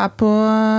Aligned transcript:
Her 0.00 0.08
på 0.16 0.28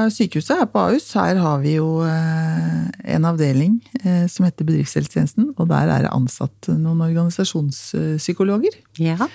sykehuset, 0.09 0.55
her 0.57 0.66
på 0.72 0.80
Ahus, 0.82 1.11
her 1.14 1.37
har 1.37 1.59
vi 1.61 1.75
jo 1.75 1.99
eh, 2.01 2.88
en 3.13 3.25
avdeling 3.29 3.75
eh, 4.01 4.24
som 4.32 4.47
heter 4.47 4.66
Bedriftshelsetjenesten. 4.66 5.51
Og 5.62 5.67
der 5.70 5.92
er 5.94 6.08
det 6.08 6.13
ansatt 6.16 6.71
noen 6.74 7.04
organisasjonspsykologer. 7.05 8.79
Ja. 9.02 9.28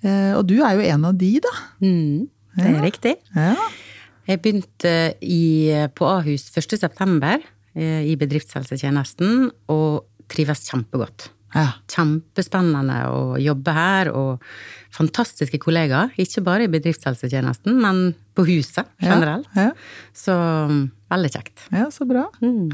Eh, 0.00 0.32
og 0.38 0.46
du 0.48 0.54
er 0.64 0.78
jo 0.78 0.86
en 0.88 1.04
av 1.10 1.18
de, 1.20 1.34
da. 1.44 1.52
Mm, 1.84 2.24
det 2.56 2.64
er 2.64 2.72
Ja. 2.78 2.84
riktig. 2.86 3.14
Ja. 3.36 3.54
Jeg 4.26 4.40
begynte 4.42 4.94
i, 5.22 5.70
på 5.94 6.08
Ahus 6.08 6.48
1. 6.56 6.78
september 6.80 7.36
eh, 7.76 8.02
i 8.08 8.16
bedriftshelsetjenesten, 8.18 9.50
og 9.68 10.06
trives 10.32 10.64
kjempegodt. 10.70 11.28
Ja. 11.56 11.66
Kjempespennende 11.90 13.00
å 13.10 13.22
jobbe 13.40 13.72
her, 13.76 14.12
og 14.12 14.44
fantastiske 14.96 15.58
kollegaer. 15.60 16.12
Ikke 16.20 16.40
bare 16.44 16.64
i 16.64 16.70
bedriftshelsetjenesten, 16.72 17.74
men 17.82 18.14
på 18.36 18.44
huset 18.48 18.86
generelt. 19.02 19.48
Ja, 19.56 19.70
Så 20.16 20.32
mm, 20.70 20.78
veldig 21.12 21.30
kjekt. 21.32 21.64
ja, 21.72 21.86
så 21.92 22.04
bra. 22.08 22.26
Mm. 22.44 22.70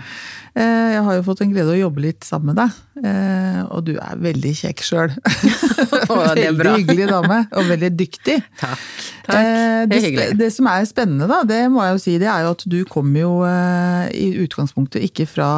Eh, 0.55 0.93
Jeg 0.97 1.03
har 1.07 1.17
jo 1.19 1.25
fått 1.27 1.43
en 1.45 1.53
glede 1.55 1.75
å 1.75 1.79
jobbe 1.79 2.03
litt 2.05 2.27
sammen 2.27 2.53
med 2.53 2.61
deg. 2.61 2.79
eh, 3.07 3.61
Og 3.75 3.85
du 3.87 3.93
er 3.99 4.19
veldig 4.23 4.53
kjekk 4.61 4.83
sjøl. 4.87 5.15
Veldig 6.13 6.75
hyggelig 6.77 7.09
dame, 7.11 7.39
og 7.57 7.69
veldig 7.71 7.91
dyktig. 7.99 8.39
Takk. 8.63 8.83
Eh, 9.27 9.87
Takk. 9.87 9.91
Det 9.91 10.01
Det, 10.17 10.29
det 10.43 10.51
som 10.55 10.67
er 10.71 10.87
spennende, 10.91 11.27
da, 11.31 11.43
det 11.49 11.63
må 11.73 11.83
jeg 11.87 11.97
jo 11.97 12.03
si, 12.07 12.19
det 12.23 12.29
er 12.31 12.47
jo 12.47 12.55
at 12.57 12.65
du 12.71 12.79
kommer 12.91 13.25
jo 13.25 13.33
eh, 13.49 14.07
i 14.15 14.29
utgangspunktet 14.45 15.03
ikke 15.11 15.27
fra 15.31 15.51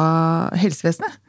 helsevesenet. 0.57 1.21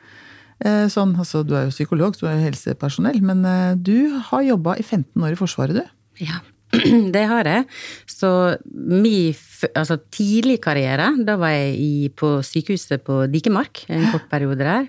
Eh, 0.64 0.86
Sånn, 0.92 1.14
altså, 1.20 1.42
du 1.44 1.54
er 1.56 1.66
jo 1.66 1.74
psykolog, 1.74 2.16
du 2.16 2.26
er 2.28 2.38
jo 2.38 2.48
helsepersonell, 2.48 3.20
men 3.24 3.44
eh, 3.44 3.72
du 3.76 4.18
har 4.30 4.44
jobba 4.46 4.76
i 4.80 4.84
15 4.84 5.24
år 5.24 5.34
i 5.34 5.40
Forsvaret, 5.40 5.76
du. 5.76 5.96
Ja, 6.24 6.40
det 7.14 7.24
har 7.28 7.48
jeg. 7.48 7.66
Så 8.10 8.30
min 8.72 9.34
altså, 9.76 9.98
tidlig 10.12 10.58
karriere, 10.64 11.12
da 11.26 11.36
var 11.40 11.52
jeg 11.54 11.74
i, 11.80 11.94
på 12.08 12.38
sykehuset 12.46 13.04
på 13.06 13.24
Dikemark 13.32 13.84
en 13.92 14.08
kort 14.14 14.30
periode 14.32 14.64
der. 14.64 14.88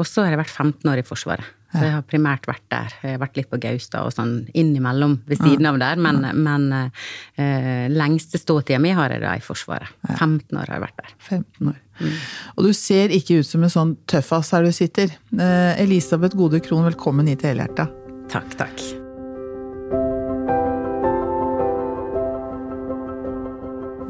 Og 0.00 0.08
så 0.08 0.24
har 0.24 0.34
jeg 0.34 0.42
vært 0.44 0.56
15 0.56 0.92
år 0.92 1.02
i 1.02 1.06
Forsvaret. 1.06 1.58
Så 1.72 1.86
jeg 1.86 1.92
har 1.94 2.02
primært 2.04 2.44
vært 2.44 2.64
der. 2.68 2.94
Jeg 3.00 3.14
har 3.14 3.20
vært 3.22 3.38
litt 3.38 3.48
på 3.48 3.58
Gaustad 3.62 4.04
og 4.04 4.12
sånn 4.12 4.34
innimellom 4.52 5.14
ved 5.28 5.40
siden 5.40 5.68
av 5.70 5.78
der. 5.80 6.00
Men, 6.04 6.20
men 6.44 6.66
uh, 6.76 7.86
lengste 7.88 8.40
ståtida 8.40 8.76
mi 8.82 8.92
har 8.92 9.14
jeg 9.14 9.22
da 9.24 9.32
i 9.38 9.44
Forsvaret. 9.44 9.88
15 10.04 10.52
år 10.52 10.66
har 10.66 10.76
jeg 10.76 10.84
vært 10.84 11.00
der. 11.00 11.14
15 11.30 11.70
år. 11.72 11.78
Og 12.56 12.66
du 12.66 12.72
ser 12.76 13.12
ikke 13.14 13.40
ut 13.40 13.48
som 13.48 13.62
en 13.64 13.72
sånn 13.72 13.94
tøffass 14.10 14.52
her 14.54 14.66
du 14.66 14.72
sitter. 14.74 15.12
Eh, 15.36 15.82
Elisabeth 15.82 16.36
Gode 16.38 16.62
Krohn, 16.64 16.86
velkommen 16.88 17.28
hit 17.30 17.42
til 17.42 17.52
Helhjerta. 17.52 17.88
Takk, 18.32 18.56
takk. 18.60 18.84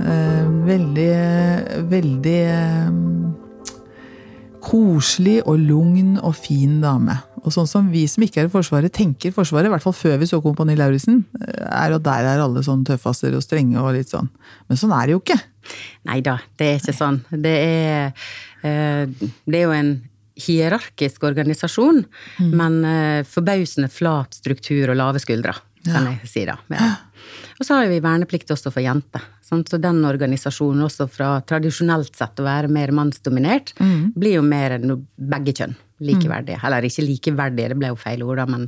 Eh, 0.03 0.47
veldig, 0.69 1.11
veldig 1.91 2.39
eh, 2.55 2.95
koselig 4.63 5.41
og 5.47 5.61
lugn 5.61 6.17
og 6.23 6.35
fin 6.39 6.81
dame. 6.83 7.19
Og 7.43 7.51
sånn 7.51 7.67
som 7.67 7.89
vi 7.91 8.05
som 8.11 8.23
ikke 8.23 8.45
er 8.45 8.49
i 8.49 8.53
Forsvaret, 8.53 8.93
tenker 8.95 9.35
Forsvaret, 9.35 9.67
i 9.67 9.73
hvert 9.73 9.83
fall 9.83 9.97
før 9.97 10.21
vi 10.21 10.29
så 10.31 10.39
Kompani 10.43 10.77
Lauritzen, 10.79 11.25
eh, 11.41 11.65
er 11.67 11.97
at 11.97 12.05
der 12.07 12.29
er 12.35 12.45
alle 12.45 12.63
sånn 12.63 12.85
tøffaser 12.87 13.35
og 13.35 13.43
strenge 13.43 13.83
og 13.83 13.97
litt 13.97 14.13
sånn. 14.13 14.31
Men 14.69 14.79
sånn 14.79 14.95
er 14.95 15.09
det 15.09 15.17
jo 15.17 15.23
ikke. 15.25 15.41
Nei 16.11 16.21
da, 16.23 16.37
det 16.59 16.69
er 16.69 16.81
ikke 16.81 16.97
sånn. 16.97 17.21
Det 17.35 17.57
er, 17.67 18.15
eh, 18.63 19.05
det 19.11 19.59
er 19.59 19.67
jo 19.67 19.75
en 19.75 19.93
hierarkisk 20.43 21.27
organisasjon, 21.29 22.05
men 22.55 22.81
eh, 22.89 23.27
forbausende 23.29 23.91
flat 23.93 24.39
struktur 24.39 24.95
og 24.95 24.99
lave 25.03 25.21
skuldre, 25.23 25.55
kan 25.85 26.09
jeg 26.09 26.31
si 26.31 26.47
da. 26.47 26.57
Ja. 26.71 26.95
Og 27.59 27.67
så 27.67 27.77
har 27.77 27.91
vi 27.91 28.01
verneplikt 28.03 28.51
også 28.55 28.71
for 28.73 28.83
jenter. 28.83 29.23
Så 29.53 29.77
den 29.77 29.99
organisasjonen 30.09 30.87
også 30.87 31.05
fra 31.13 31.35
tradisjonelt 31.45 32.15
sett 32.17 32.39
å 32.41 32.47
være 32.47 32.71
mer 32.73 32.95
mannsdominert, 32.97 33.75
blir 34.17 34.39
jo 34.39 34.45
mer 34.47 34.79
enn 34.79 34.95
begge 35.19 35.53
kjønn 35.59 35.75
likeverdige. 36.07 36.59
Eller 36.67 36.87
ikke 36.89 37.05
likeverdige, 37.07 37.73
det 37.73 37.79
ble 37.81 37.91
jo 37.93 37.99
feil 38.01 38.23
ord, 38.27 38.41
da, 38.43 38.47
men, 38.51 38.67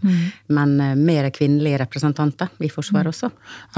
men 0.54 0.74
eh, 0.80 0.94
mer 0.98 1.28
kvinnelige 1.34 1.80
representanter 1.84 2.52
i 2.64 2.70
Forsvaret 2.72 3.10
også. 3.12 3.30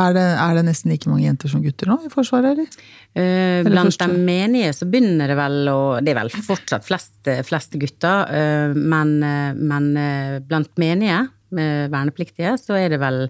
Er 0.02 0.16
det, 0.16 0.26
er 0.46 0.58
det 0.58 0.64
nesten 0.68 0.92
like 0.92 1.10
mange 1.10 1.26
jenter 1.26 1.52
som 1.52 1.62
gutter 1.64 1.92
nå 1.92 1.98
i 2.06 2.12
Forsvaret, 2.12 2.56
eller? 2.56 2.90
Eh, 3.16 3.62
Blant 3.66 3.92
første? 3.92 4.10
de 4.10 4.26
menige 4.26 4.72
så 4.76 4.88
begynner 4.90 5.32
det 5.32 5.38
vel 5.38 5.70
å 5.72 5.78
Det 6.04 6.12
er 6.12 6.20
vel 6.20 6.34
fortsatt 6.34 6.84
flest, 6.86 7.16
flest 7.48 7.78
gutter, 7.80 8.34
eh, 8.34 8.76
men, 8.76 9.16
eh, 9.24 9.54
men 9.56 9.88
eh, 10.00 10.36
blant 10.44 10.72
menige 10.80 11.24
vernepliktige 11.56 12.56
så 12.58 12.74
er 12.74 12.90
det 12.90 12.98
vel 13.00 13.20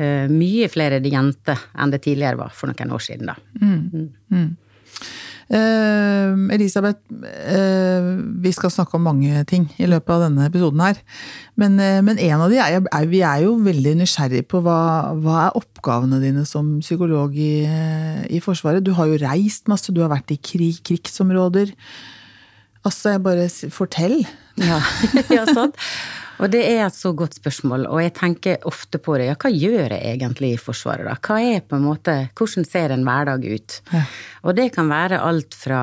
eh, 0.00 0.24
mye 0.32 0.64
flere 0.72 0.96
jenter 1.04 1.60
enn 1.76 1.92
det 1.92 2.00
tidligere 2.06 2.40
var 2.40 2.54
for 2.56 2.72
noen 2.72 2.94
år 2.96 3.04
siden, 3.04 3.28
da. 3.28 3.36
Eh, 5.50 6.54
Elisabeth, 6.54 7.00
eh, 7.10 8.08
vi 8.38 8.52
skal 8.54 8.70
snakke 8.70 8.94
om 8.94 9.02
mange 9.02 9.42
ting 9.50 9.64
i 9.82 9.88
løpet 9.90 10.14
av 10.14 10.22
denne 10.28 10.46
episoden 10.46 10.82
her. 10.84 11.00
Men, 11.58 11.74
eh, 11.80 11.98
men 12.06 12.18
en 12.18 12.40
av 12.40 12.50
de 12.50 12.60
er, 12.62 12.78
er 12.78 13.06
Vi 13.06 13.20
er 13.20 13.42
jo 13.42 13.56
veldig 13.58 13.96
nysgjerrig 13.98 14.46
på 14.46 14.62
hva, 14.62 15.10
hva 15.18 15.48
er 15.48 15.58
oppgavene 15.58 16.20
dine 16.22 16.46
som 16.46 16.78
psykolog 16.78 17.34
i, 17.34 17.66
i 18.30 18.38
Forsvaret. 18.38 18.84
Du 18.84 18.92
har 18.92 19.06
jo 19.06 19.18
reist 19.18 19.66
masse, 19.66 19.90
du 19.92 20.00
har 20.02 20.10
vært 20.10 20.30
i 20.30 20.38
krig, 20.38 20.84
krigsområder. 20.84 21.74
Altså, 22.86 23.14
jeg 23.14 23.22
bare 23.24 23.48
Fortell. 23.74 24.18
Ja, 24.60 24.80
ja 25.36 25.44
sant. 25.48 25.76
Og 26.40 26.48
det 26.52 26.62
er 26.64 26.86
et 26.86 26.96
så 26.96 27.12
godt 27.16 27.36
spørsmål, 27.36 27.84
og 27.90 28.00
jeg 28.00 28.14
tenker 28.16 28.62
ofte 28.68 29.00
på 29.02 29.18
det. 29.20 29.28
Ja, 29.28 29.36
hva 29.36 29.50
gjør 29.52 29.92
jeg 29.92 30.14
egentlig 30.14 30.54
i 30.54 30.60
Forsvaret, 30.60 31.04
da? 31.04 31.18
Hva 31.20 31.36
er 31.44 31.60
på 31.60 31.76
en 31.76 31.84
måte, 31.84 32.14
Hvordan 32.38 32.64
ser 32.64 32.94
en 32.94 33.04
hverdag 33.04 33.44
ut? 33.44 33.80
Ja. 33.92 34.04
Og 34.48 34.56
det 34.56 34.70
kan 34.72 34.88
være 34.88 35.20
alt 35.20 35.56
fra 35.58 35.82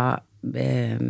eh, 0.58 1.04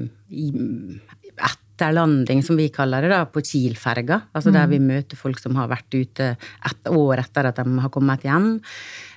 etterlanding, 1.77 2.43
som 2.43 2.59
vi 2.59 2.67
kaller 2.73 3.05
det, 3.05 3.13
da, 3.13 3.21
på 3.29 3.43
Kiel-ferga. 3.45 4.19
Altså 4.35 4.51
der 4.51 4.67
vi 4.71 4.81
møter 4.83 5.19
folk 5.19 5.39
som 5.39 5.55
har 5.59 5.69
vært 5.71 5.95
ute 5.95 6.33
et 6.35 6.91
år 6.91 7.23
etter 7.23 7.51
at 7.51 7.61
de 7.61 7.79
har 7.85 7.93
kommet 7.93 8.25
hjem. 8.27 8.57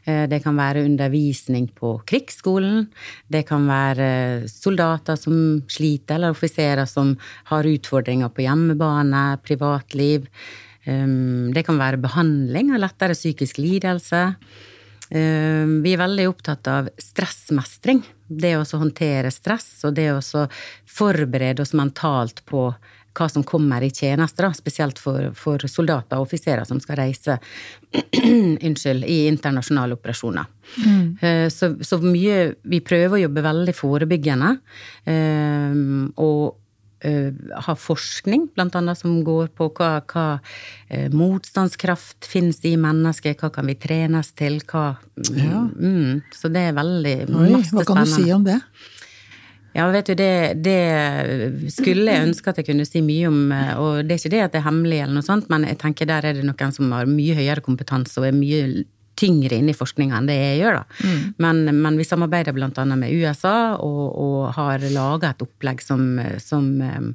Eh, 0.04 0.26
Det 0.28 0.42
kan 0.42 0.56
være 0.56 0.84
undervisning 0.84 1.68
på 1.74 2.00
krigsskolen. 2.06 2.88
Det 3.28 3.46
kan 3.46 3.66
være 3.66 4.48
soldater 4.48 5.16
som 5.16 5.62
sliter, 5.68 6.14
eller 6.16 6.30
offiserer 6.30 6.86
som 6.86 7.16
har 7.44 7.64
utfordringer 7.64 8.28
på 8.28 8.42
hjemmebane, 8.42 9.38
privatliv. 9.42 10.26
Um, 10.86 11.52
Det 11.52 11.66
kan 11.66 11.78
være 11.78 12.00
behandling 12.00 12.72
av 12.72 12.80
lettere 12.80 13.14
psykisk 13.14 13.58
lidelse. 13.58 14.36
Um, 15.12 15.82
Vi 15.82 15.92
er 15.92 15.98
veldig 15.98 16.28
opptatt 16.28 16.66
av 16.68 16.88
stressmestring. 16.96 18.02
Det 18.26 18.56
å 18.56 18.64
håndtere 18.64 19.30
stress, 19.30 19.84
og 19.84 19.94
det 19.94 20.08
å 20.12 20.48
forberede 20.86 21.60
oss 21.60 21.74
mentalt 21.74 22.44
på 22.46 22.74
hva 23.16 23.26
som 23.28 23.42
kommer 23.42 23.82
i 23.82 23.90
tjeneste, 23.90 24.42
da, 24.44 24.52
spesielt 24.54 24.98
for, 25.02 25.32
for 25.34 25.58
soldater 25.66 26.16
og 26.20 26.28
offiserer 26.28 26.64
som 26.68 26.78
skal 26.80 27.00
reise 27.02 27.38
unnskyld, 28.66 29.04
i 29.04 29.26
internasjonale 29.30 29.96
operasjoner. 29.98 30.46
Mm. 30.84 31.16
Så, 31.50 31.72
så 31.82 31.98
mye 31.98 32.54
Vi 32.62 32.78
prøver 32.86 33.16
å 33.18 33.22
jobbe 33.24 33.42
veldig 33.42 33.74
forebyggende. 33.74 34.52
eh, 35.10 35.74
Og 36.22 36.54
eh, 37.02 37.32
ha 37.66 37.74
forskning, 37.74 38.48
blant 38.54 38.76
annet, 38.78 38.98
som 39.00 39.18
går 39.26 39.50
på 39.56 39.70
hva, 39.78 39.90
hva 40.12 40.26
eh, 40.88 41.08
motstandskraft 41.10 42.28
finnes 42.30 42.60
i 42.68 42.76
mennesket, 42.80 43.40
hva 43.40 43.50
kan 43.54 43.66
vi 43.66 43.74
trenes 43.80 44.32
til, 44.38 44.60
hva 44.70 44.94
Ja. 45.34 45.66
mm, 45.66 46.22
Så 46.36 46.52
det 46.52 46.68
er 46.70 46.78
veldig 46.78 47.16
Oi, 47.28 47.50
masse 47.56 47.74
hva 47.74 47.84
kan 47.88 48.04
du 48.04 48.10
si 48.12 48.30
om 48.32 48.44
det? 48.46 48.60
Ja, 49.76 49.86
vet 49.94 50.08
du, 50.10 50.16
det, 50.18 50.30
det 50.64 51.70
skulle 51.70 52.10
jeg 52.10 52.26
ønske 52.26 52.50
at 52.50 52.58
jeg 52.58 52.70
kunne 52.70 52.86
si 52.88 53.02
mye 53.06 53.28
om, 53.30 53.42
eh, 53.54 53.74
og 53.78 54.00
det 54.06 54.16
er 54.16 54.22
ikke 54.22 54.32
det 54.34 54.40
at 54.46 54.54
det 54.54 54.62
er 54.62 54.66
hemmelig 54.66 55.02
eller 55.04 55.18
noe 55.20 55.26
sånt, 55.26 55.50
men 55.52 55.66
jeg 55.68 55.78
tenker 55.82 56.08
der 56.10 56.26
er 56.26 56.38
det 56.38 56.46
noen 56.46 56.74
som 56.74 56.90
har 56.96 57.10
mye 57.10 57.36
høyere 57.38 57.62
kompetanse 57.64 58.18
og 58.18 58.26
er 58.28 58.36
mye 58.36 58.64
tyngre 59.20 59.58
inne 59.60 59.74
i 59.74 59.76
forskninga 59.76 60.18
enn 60.18 60.28
det 60.30 60.36
jeg 60.38 60.60
gjør, 60.62 60.80
da. 60.80 61.00
Men, 61.44 61.64
men 61.82 61.98
vi 62.00 62.06
samarbeider 62.08 62.56
annet 62.56 62.98
med 62.98 63.12
USA 63.20 63.76
og, 63.76 64.04
og 64.16 64.52
har 64.56 64.86
laga 64.94 65.34
et 65.34 65.44
opplegg 65.44 65.82
som, 65.84 66.04
som 66.40 66.70
eh, 66.86 67.08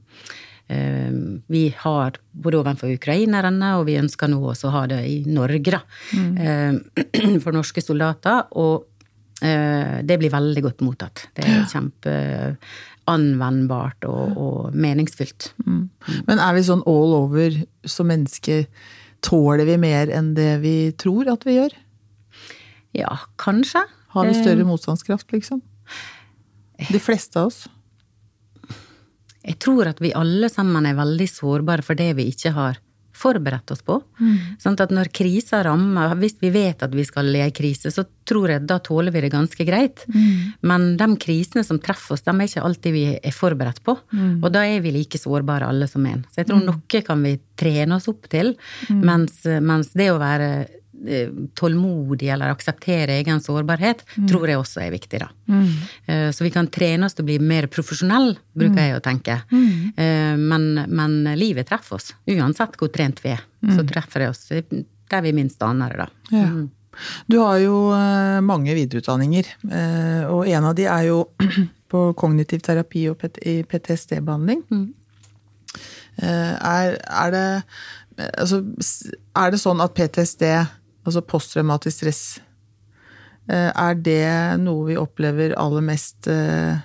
eh, 0.76 1.14
vi 1.52 1.64
har 1.82 2.20
både 2.32 2.62
overfor 2.62 2.94
ukrainerne, 2.94 3.76
og 3.80 3.88
vi 3.90 4.00
ønsker 4.02 4.32
nå 4.32 4.42
også 4.52 4.70
å 4.70 4.76
ha 4.78 4.84
det 4.92 5.02
i 5.10 5.24
Norge, 5.28 5.80
da. 5.80 5.82
Eh, 6.16 7.40
For 7.44 7.56
norske 7.56 7.84
soldater. 7.84 8.46
Og 8.62 8.86
det 10.06 10.18
blir 10.22 10.32
veldig 10.34 10.64
godt 10.66 10.82
mottatt. 10.86 11.18
Det 11.38 11.44
er 11.46 11.66
kjempeanvendbart 11.72 14.06
og, 14.10 14.26
og 14.38 14.74
meningsfylt. 14.76 15.42
Men 15.66 16.38
er 16.40 16.54
vi 16.58 16.64
sånn 16.68 16.84
all 16.90 17.12
over 17.24 17.50
som 17.90 18.08
mennesker? 18.12 18.62
Tåler 19.26 19.66
vi 19.66 19.78
mer 19.82 20.06
enn 20.14 20.34
det 20.38 20.52
vi 20.62 20.76
tror 21.02 21.26
at 21.32 21.44
vi 21.48 21.54
gjør? 21.60 21.74
Ja, 22.96 23.14
kanskje. 23.42 23.82
Har 24.16 24.24
vi 24.30 24.34
Eh. 24.36 24.42
større 24.44 24.66
motstandskraft, 24.68 25.28
liksom? 25.34 25.60
De 26.92 27.00
fleste 27.00 27.36
av 27.40 27.46
oss. 27.50 27.62
Jeg 29.46 29.60
tror 29.60 29.88
at 29.88 30.00
vi 30.02 30.14
alle 30.18 30.50
sammen 30.50 30.86
er 30.86 30.96
veldig 30.98 31.28
sårbare 31.30 31.84
for 31.86 31.94
det 31.96 32.16
vi 32.18 32.24
ikke 32.32 32.52
har 32.56 32.78
forberedt 33.16 33.72
oss 33.74 33.82
på. 33.86 33.98
Sånn 34.62 34.78
at 34.84 34.92
når 34.94 35.10
krisa 35.16 35.64
rammer, 35.66 36.14
hvis 36.20 36.38
vi 36.42 36.52
vet 36.54 36.84
at 36.86 36.94
vi 36.96 37.06
skal 37.08 37.32
i 37.36 37.42
ei 37.46 37.54
krise, 37.56 37.92
så 37.94 38.06
tror 38.28 38.50
jeg 38.52 38.66
da 38.68 38.80
tåler 38.84 39.14
vi 39.16 39.24
det 39.26 39.32
ganske 39.34 39.66
greit. 39.68 40.06
Men 40.62 40.96
de 41.00 41.08
krisene 41.22 41.64
som 41.64 41.80
treffer 41.80 42.18
oss, 42.18 42.26
de 42.26 42.34
er 42.34 42.50
ikke 42.50 42.66
alltid 42.68 42.96
vi 42.96 43.06
er 43.16 43.36
forberedt 43.36 43.84
på. 43.86 43.98
Og 44.42 44.48
da 44.54 44.66
er 44.68 44.82
vi 44.84 44.94
like 44.96 45.20
sårbare 45.22 45.68
alle 45.70 45.88
som 45.88 46.06
en. 46.10 46.26
Så 46.32 46.44
jeg 46.44 46.52
tror 46.52 46.64
noe 46.66 47.04
kan 47.06 47.24
vi 47.24 47.38
trene 47.56 48.00
oss 48.00 48.10
opp 48.12 48.28
til, 48.32 48.56
mens, 48.90 49.44
mens 49.46 49.94
det 49.96 50.12
å 50.12 50.20
være 50.22 50.68
tålmodig 51.58 52.30
eller 52.34 52.54
akseptere 52.54 53.18
egen 53.20 53.40
sårbarhet, 53.44 54.04
tror 54.30 54.48
jeg 54.50 54.58
også 54.60 54.82
er 54.86 54.94
viktig, 54.96 55.20
da. 55.22 55.28
Mm. 55.48 56.32
Så 56.34 56.44
vi 56.46 56.52
kan 56.54 56.68
trene 56.74 57.06
oss 57.08 57.14
til 57.18 57.24
å 57.26 57.30
bli 57.30 57.38
mer 57.40 57.68
profesjonell, 57.72 58.34
bruker 58.58 58.82
jeg 58.82 58.98
å 58.98 59.04
tenke. 59.06 59.40
Eh, 59.52 60.36
Men, 60.38 60.66
men 60.90 61.18
livet 61.38 61.68
treffer 61.70 61.96
oss, 62.00 62.14
uansett 62.28 62.76
hvor 62.80 62.90
trent 62.94 63.22
vi 63.24 63.34
er. 63.36 63.44
Så 63.76 63.86
treffer 63.88 64.26
det 64.26 64.30
oss 64.34 64.48
der 64.50 65.22
vi 65.22 65.32
minst 65.38 65.62
aner 65.64 65.94
det, 65.94 66.06
da. 66.06 66.10
Ja. 66.34 66.50
Du 67.28 67.38
har 67.42 67.58
jo 67.60 67.92
eh, 67.94 68.40
mange 68.42 68.74
videreutdanninger, 68.78 69.46
eh, 69.68 70.22
og 70.32 70.48
en 70.48 70.64
av 70.70 70.76
de 70.78 70.86
er 70.88 71.10
jo 71.10 71.26
på 71.92 72.06
kognitiv 72.18 72.64
terapi 72.66 73.04
og 73.12 73.20
PTSD-behandling. 73.22 74.62
Eh, 76.22 76.54
Er, 76.56 76.96
er, 77.04 77.32
det, 77.36 77.48
altså, 78.40 78.62
er 79.36 79.52
det 79.52 79.60
sånn 79.60 79.84
at 79.84 79.94
PTSD, 79.98 80.46
altså 81.06 81.24
posttraumatisk 81.26 82.02
stress, 82.02 82.24
eh, 83.50 83.70
er 83.70 83.96
det 84.02 84.26
noe 84.64 84.90
vi 84.90 85.00
opplever 85.00 85.56
aller 85.60 85.86
mest 85.86 86.30
eh, 86.32 86.82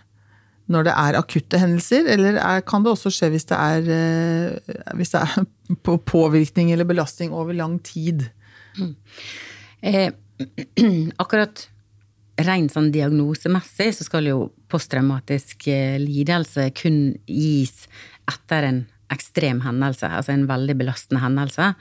når 0.71 0.87
det 0.87 0.95
er 0.95 1.19
akutte 1.19 1.59
hendelser, 1.59 2.07
eller 2.15 2.39
er, 2.39 2.63
kan 2.63 2.85
det 2.85 2.93
også 2.93 3.11
skje 3.15 3.33
hvis 3.33 3.49
det 3.51 3.59
er, 3.59 3.91
eh, 3.97 4.77
hvis 4.99 5.15
det 5.17 5.25
er 5.25 5.49
på 5.87 5.97
påvirkning 6.13 6.73
eller 6.73 6.89
belastning 6.89 7.35
over 7.35 7.57
lang 7.57 7.81
tid? 7.87 8.29
Eh, 9.83 10.13
akkurat 11.23 11.67
rent 12.41 12.73
sånn 12.73 12.89
diagnosemessig 12.95 13.91
så 13.99 14.07
skal 14.07 14.31
jo 14.31 14.39
posttraumatisk 14.71 15.67
lidelse 16.01 16.71
kun 16.79 17.03
gis 17.29 17.85
etter 18.31 18.69
en 18.69 18.79
ekstrem 19.11 19.61
hendelse, 19.65 20.09
altså 20.09 20.35
en 20.35 20.47
veldig 20.49 20.77
belastende 20.79 21.23
hendelse. 21.25 21.73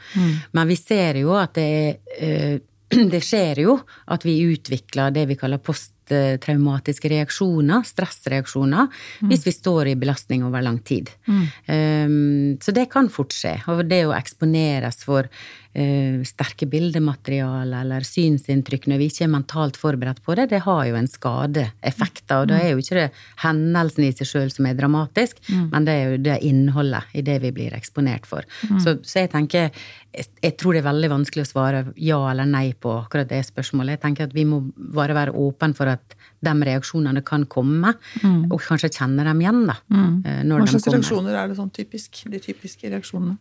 Men 0.57 0.71
vi 0.71 0.77
ser 0.79 1.21
jo 1.21 1.35
at 1.37 1.53
det 1.57 1.69
eh, 2.17 2.57
det 3.13 3.21
skjer 3.21 3.63
jo 3.65 3.75
at 4.09 4.25
vi 4.25 4.39
utvikler 4.49 5.13
det 5.13 5.27
vi 5.29 5.37
kaller 5.37 5.61
posttraumatiske 6.09 7.09
reaksjoner, 7.11 7.85
stressreaksjoner, 7.85 8.89
hvis 9.29 9.45
vi 9.47 9.53
står 9.53 9.91
i 9.91 9.95
belastning 9.99 10.43
over 10.47 10.63
lang 10.65 10.79
tid. 10.79 11.09
Um, 11.27 12.57
så 12.61 12.73
det 12.75 12.89
kan 12.91 13.09
fort 13.09 13.33
skje. 13.35 13.59
Og 13.69 13.85
det 13.89 14.05
å 14.07 14.15
eksponeres 14.17 15.03
for 15.05 15.29
uh, 15.29 16.19
sterke 16.27 16.67
bildemateriale 16.69 17.83
eller 17.83 18.05
synsinntrykk 18.07 18.89
når 18.89 19.01
vi 19.01 19.09
ikke 19.11 19.27
er 19.27 19.33
mentalt 19.33 19.79
forberedt 19.79 20.23
på 20.25 20.35
det, 20.39 20.49
det 20.53 20.63
har 20.65 20.83
jo 20.89 20.97
en 20.99 21.09
skadeeffekt. 21.09 22.25
Og 22.37 22.49
da 22.51 22.59
er 22.59 22.73
jo 22.73 22.83
ikke 22.83 22.99
det 22.99 23.07
hendelsen 23.43 24.07
i 24.07 24.13
seg 24.15 24.31
sjøl 24.31 24.53
som 24.53 24.69
er 24.69 24.77
dramatisk, 24.79 25.41
men 25.49 25.87
det 25.87 25.95
er 25.95 26.13
jo 26.13 26.21
det 26.29 26.39
innholdet 26.47 27.17
i 27.17 27.25
det 27.25 27.39
vi 27.45 27.53
blir 27.55 27.75
eksponert 27.77 28.27
for. 28.29 28.47
Så, 28.81 28.99
så 29.03 29.25
jeg 29.25 29.33
tenker 29.33 29.69
jeg, 30.09 30.25
jeg 30.41 30.55
tror 30.57 30.73
det 30.73 30.81
er 30.81 30.87
veldig 30.87 31.09
vanskelig 31.11 31.43
å 31.45 31.49
svare 31.49 31.81
ja 32.01 32.17
eller 32.31 32.47
nei 32.49 32.71
på 32.73 32.91
akkurat 33.03 33.29
det 33.29 33.43
spørsmålet. 33.45 33.97
Jeg 33.97 34.03
tenker 34.07 34.29
at 34.29 34.33
vi 34.35 34.45
må 34.47 34.61
bare 34.75 35.15
være 35.17 35.35
åpne 35.37 35.77
for 35.77 35.91
at 35.91 35.98
de 36.39 36.53
reaksjonene 36.69 37.21
kan 37.27 37.43
komme, 37.51 37.93
og 38.23 38.59
kanskje 38.63 38.91
kjenne 38.95 39.25
dem 39.27 39.41
igjen, 39.43 39.65
da. 39.67 39.75
Mm. 39.91 40.13
Når 40.47 40.63
Hva 40.63 40.71
slags 40.71 40.87
reaksjoner 40.93 41.35
er 41.35 41.51
det 41.51 41.57
sånn 41.57 41.71
typisk? 41.75 42.21
De 42.31 42.39
typiske 42.43 42.91
reaksjonene? 42.91 43.35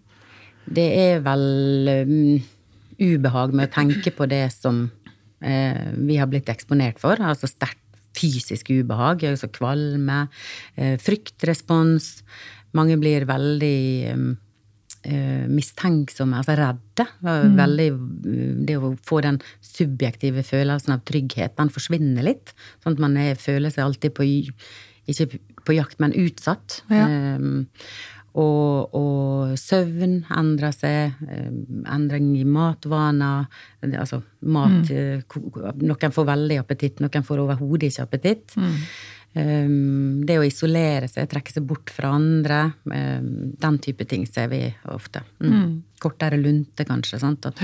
Det 0.68 0.86
er 1.00 1.20
vel 1.24 1.90
um, 2.08 2.38
ubehag 2.98 3.54
med 3.56 3.68
å 3.68 3.74
tenke 3.74 4.12
på 4.14 4.26
det 4.30 4.44
som 4.54 4.84
uh, 4.88 5.84
vi 5.94 6.18
har 6.18 6.28
blitt 6.30 6.50
eksponert 6.52 7.00
for. 7.02 7.20
Altså 7.22 7.50
sterkt 7.50 7.80
fysisk 8.18 8.72
ubehag, 8.74 9.24
altså 9.30 9.50
kvalme, 9.52 10.24
uh, 10.78 10.96
fryktrespons. 11.02 12.10
Mange 12.76 12.98
blir 13.00 13.24
veldig 13.28 13.78
um, 14.12 14.28
eh, 14.34 14.44
mistenksomme, 15.50 16.40
altså 16.40 16.56
redde. 16.58 17.06
Og 17.24 17.56
Veldig, 17.58 17.88
mm, 17.94 18.66
det 18.68 18.76
å 18.78 18.92
få 19.08 19.22
den 19.24 19.40
subjektive 19.64 20.44
følelsen 20.46 20.96
av 20.96 21.04
trygghet, 21.08 21.56
den 21.58 21.72
forsvinner 21.72 22.26
litt. 22.26 22.54
Sånn 22.82 22.98
at 22.98 23.02
man 23.06 23.16
er, 23.20 23.40
føler 23.40 23.72
seg 23.74 23.86
alltid 23.86 24.16
på, 24.18 24.28
ikke 25.08 25.40
på 25.64 25.76
jakt, 25.76 25.98
men 26.02 26.16
utsatt. 26.16 26.82
Ja. 26.92 27.08
Um, 27.38 27.66
og, 28.38 28.94
og 28.94 29.54
søvn 29.58 30.20
endrer 30.30 30.74
seg, 30.74 31.16
endring 31.90 32.28
i 32.38 32.44
matvaner. 32.46 33.48
Altså 33.88 34.20
mat 34.46 34.92
mm. 34.92 35.80
Noen 35.82 36.14
får 36.14 36.28
veldig 36.28 36.58
appetitt, 36.60 37.00
noen 37.02 37.26
får 37.26 37.42
overhodet 37.42 37.90
ikke 37.90 38.06
appetitt. 38.06 38.54
Um, 38.60 38.76
det 39.32 40.38
å 40.38 40.44
isolere 40.46 41.08
seg, 41.08 41.28
trekke 41.30 41.52
seg 41.52 41.66
bort 41.68 41.90
fra 41.94 42.10
andre, 42.16 42.72
um, 42.90 43.52
den 43.60 43.78
type 43.84 44.06
ting 44.08 44.24
ser 44.26 44.48
vi 44.50 44.62
ofte. 44.90 45.22
Mm. 45.44 45.82
Kortere 46.00 46.38
lunte, 46.40 46.84
kanskje. 46.88 47.20
Sant? 47.22 47.46
At 47.46 47.60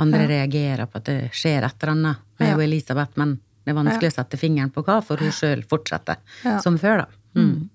andre 0.00 0.26
reagerer 0.30 0.86
på 0.90 1.00
at 1.02 1.08
det 1.10 1.18
skjer 1.36 1.66
et 1.66 1.82
eller 1.82 1.92
annet 1.92 2.16
med 2.40 2.48
Ja. 2.54 2.60
Elisabeth, 2.64 3.18
men 3.20 3.36
det 3.64 3.72
er 3.72 3.78
vanskelig 3.78 4.12
å 4.12 4.16
sette 4.18 4.36
fingeren 4.40 4.72
på 4.72 4.84
hva, 4.84 5.00
for 5.04 5.20
hun 5.20 5.32
sjøl 5.32 5.64
fortsetter 5.68 6.16
som 6.62 6.78
før, 6.80 7.04
da. 7.04 7.06
Mm. 7.40 7.68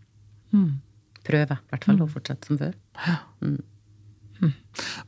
Prøve, 1.29 1.59
i 1.59 1.69
hvert 1.71 1.85
fall, 1.85 2.01
å 2.01 2.09
fortsette 2.09 2.49
som 2.49 2.57
før. 2.57 2.73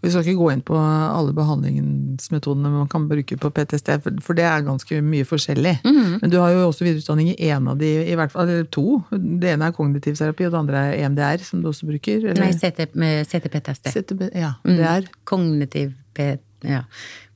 Vi 0.01 0.09
skal 0.11 0.25
ikke 0.25 0.37
gå 0.41 0.47
inn 0.51 0.61
på 0.67 0.75
alle 0.75 1.31
behandlingsmetodene 1.37 2.71
man 2.73 2.87
kan 2.91 3.05
bruke 3.07 3.37
på 3.39 3.51
PTSD, 3.55 3.91
for- 4.21 4.33
det 4.35 4.43
er 4.43 4.65
ganske 4.65 5.01
mye 5.05 5.23
forskjellig. 5.27 5.77
Mhm. 5.85 6.19
Men 6.21 6.29
du 6.29 6.37
har 6.41 6.51
jo 6.51 6.67
også 6.69 6.83
videreutdanning 6.83 7.29
i 7.39 7.49
en 7.49 7.67
av 7.71 7.77
de, 7.79 7.91
i 8.11 8.15
hvert 8.15 8.31
fall 8.33 8.49
eller 8.49 8.65
to. 8.65 9.03
Det 9.11 9.53
ene 9.53 9.69
er 9.69 9.71
kognitiv 9.77 10.17
terapi, 10.19 10.45
og 10.45 10.51
det 10.51 10.59
andre 10.59 10.77
er 10.91 11.05
EMDR, 11.05 11.43
som 11.43 11.61
du 11.61 11.69
også 11.69 11.87
bruker. 11.87 12.17
Eller? 12.31 12.41
Nei, 12.43 12.51
CT, 12.51 12.91
CTPTSD. 13.31 13.91
CT, 13.93 14.29
ja, 14.35 14.53
Mm. 14.65 14.75
det 14.77 14.85
er 14.85 15.01
Kognitiv, 15.25 15.93
PTSD. 16.13 16.39
ja. 16.69 16.81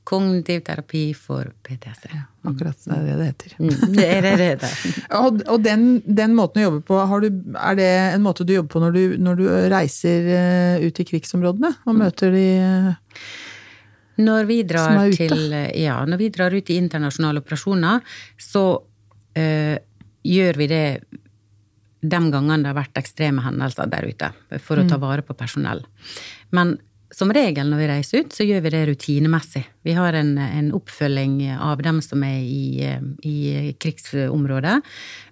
Kognitiv 0.06 0.60
terapi 0.62 1.02
for 1.18 1.48
PTSD. 1.66 2.12
akkurat 2.46 2.84
det, 2.84 2.94
er 2.94 3.06
det 3.06 3.14
det 3.18 3.24
heter. 3.26 3.54
Mm, 3.58 3.96
det 3.96 4.04
er 4.06 4.22
det 4.22 4.50
det. 4.62 4.70
Og, 5.18 5.40
og 5.50 5.64
den, 5.64 5.82
den 6.06 6.36
måten 6.38 6.62
å 6.62 6.66
jobbe 6.68 6.82
på, 6.86 7.00
har 7.10 7.24
du, 7.24 7.40
er 7.58 7.78
det 7.78 7.88
en 8.12 8.22
måte 8.22 8.46
du 8.46 8.54
jobber 8.54 8.70
på 8.76 8.84
når 8.84 8.94
du, 8.94 9.02
når 9.18 9.40
du 9.40 9.44
reiser 9.72 10.30
eh, 10.36 10.86
ut 10.86 11.02
i 11.02 11.08
krigsområdene 11.10 11.72
og 11.88 11.98
møter 11.98 12.30
de 12.34 12.46
eh, 12.54 13.18
Når 14.22 14.46
vi 14.46 14.62
drar 14.68 15.10
til 15.10 15.58
Ja, 15.74 15.98
når 16.06 16.22
vi 16.22 16.30
drar 16.38 16.54
ut 16.54 16.70
i 16.70 16.78
internasjonale 16.78 17.42
operasjoner, 17.42 18.18
så 18.38 18.66
øh, 19.42 19.76
gjør 20.22 20.62
vi 20.62 20.70
det 20.70 20.86
de 22.06 22.20
gangene 22.30 22.62
det 22.62 22.70
har 22.70 22.78
vært 22.78 22.98
ekstreme 23.00 23.42
hendelser 23.42 23.90
der 23.90 24.06
ute, 24.06 24.30
for 24.62 24.78
å 24.78 24.86
ta 24.86 24.98
vare 25.02 25.24
på 25.26 25.34
personell. 25.34 25.82
Men 26.54 26.76
som 27.16 27.30
regel 27.32 27.70
når 27.70 27.80
vi 27.80 27.88
reiser 27.88 28.24
ut, 28.24 28.34
så 28.36 28.44
gjør 28.44 28.60
vi 28.66 28.72
det 28.74 28.82
rutinemessig. 28.90 29.62
Vi 29.88 29.94
har 29.96 30.16
en, 30.18 30.34
en 30.36 30.66
oppfølging 30.76 31.38
av 31.54 31.80
dem 31.84 32.02
som 32.04 32.20
er 32.26 32.42
i, 32.44 32.90
i 33.24 33.36
krigsområdet, 33.80 34.74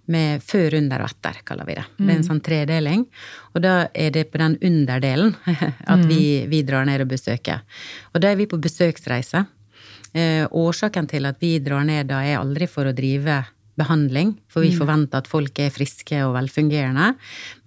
med 0.09 0.45
før, 0.45 0.79
under 0.81 1.05
og 1.05 1.13
etter, 1.13 1.43
kaller 1.49 1.69
vi 1.69 1.77
det. 1.77 1.85
Det 1.99 2.09
er 2.09 2.17
en 2.19 2.27
sånn 2.27 2.41
tredeling. 2.45 3.05
Og 3.53 3.65
da 3.65 3.75
er 3.93 4.11
det 4.17 4.27
på 4.33 4.41
den 4.41 4.57
underdelen 4.65 5.35
at 5.95 6.07
vi, 6.09 6.45
vi 6.49 6.63
drar 6.65 6.89
ned 6.89 7.05
og 7.05 7.13
besøker. 7.13 7.61
Og 8.13 8.25
da 8.25 8.33
er 8.33 8.41
vi 8.41 8.49
på 8.49 8.61
besøksreise. 8.65 9.45
Eh, 10.15 10.45
årsaken 10.49 11.09
til 11.11 11.29
at 11.29 11.41
vi 11.43 11.57
drar 11.65 11.85
ned 11.85 12.09
da, 12.13 12.21
er 12.25 12.41
aldri 12.41 12.69
for 12.71 12.89
å 12.89 12.97
drive 12.97 13.41
behandling, 13.79 14.35
for 14.49 14.63
vi 14.63 14.71
forventer 14.77 15.19
at 15.19 15.29
folk 15.31 15.59
er 15.59 15.73
friske 15.75 16.21
og 16.27 16.35
velfungerende. 16.37 17.09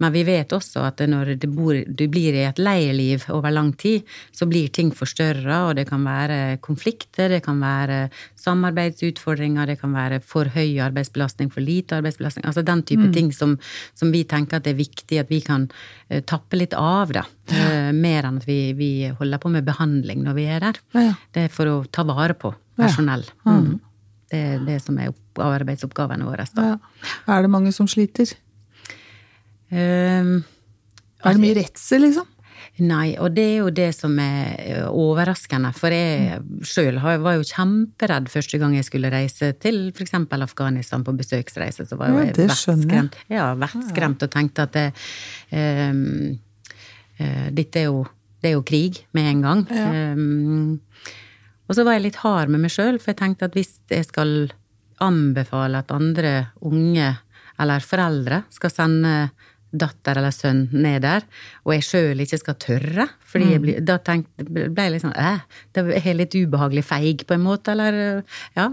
Men 0.00 0.12
vi 0.14 0.22
vet 0.24 0.52
også 0.56 0.86
at 0.88 1.02
når 1.08 1.34
du, 1.42 1.46
bor, 1.52 1.76
du 1.84 2.04
blir 2.08 2.36
i 2.36 2.46
et 2.48 2.58
leieliv 2.58 3.26
over 3.34 3.52
lang 3.52 3.74
tid, 3.76 4.06
så 4.32 4.48
blir 4.48 4.70
ting 4.72 4.90
forstørra, 4.96 5.66
og 5.68 5.76
det 5.76 5.86
kan 5.90 6.04
være 6.06 6.58
konflikter, 6.64 7.28
det 7.28 7.42
kan 7.44 7.60
være 7.60 8.08
samarbeidsutfordringer, 8.40 9.66
det 9.68 9.78
kan 9.82 9.92
være 9.92 10.20
for 10.24 10.48
høy 10.54 10.78
arbeidsbelastning, 10.86 11.50
for 11.52 11.60
lite 11.64 11.98
arbeidsbelastning. 12.00 12.46
Altså 12.48 12.64
den 12.64 12.82
type 12.88 13.10
ting 13.12 13.32
som, 13.34 13.58
som 13.94 14.12
vi 14.14 14.24
tenker 14.24 14.58
at 14.58 14.64
det 14.64 14.74
er 14.76 14.80
viktig 14.80 15.20
at 15.20 15.30
vi 15.32 15.42
kan 15.44 15.68
eh, 16.08 16.22
tappe 16.24 16.56
litt 16.60 16.76
av, 16.78 17.12
da. 17.12 17.26
Ja. 17.48 17.92
mer 17.96 18.26
enn 18.28 18.36
at 18.42 18.44
vi, 18.44 18.74
vi 18.76 18.90
holder 19.16 19.40
på 19.40 19.48
med 19.52 19.64
behandling 19.64 20.20
når 20.26 20.34
vi 20.36 20.42
er 20.52 20.60
der. 20.60 20.80
Ja, 20.92 21.04
ja. 21.06 21.14
Det 21.32 21.46
er 21.46 21.52
for 21.52 21.70
å 21.70 21.76
ta 21.88 22.04
vare 22.04 22.36
på 22.36 22.50
personell. 22.76 23.24
Mm. 23.48 23.78
Det 24.28 24.40
er 24.52 24.58
det 24.66 24.76
som 24.84 24.98
er 25.00 25.08
opp- 25.14 25.27
arbeidsoppgavene 25.44 26.26
våre. 26.26 26.46
Ja. 26.56 26.76
Er 27.28 27.44
det 27.44 27.52
mange 27.52 27.72
som 27.74 27.88
sliter? 27.90 28.34
Um, 29.70 30.42
Er 31.24 31.34
det 31.36 31.42
mye 31.42 31.56
redsel, 31.58 32.06
liksom? 32.06 32.34
nei, 32.78 33.16
og 33.18 33.32
det 33.34 33.42
er 33.42 33.56
jo 33.58 33.70
det 33.74 33.88
som 33.96 34.12
er 34.22 34.52
eh, 34.62 34.84
overraskende. 34.86 35.72
For 35.74 35.90
jeg 35.90 36.38
sjøl 36.66 37.00
var 37.02 37.34
jo 37.34 37.46
kjemperedd 37.46 38.28
første 38.30 38.60
gang 38.62 38.76
jeg 38.76 38.86
skulle 38.86 39.10
reise 39.10 39.50
til 39.62 39.88
f.eks. 39.90 40.14
Afghanistan 40.14 41.02
på 41.02 41.14
besøksreise. 41.18 41.88
Så 41.88 41.98
var 41.98 42.12
jo 42.12 42.20
Ja, 42.20 42.28
jeg 42.28 42.36
vettskremt. 42.38 43.18
Ja, 43.32 43.48
vettskremt 43.58 44.22
og 44.22 44.30
tenkte 44.30 44.68
at 44.68 44.76
det, 44.76 44.86
um, 45.50 46.38
uh, 47.18 47.48
dette 47.50 47.82
er 47.82 47.90
jo 47.90 48.06
det 48.38 48.52
er 48.52 48.54
jo 48.54 48.62
krig 48.62 49.02
med 49.16 49.32
en 49.32 49.42
gang. 49.42 49.64
Ja. 49.74 50.14
Um, 50.14 50.78
og 51.68 51.76
så 51.76 51.84
var 51.84 51.98
jeg 51.98 52.06
litt 52.06 52.20
hard 52.22 52.52
med 52.52 52.62
meg 52.62 52.72
sjøl, 52.72 53.00
for 53.02 53.12
jeg 53.12 53.20
tenkte 53.20 53.48
at 53.48 53.56
hvis 53.58 53.74
jeg 53.90 54.06
skal 54.06 54.52
anbefale 55.04 55.82
at 55.82 55.92
andre 55.94 56.34
unge 56.66 57.12
eller 57.58 57.80
foreldre 57.84 58.44
skal 58.54 58.70
sende 58.70 59.14
datter 59.68 60.16
eller 60.16 60.32
sønn 60.32 60.62
ned 60.72 61.02
der, 61.04 61.24
og 61.66 61.74
jeg 61.74 61.84
sjøl 61.84 62.22
ikke 62.24 62.38
skal 62.40 62.54
tørre. 62.56 63.04
fordi 63.28 63.50
jeg 63.52 63.60
ble, 63.60 63.74
Da 63.84 63.98
tenkte, 63.98 64.46
ble 64.48 64.84
jeg 64.86 64.92
litt 64.94 65.02
sånn 65.02 65.12
eh, 65.12 65.42
Det 65.74 65.82
er 66.06 66.14
litt 66.16 66.32
ubehagelig 66.32 66.84
feig, 66.88 67.26
på 67.28 67.34
en 67.34 67.44
måte, 67.44 67.72
eller 67.72 68.22
Ja. 68.56 68.70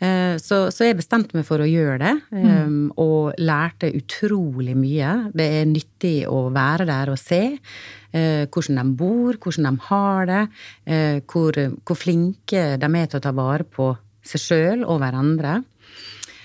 Eh, 0.00 0.34
Så, 0.42 0.72
så 0.74 0.88
jeg 0.88 0.96
bestemte 0.98 1.36
meg 1.38 1.46
for 1.46 1.62
å 1.62 1.68
gjøre 1.70 1.98
det, 2.02 2.14
eh, 2.34 2.90
og 2.98 3.34
lærte 3.38 3.94
utrolig 3.94 4.74
mye. 4.74 5.30
Det 5.32 5.46
er 5.60 5.70
nyttig 5.70 6.26
å 6.26 6.50
være 6.50 6.84
der 6.86 7.10
og 7.10 7.18
se 7.18 7.58
eh, 8.12 8.46
hvordan 8.50 8.76
de 8.82 8.96
bor, 8.98 9.38
hvordan 9.38 9.70
de 9.70 9.86
har 9.86 10.26
det, 10.26 10.48
eh, 10.86 11.20
hvor, 11.30 11.52
hvor 11.84 11.96
flinke 11.96 12.74
de 12.76 12.86
er 12.90 13.06
til 13.06 13.20
å 13.20 13.22
ta 13.22 13.30
vare 13.30 13.62
på 13.62 13.96
seg 14.24 14.42
sjøl 14.42 14.84
og 14.84 15.00
hverandre. 15.02 15.60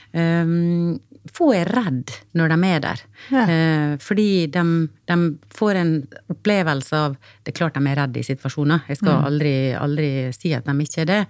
Um, 0.09 0.98
få 1.36 1.51
er 1.53 1.69
redd 1.69 2.12
når 2.38 2.53
de 2.53 2.57
er 2.69 2.83
der. 2.83 3.01
Ja. 3.29 3.43
Eh, 3.43 3.93
fordi 4.01 4.48
de, 4.51 4.63
de 5.09 5.17
får 5.55 5.79
en 5.81 5.93
opplevelse 6.31 6.95
av 6.98 7.17
Det 7.43 7.51
er 7.51 7.57
klart 7.59 7.77
de 7.77 7.83
er 7.89 8.00
redde 8.00 8.21
i 8.21 8.25
situasjoner, 8.25 8.86
jeg 8.89 9.00
skal 9.01 9.25
aldri, 9.27 9.53
aldri 9.75 10.09
si 10.36 10.53
at 10.55 10.67
de 10.67 10.75
ikke 10.86 11.03
er 11.03 11.09
det, 11.09 11.21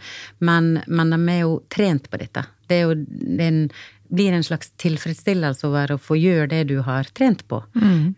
men, 0.45 0.77
men 0.87 1.15
de 1.15 1.19
er 1.33 1.41
jo 1.45 1.59
trent 1.71 2.09
på 2.11 2.19
dette. 2.21 2.43
Det, 2.69 2.77
er 2.77 2.89
jo, 2.89 2.97
det 2.99 3.45
er 3.45 3.51
en, 3.53 3.63
blir 4.09 4.33
en 4.33 4.43
slags 4.43 4.71
tilfredsstillelse 4.81 5.67
over 5.67 5.93
å 5.93 5.99
få 6.01 6.17
gjøre 6.17 6.49
det 6.51 6.63
du 6.71 6.79
har 6.85 7.07
trent 7.15 7.43
på. 7.49 7.61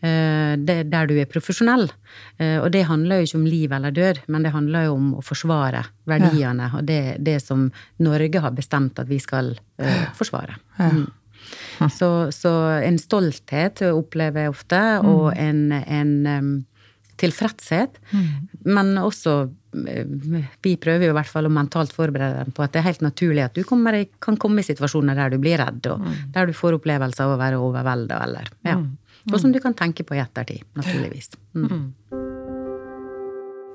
Eh, 0.08 0.54
det, 0.58 0.78
der 0.92 1.10
du 1.10 1.16
er 1.20 1.30
profesjonell. 1.30 1.90
Eh, 2.38 2.58
og 2.62 2.72
det 2.72 2.86
handler 2.88 3.22
jo 3.22 3.28
ikke 3.30 3.40
om 3.42 3.48
liv 3.50 3.76
eller 3.76 3.96
død, 3.96 4.22
men 4.32 4.48
det 4.48 4.54
handler 4.56 4.88
jo 4.88 4.98
om 4.98 5.10
å 5.20 5.24
forsvare 5.26 5.84
verdiene 6.10 6.72
og 6.78 6.86
det, 6.88 7.18
det 7.20 7.40
som 7.44 7.68
Norge 8.04 8.44
har 8.44 8.56
bestemt 8.56 9.00
at 9.00 9.10
vi 9.12 9.20
skal 9.22 9.54
uh, 9.54 10.08
forsvare. 10.18 10.58
Mm. 10.80 11.06
Så, 11.92 12.10
så 12.36 12.52
en 12.86 13.00
stolthet 13.02 13.82
opplever 13.92 14.46
jeg 14.46 14.54
ofte, 14.54 14.82
og 15.04 15.32
en, 15.36 15.72
en 15.74 16.12
um, 16.28 16.52
tilfredshet. 17.22 17.98
Men 18.66 18.94
også 19.02 19.50
Vi 19.72 20.74
prøver 20.82 21.08
jo 21.08 21.14
i 21.14 21.16
hvert 21.16 21.32
fall 21.32 21.48
å 21.48 21.54
mentalt 21.54 21.94
forberede 21.96 22.44
dem 22.44 22.56
på 22.56 22.66
at 22.66 22.74
det 22.74 22.82
er 22.82 22.90
helt 22.90 23.04
naturlig 23.06 23.46
at 23.46 23.56
du 23.56 23.64
kommer, 23.68 23.96
kan 24.24 24.40
komme 24.42 24.64
i 24.64 24.68
situasjoner 24.68 25.16
der 25.18 25.32
du 25.32 25.40
blir 25.42 25.62
redd, 25.62 25.86
og 25.94 26.04
der 26.36 26.50
du 26.50 26.56
får 26.58 26.80
opplevelser 26.80 27.28
av 27.28 27.36
å 27.36 27.42
være 27.42 27.62
overvelda, 27.62 28.20
eller 28.28 28.52
ja. 28.68 28.80
Og 29.30 29.38
som 29.38 29.52
du 29.54 29.60
kan 29.62 29.76
tenke 29.78 30.04
på 30.08 30.18
i 30.18 30.22
ettertid, 30.24 30.66
naturligvis. 30.78 31.30
Mm. 31.54 31.92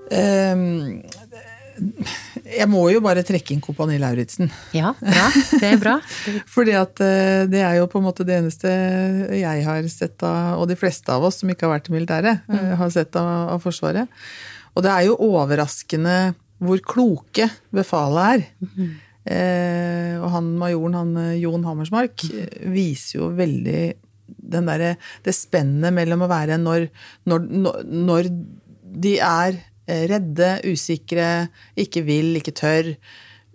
Um, 0.07 0.73
jeg 2.47 2.67
må 2.71 2.83
jo 2.89 3.03
bare 3.05 3.25
trekke 3.27 3.53
inn 3.53 3.63
Kompani 3.65 3.99
Lauritzen. 4.01 4.49
Ja, 4.77 4.95
bra. 4.97 5.27
Det 5.61 5.69
er 5.69 5.81
bra. 5.81 5.97
Fordi 6.55 6.77
at 6.79 7.03
eh, 7.05 7.45
det 7.51 7.61
er 7.61 7.79
jo 7.81 7.89
på 7.93 8.01
en 8.01 8.07
måte 8.07 8.25
det 8.27 8.39
eneste 8.39 8.71
jeg 9.37 9.65
har 9.67 9.89
sett 9.93 10.25
av, 10.25 10.63
og 10.63 10.71
de 10.71 10.79
fleste 10.79 11.13
av 11.13 11.27
oss 11.29 11.43
som 11.43 11.53
ikke 11.53 11.69
har 11.69 11.77
vært 11.77 11.91
i 11.91 11.97
militæret, 11.97 12.47
eh, 12.49 12.73
har 12.81 12.93
sett 12.95 13.19
av, 13.21 13.57
av 13.57 13.65
Forsvaret. 13.65 14.09
Og 14.77 14.85
det 14.85 14.93
er 14.93 15.07
jo 15.09 15.19
overraskende 15.25 16.17
hvor 16.63 16.81
kloke 16.85 17.49
befalet 17.75 18.27
er. 18.37 18.47
Eh, 19.27 20.15
og 20.23 20.31
han 20.37 20.53
majoren, 20.61 20.95
han 20.95 21.17
eh, 21.19 21.39
Jon 21.43 21.65
Hammersmark, 21.67 22.23
eh, 22.31 22.67
viser 22.71 23.19
jo 23.19 23.31
veldig 23.35 23.81
derre 24.47 24.93
Det 25.25 25.35
spennet 25.35 25.91
mellom 25.95 26.23
å 26.23 26.29
være 26.31 26.59
når, 26.63 26.87
når, 27.27 27.49
når, 27.91 28.29
de 28.97 29.17
er 29.19 29.59
eh, 29.91 30.05
redde, 30.13 30.53
usikre, 30.71 31.49
ikke 31.75 32.05
vil, 32.07 32.37
ikke 32.39 32.55
tør, 32.55 32.93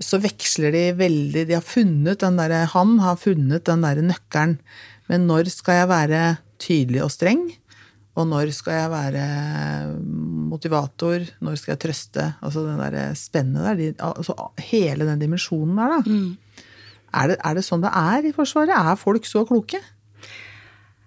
så 0.01 0.19
veksler 0.19 0.75
de 0.75 0.83
veldig 0.99 1.45
De 1.47 1.55
har 1.55 1.65
funnet 1.65 2.19
den 2.19 2.39
derre 2.39 2.65
Han 2.73 2.97
har 3.03 3.19
funnet 3.21 3.63
den 3.69 3.85
derre 3.85 4.03
nøkkelen. 4.03 4.57
Men 5.07 5.27
når 5.29 5.51
skal 5.53 5.81
jeg 5.81 5.91
være 5.91 6.21
tydelig 6.61 7.05
og 7.05 7.11
streng? 7.15 7.47
Og 8.19 8.27
når 8.27 8.51
skal 8.51 8.75
jeg 8.75 8.91
være 8.91 9.25
motivator? 10.51 11.23
Når 11.39 11.55
skal 11.59 11.73
jeg 11.75 11.81
trøste? 11.85 12.27
Altså 12.43 12.65
den 12.65 12.81
der 12.81 13.15
spennet 13.15 13.63
der. 13.69 13.79
De, 13.79 13.93
altså 14.03 14.35
hele 14.67 15.07
den 15.07 15.21
dimensjonen 15.21 15.79
der, 15.79 15.95
da. 15.95 16.19
Er, 17.11 17.31
det, 17.31 17.37
er 17.43 17.55
det 17.55 17.63
sånn 17.67 17.83
det 17.83 17.91
er 17.95 18.27
i 18.27 18.35
Forsvaret? 18.35 18.75
Er 18.75 18.99
folk 18.99 19.27
så 19.27 19.45
kloke? 19.47 19.79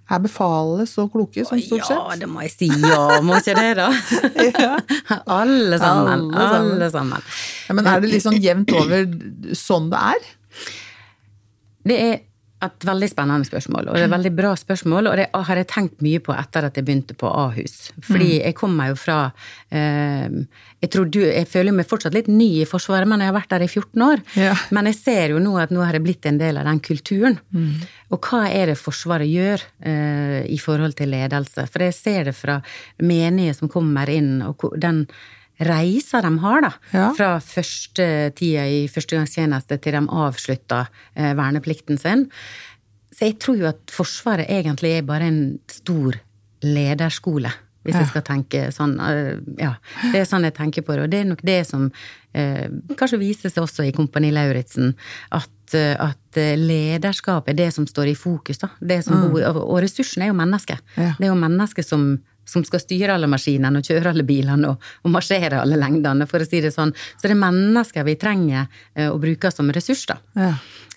Er 0.05 0.21
befalet 0.21 0.89
så 0.89 1.07
kloke 1.09 1.45
som 1.49 1.61
stort 1.65 1.87
sett? 1.89 1.97
Ja, 1.97 2.17
det 2.21 2.29
må 2.29 2.43
jeg 2.45 2.53
si 2.53 2.69
ja, 2.69 3.21
må 3.25 3.39
ikke 3.41 3.55
det, 3.57 3.71
da? 3.79 3.87
Alle 5.41 5.79
sammen. 5.81 6.27
Alle 6.29 6.49
sammen. 6.51 6.75
Alle 6.75 6.91
sammen. 6.93 7.31
Ja, 7.69 7.77
men 7.79 7.89
er 7.89 8.05
det 8.05 8.13
liksom 8.13 8.37
jevnt 8.37 8.75
over 8.77 9.07
sånn 9.57 9.89
det 9.93 10.03
er? 10.13 10.29
Det 11.89 11.99
er 12.01 12.15
et 12.67 12.87
veldig 12.89 13.09
spennende 13.11 13.49
spørsmål, 13.49 13.89
og 13.89 13.97
det 13.97 14.03
er 14.03 14.09
et 14.09 14.15
veldig 14.15 14.33
bra 14.37 14.53
spørsmål, 14.59 15.11
og 15.11 15.19
det 15.21 15.27
har 15.49 15.61
jeg 15.61 15.69
tenkt 15.71 16.05
mye 16.05 16.23
på 16.25 16.35
etter 16.35 16.69
at 16.69 16.79
jeg 16.79 16.87
begynte 16.87 17.17
på 17.19 17.31
Ahus. 17.31 17.91
Fordi 18.05 18.39
jeg 18.41 18.57
kommer 18.59 18.91
jo 18.93 18.99
fra 18.99 19.19
eh, 19.71 20.39
jeg, 20.85 20.91
tror 20.93 21.09
du, 21.09 21.21
jeg 21.25 21.49
føler 21.51 21.77
meg 21.77 21.89
fortsatt 21.91 22.17
litt 22.17 22.31
ny 22.31 22.51
i 22.63 22.69
Forsvaret, 22.69 23.09
men 23.11 23.23
jeg 23.23 23.33
har 23.33 23.37
vært 23.39 23.55
der 23.55 23.67
i 23.67 23.71
14 23.71 24.07
år. 24.09 24.25
Ja. 24.41 24.57
Men 24.77 24.91
jeg 24.91 24.99
ser 25.01 25.35
jo 25.35 25.43
nå 25.43 25.55
at 25.63 25.73
nå 25.75 25.85
har 25.85 25.97
jeg 25.97 26.05
blitt 26.05 26.29
en 26.29 26.41
del 26.41 26.61
av 26.61 26.69
den 26.69 26.83
kulturen. 26.85 27.39
Og 28.13 28.29
hva 28.29 28.45
er 28.53 28.73
det 28.73 28.81
Forsvaret 28.81 29.31
gjør 29.31 29.65
eh, 29.87 30.43
i 30.53 30.59
forhold 30.61 30.97
til 30.99 31.15
ledelse? 31.15 31.67
For 31.71 31.87
jeg 31.87 31.97
ser 31.97 32.29
det 32.31 32.37
fra 32.37 32.59
menige 33.03 33.57
som 33.57 33.73
kommer 33.73 34.11
inn, 34.13 34.37
og 34.45 34.69
den 34.81 35.07
reisa 35.61 36.21
de 36.23 36.39
har, 36.43 36.61
da. 36.63 36.73
Ja. 36.93 37.09
Fra 37.15 37.33
første 37.41 38.33
tida 38.35 38.65
i 38.67 38.87
førstegangstjeneste 38.91 39.79
til 39.81 39.93
de 39.93 40.05
avslutta 40.11 40.87
eh, 41.15 41.35
verneplikten 41.39 41.99
sin. 42.01 42.27
Så 43.15 43.29
jeg 43.29 43.39
tror 43.39 43.57
jo 43.61 43.69
at 43.71 43.93
Forsvaret 43.95 44.49
egentlig 44.51 44.97
er 44.99 45.03
bare 45.07 45.29
en 45.31 45.59
stor 45.71 46.17
lederskole. 46.65 47.53
Hvis 47.85 47.93
Ja. 47.95 48.01
jeg 48.01 48.09
skal 48.09 48.23
tenke 48.23 48.61
sånn. 48.73 48.99
eh, 48.99 49.39
Ja, 49.59 49.75
det 50.11 50.21
er 50.21 50.25
sånn 50.25 50.43
jeg 50.43 50.55
tenker 50.55 50.83
på 50.83 50.95
det. 50.97 51.03
Og 51.05 51.11
det 51.11 51.21
er 51.21 51.25
nok 51.29 51.43
det 51.45 51.67
som 51.67 51.93
eh, 52.35 52.67
kanskje 52.97 53.19
viser 53.21 53.51
seg 53.51 53.63
også 53.63 53.85
i 53.87 53.93
Kompani 53.93 54.33
Lauritzen. 54.33 54.95
At, 55.31 55.75
eh, 55.75 55.95
at 56.01 56.17
lederskap 56.59 57.47
er 57.49 57.53
det 57.55 57.73
som 57.75 57.87
står 57.87 58.09
i 58.11 58.15
fokus. 58.15 58.59
da. 58.59 58.71
Det 58.81 59.05
som 59.05 59.31
bor, 59.31 59.43
og, 59.43 59.57
og 59.71 59.83
ressursen 59.83 60.23
er 60.23 60.29
jo 60.33 60.35
mennesket. 60.35 60.81
Ja. 60.97 61.15
Det 61.19 61.27
er 61.29 61.31
jo 61.35 61.39
mennesket 61.39 61.87
som, 61.87 62.19
som 62.45 62.65
skal 62.65 62.81
styre 62.83 63.15
alle 63.17 63.29
maskinene 63.31 63.81
og 63.81 63.85
kjøre 63.89 64.13
alle 64.13 64.25
bilene 64.29 64.69
og, 64.75 64.89
og 65.05 65.11
marsjere 65.15 65.63
alle 65.63 65.79
lengdene, 65.81 66.27
for 66.31 66.45
å 66.45 66.49
si 66.49 66.61
det 66.65 66.73
sånn. 66.75 66.93
Så 67.17 67.27
det 67.29 67.35
er 67.37 67.41
mennesker 67.43 68.05
vi 68.07 68.17
trenger 68.21 68.67
eh, 68.95 69.09
å 69.11 69.19
bruke 69.23 69.51
som 69.55 69.71
ressurs, 69.75 70.07
da. 70.11 70.19
Ja. 70.39 70.53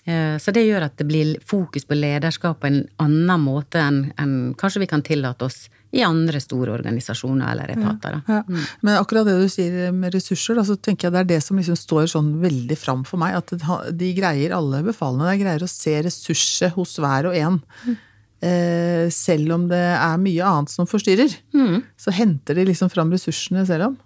Eh, 0.08 0.36
Så 0.40 0.52
det 0.56 0.66
gjør 0.68 0.86
at 0.86 0.96
det 0.96 1.04
blir 1.08 1.34
fokus 1.44 1.84
på 1.84 1.96
lederskap 1.98 2.60
på 2.62 2.66
en 2.70 2.84
annen 3.02 3.40
måte 3.44 3.80
enn 3.82 4.12
enn 4.18 4.54
kanskje 4.56 4.80
vi 4.84 4.86
kan 4.88 5.02
tillate 5.04 5.44
oss 5.44 5.66
i 5.90 6.02
andre 6.04 6.36
store 6.40 6.74
organisasjoner 6.76 7.48
eller 7.54 7.70
etater. 7.72 8.18
Da. 8.18 8.34
Ja. 8.34 8.64
Men 8.84 8.98
akkurat 9.00 9.24
det 9.24 9.38
du 9.40 9.46
sier 9.48 9.92
med 9.96 10.12
ressurser, 10.12 10.58
da, 10.58 10.64
så 10.68 10.76
tenker 10.76 11.08
jeg 11.08 11.14
det 11.14 11.20
er 11.22 11.28
det 11.30 11.38
som 11.44 11.56
liksom 11.56 11.78
står 11.80 12.10
sånn 12.12 12.28
veldig 12.42 12.76
fram 12.76 13.06
for 13.08 13.16
meg. 13.22 13.38
At 13.40 13.54
de 13.96 14.10
greier, 14.16 14.52
alle 14.52 14.82
befalene 14.84 15.30
der, 15.30 15.38
greier 15.40 15.64
å 15.64 15.70
se 15.72 15.94
ressurser 16.04 16.74
hos 16.76 16.92
hver 17.00 17.30
og 17.30 17.38
en. 17.40 17.56
Eh, 17.88 17.96
selv 18.38 19.50
om 19.56 19.64
det 19.66 19.80
er 19.82 20.20
mye 20.22 20.46
annet 20.46 20.70
som 20.70 20.86
forstyrrer, 20.86 21.32
så 21.98 22.12
henter 22.14 22.54
de 22.54 22.68
liksom 22.68 22.90
fram 22.92 23.10
ressursene 23.10 23.64
selv 23.66 23.88
om. 23.88 23.96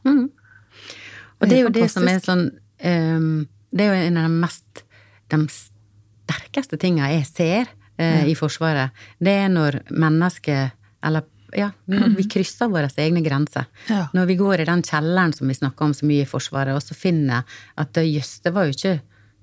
Og 1.42 1.50
det 1.50 1.58
er 1.58 1.66
jo 1.66 1.74
det 1.74 1.90
som 1.90 2.06
er 2.08 2.22
sånn 2.22 2.46
ehm, 2.78 3.44
Det 3.74 3.84
er 3.84 3.90
jo 3.90 4.06
en 4.06 4.18
av 4.20 4.28
de 4.28 4.40
mest 4.44 4.84
De 5.32 5.40
sterkeste 5.50 6.78
tinga 6.80 7.10
jeg 7.10 7.26
ser 7.28 7.70
eh, 7.98 8.28
i 8.30 8.36
Forsvaret. 8.38 8.94
Det 9.18 9.34
er 9.44 9.50
når 9.52 9.82
mennesker 9.90 10.70
Eller 11.02 11.28
ja, 11.52 11.68
når 11.90 12.14
vi 12.16 12.24
krysser 12.32 12.70
våre 12.72 12.88
egne 13.02 13.20
grenser. 13.20 13.66
Ja. 13.84 14.06
Når 14.16 14.30
vi 14.30 14.38
går 14.40 14.62
i 14.62 14.64
den 14.70 14.80
kjelleren 14.88 15.34
som 15.36 15.50
vi 15.50 15.56
snakker 15.58 15.84
om 15.84 15.92
så 15.92 16.06
mye 16.08 16.24
i 16.24 16.28
Forsvaret, 16.30 16.72
og 16.72 16.80
så 16.80 16.96
finner 16.96 17.42
at 17.76 17.90
det, 17.92 18.06
jøss, 18.08 18.38
det 18.40 18.54
var 18.56 18.64
jo 18.64 18.72
ikke 18.72 18.94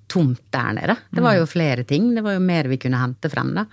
tomt 0.10 0.42
der 0.54 0.74
nede. 0.76 0.96
Det 1.14 1.22
var 1.24 1.36
jo 1.38 1.46
flere 1.50 1.84
ting. 1.88 2.10
Det 2.16 2.24
var 2.26 2.34
jo 2.36 2.42
mer 2.44 2.68
vi 2.72 2.78
kunne 2.82 3.00
hente 3.02 3.30
frem. 3.32 3.54
da. 3.56 3.66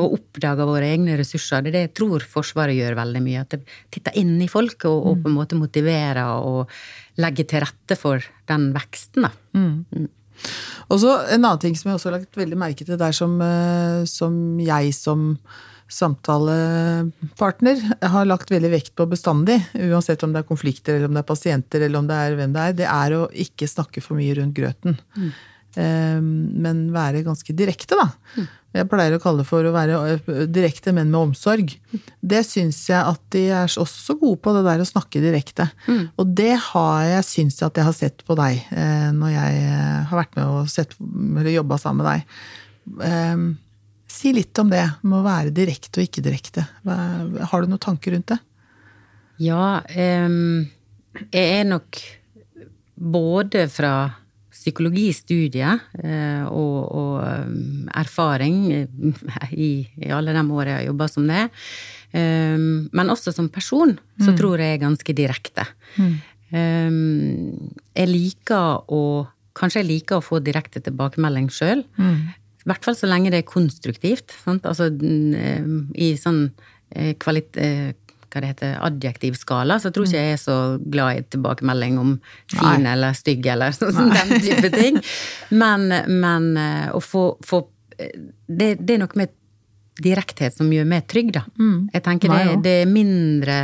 Og 0.00 0.16
oppdage 0.18 0.66
våre 0.68 0.88
egne 0.88 1.18
ressurser. 1.20 1.62
Det 1.66 1.72
det 1.76 1.84
jeg 1.86 1.94
tror 2.00 2.24
Forsvaret 2.32 2.76
gjør 2.78 2.96
veldig 2.98 3.22
mye. 3.24 3.44
At 3.44 3.54
det 3.56 3.62
titter 3.92 4.16
inn 4.20 4.34
i 4.42 4.48
folk 4.48 4.84
og, 4.88 5.06
og 5.12 5.22
på 5.22 5.30
en 5.30 5.36
måte 5.36 5.58
motiverer 5.60 6.22
og 6.42 6.72
legger 7.20 7.44
til 7.52 7.60
rette 7.66 7.98
for 8.00 8.24
den 8.48 8.70
veksten. 8.76 9.28
da. 9.28 9.32
Og 10.88 10.98
så 11.00 11.12
en 11.30 11.44
annen 11.44 11.60
ting 11.62 11.76
som 11.78 11.90
jeg 11.92 11.98
også 12.00 12.10
har 12.10 12.18
lagt 12.18 12.36
veldig 12.40 12.58
merke 12.58 12.84
til 12.88 12.98
der 12.98 13.12
som, 13.14 13.36
eh, 13.44 14.02
som 14.08 14.58
jeg 14.60 14.94
som 14.96 15.36
samtalepartner 15.92 17.80
har 18.14 18.24
lagt 18.28 18.50
veldig 18.50 18.70
vekt 18.72 18.94
på 18.96 19.04
bestandig, 19.10 19.58
uansett 19.76 20.22
om 20.24 20.32
det 20.32 20.40
er 20.42 20.48
konflikter 20.48 20.96
eller 20.96 21.10
om 21.10 21.14
det 21.16 21.22
er 21.22 21.28
pasienter 21.28 21.84
eller 21.84 21.98
om 22.00 22.08
det 22.08 22.16
er 22.16 22.36
hvem 22.38 22.54
det 22.54 22.62
er, 22.62 22.76
det 22.80 22.88
er 22.88 23.16
å 23.18 23.22
ikke 23.44 23.68
snakke 23.68 24.00
for 24.04 24.16
mye 24.18 24.34
rundt 24.40 24.56
grøten. 24.56 24.96
eh, 25.18 25.32
men 25.76 26.80
være 26.92 27.22
ganske 27.24 27.54
direkte, 27.56 27.96
da. 27.96 28.10
Jeg 28.72 28.88
pleier 28.88 29.12
å 29.12 29.20
kalle 29.20 29.42
det 29.42 29.48
for 29.50 29.66
å 29.68 29.72
være 29.74 29.96
eh, 30.14 30.44
direkte, 30.48 30.94
men 30.96 31.10
med 31.12 31.20
omsorg. 31.28 31.74
Det 32.24 32.40
syns 32.48 32.78
jeg 32.88 33.00
at 33.00 33.20
de 33.34 33.44
er 33.52 33.68
også 33.68 34.06
så 34.12 34.16
gode 34.16 34.40
på, 34.40 34.54
det 34.56 34.62
der 34.64 34.80
å 34.80 34.88
snakke 34.88 35.20
direkte. 35.20 35.68
Og 36.20 36.30
det 36.40 36.54
har 36.70 37.02
jeg 37.10 37.26
syns 37.28 37.60
at 37.64 37.76
jeg 37.76 37.88
har 37.88 37.96
sett 37.96 38.24
på 38.28 38.36
deg, 38.38 38.62
eh, 38.72 39.10
når 39.16 39.34
jeg 39.34 39.66
eh, 39.66 39.98
har 40.08 40.22
vært 40.22 40.38
med 40.38 40.54
og 40.54 40.72
sett, 40.72 40.96
jobba 41.52 41.78
sammen 41.80 42.00
med 42.00 42.08
deg. 42.08 42.40
Eh, 43.10 43.44
si 44.12 44.32
litt 44.36 44.62
om 44.62 44.72
det, 44.72 44.86
med 45.04 45.18
å 45.20 45.26
være 45.26 45.52
direkte 45.54 46.00
og 46.00 46.08
ikke 46.08 46.24
direkte. 46.24 46.64
Har 46.88 47.60
du 47.60 47.68
noen 47.68 47.82
tanker 47.82 48.16
rundt 48.16 48.32
det? 48.32 48.40
Ja, 49.42 49.82
ehm, 49.88 50.68
jeg 51.32 51.60
er 51.60 51.64
nok 51.68 52.00
både 52.94 53.66
fra 53.72 54.21
psykologistudiet 54.62 55.82
eh, 56.02 56.44
og, 56.46 56.76
og 56.96 57.16
ehm, 57.26 57.88
erfaring 58.02 58.58
eh, 58.76 59.50
i, 59.52 59.72
i 60.00 60.12
alle 60.14 60.34
de 60.34 60.44
årene 60.44 60.70
jeg 60.72 60.78
har 60.78 60.88
jobba 60.90 61.08
som 61.10 61.28
det, 61.28 61.48
men 62.12 63.08
også 63.08 63.32
som 63.32 63.46
person, 63.48 63.94
så 64.20 64.34
tror 64.36 64.60
jeg 64.60 64.74
jeg 64.74 64.76
er 64.76 64.82
ganske 64.82 65.14
direkte. 65.16 65.64
Ehm, 66.52 67.70
jeg 67.96 68.10
liker 68.10 68.82
å 68.92 69.04
Kanskje 69.52 69.82
jeg 69.82 69.88
liker 69.90 70.16
å 70.16 70.24
få 70.24 70.38
direkte 70.40 70.80
tilbakemelding 70.80 71.50
sjøl. 71.52 71.82
I 72.62 72.70
hvert 72.70 72.86
fall 72.86 72.94
så 72.96 73.08
lenge 73.10 73.32
det 73.34 73.42
er 73.42 73.48
konstruktivt. 73.48 74.34
Sant? 74.44 74.66
Altså 74.68 74.86
mm, 74.92 75.34
eh, 75.36 75.66
i 76.06 76.12
sånn 76.20 76.46
eh, 76.94 77.12
kvalit... 77.20 77.58
eh, 78.32 78.38
Hva 78.38 78.42
det 78.42 78.50
heter, 78.52 78.78
adjektiv 78.80 79.36
skala, 79.38 79.78
så 79.80 79.92
tror 79.92 80.08
ikke 80.08 80.22
jeg 80.22 80.38
er 80.38 80.40
så 80.40 80.56
glad 80.80 81.18
i 81.18 81.26
tilbakemelding 81.34 81.98
om 82.00 82.16
fin 82.52 82.86
Nei. 82.86 82.94
eller 82.94 83.12
stygg 83.16 83.46
eller 83.46 83.74
sånn, 83.76 84.12
den 84.12 84.40
type 84.40 84.72
ting. 84.72 84.98
Men, 85.50 85.88
men 86.08 86.50
eh, 86.56 86.88
å 86.94 87.02
få, 87.02 87.36
få 87.44 87.66
eh, 87.98 88.16
det, 88.48 88.74
det 88.80 88.96
er 88.96 89.04
noe 89.04 89.20
med 89.20 89.36
direkthet 90.02 90.56
som 90.56 90.72
gjør 90.72 90.88
meg 90.88 91.04
trygg, 91.06 91.34
da. 91.36 91.44
Jeg 91.92 92.02
tenker 92.02 92.32
det, 92.32 92.56
det 92.64 92.72
er 92.80 92.88
mindre 92.88 93.56